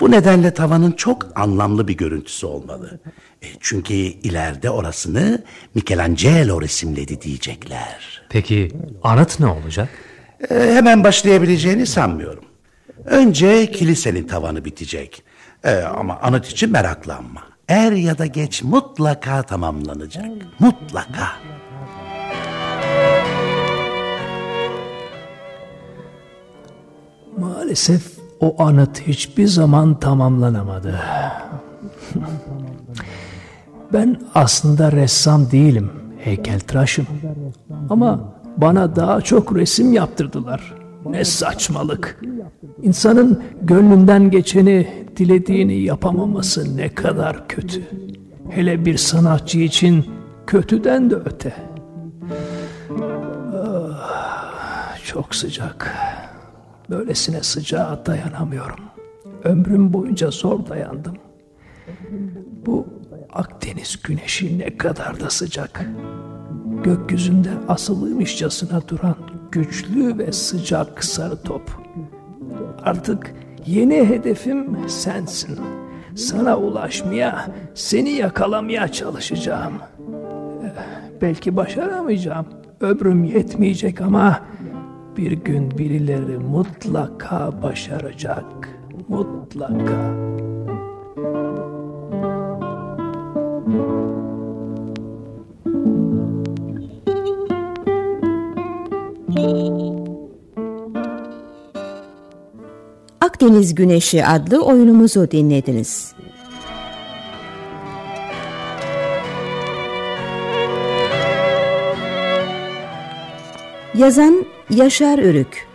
Bu 0.00 0.10
nedenle 0.10 0.54
tavanın 0.54 0.92
çok 0.92 1.26
anlamlı 1.34 1.88
bir 1.88 1.96
görüntüsü 1.96 2.46
olmalı. 2.46 2.98
E, 3.42 3.46
çünkü 3.60 3.94
ileride 3.94 4.70
orasını 4.70 5.44
Michelangelo 5.74 6.62
resimledi 6.62 7.20
diyecekler. 7.20 8.22
Peki 8.28 8.72
anıt 9.02 9.40
ne 9.40 9.46
olacak? 9.46 9.88
E, 10.50 10.54
hemen 10.54 11.04
başlayabileceğini 11.04 11.86
sanmıyorum. 11.86 12.44
Önce 13.04 13.70
kilisenin 13.70 14.26
tavanı 14.26 14.64
bitecek. 14.64 15.22
E, 15.64 15.76
ama 15.76 16.18
anıt 16.22 16.48
için 16.48 16.72
meraklanma. 16.72 17.42
Er 17.68 17.92
ya 17.92 18.18
da 18.18 18.26
geç 18.26 18.62
mutlaka 18.62 19.42
tamamlanacak. 19.42 20.26
Mutlaka. 20.58 21.32
Maalesef 27.40 28.18
o 28.40 28.62
anıt 28.62 29.00
hiçbir 29.00 29.46
zaman 29.46 30.00
tamamlanamadı. 30.00 31.00
Ben 33.92 34.20
aslında 34.34 34.92
ressam 34.92 35.50
değilim, 35.50 35.90
heykeltıraşım. 36.18 37.06
Ama 37.90 38.34
bana 38.56 38.96
daha 38.96 39.20
çok 39.20 39.56
resim 39.56 39.92
yaptırdılar. 39.92 40.74
Ne 41.10 41.24
saçmalık. 41.24 42.20
İnsanın 42.82 43.42
gönlünden 43.62 44.30
geçeni, 44.30 45.06
dilediğini 45.16 45.80
yapamaması 45.82 46.76
ne 46.76 46.94
kadar 46.94 47.48
kötü. 47.48 47.82
Hele 48.50 48.84
bir 48.84 48.96
sanatçı 48.96 49.58
için 49.58 50.06
kötüden 50.46 51.10
de 51.10 51.14
öte. 51.14 51.54
Çok 55.04 55.34
sıcak. 55.34 55.94
Böylesine 56.90 57.42
sıcağa 57.42 58.02
dayanamıyorum. 58.06 58.78
Ömrüm 59.44 59.92
boyunca 59.92 60.30
zor 60.30 60.66
dayandım. 60.66 61.14
Bu 62.66 62.86
Akdeniz 63.32 64.02
güneşi 64.02 64.58
ne 64.58 64.76
kadar 64.76 65.20
da 65.20 65.30
sıcak. 65.30 65.86
Gökyüzünde 66.84 67.48
asılıymışçasına 67.68 68.88
duran 68.88 69.16
güçlü 69.52 70.18
ve 70.18 70.32
sıcak 70.32 71.04
sarı 71.04 71.42
top. 71.42 71.62
Artık 72.82 73.34
yeni 73.66 74.08
hedefim 74.08 74.88
sensin. 74.88 75.58
Sana 76.14 76.56
ulaşmaya, 76.58 77.46
seni 77.74 78.10
yakalamaya 78.10 78.88
çalışacağım. 78.88 79.72
Eh, 80.64 80.68
Belki 81.22 81.56
başaramayacağım. 81.56 82.46
Ömrüm 82.80 83.24
yetmeyecek 83.24 84.00
ama 84.00 84.40
bir 85.16 85.32
gün 85.32 85.78
birileri 85.78 86.38
mutlaka 86.38 87.62
başaracak. 87.62 88.68
Mutlaka. 89.08 90.14
Akdeniz 103.20 103.74
Güneşi 103.74 104.26
adlı 104.26 104.64
oyunumuzu 104.64 105.30
dinlediniz. 105.30 106.14
Yazan 113.94 114.55
Yaşar 114.70 115.18
Ürük 115.18 115.66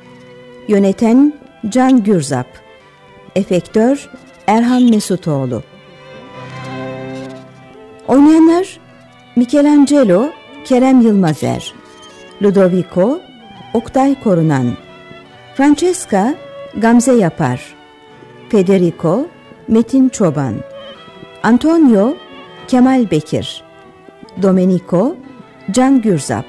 Yöneten 0.67 1.33
Can 1.69 2.03
Gürzap. 2.03 2.47
Efektör 3.35 4.09
Erhan 4.47 4.83
Mesutoğlu. 4.83 5.63
Oynayanlar 8.07 8.79
Michelangelo 9.35 10.29
Kerem 10.65 11.01
Yılmazer. 11.01 11.73
Ludovico 12.41 13.21
Oktay 13.73 14.23
Korunan. 14.23 14.67
Francesca 15.55 16.35
Gamze 16.77 17.13
Yapar. 17.13 17.75
Federico 18.49 19.27
Metin 19.67 20.09
Çoban. 20.09 20.55
Antonio 21.43 22.13
Kemal 22.67 23.11
Bekir. 23.11 23.63
Domenico 24.41 25.15
Can 25.71 26.01
Gürzap. 26.01 26.45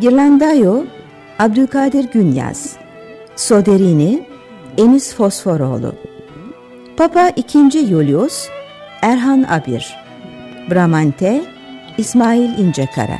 Girlandayo 0.00 0.84
Abdülkadir 1.38 2.04
Günyaz 2.04 2.76
Soderini 3.36 4.28
Enis 4.78 5.14
Fosforoğlu 5.14 5.94
Papa 6.96 7.30
II. 7.36 7.70
Julius 7.70 8.48
Erhan 9.02 9.42
Abir 9.42 9.96
Bramante 10.70 11.44
İsmail 11.98 12.58
İncekara 12.58 13.18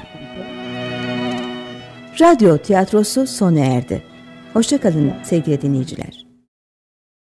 Radyo 2.21 2.59
tiyatrosu 2.59 3.27
sona 3.27 3.61
erdi. 3.61 4.03
Hoşçakalın 4.53 5.12
sevgili 5.23 5.62
dinleyiciler. 5.62 6.26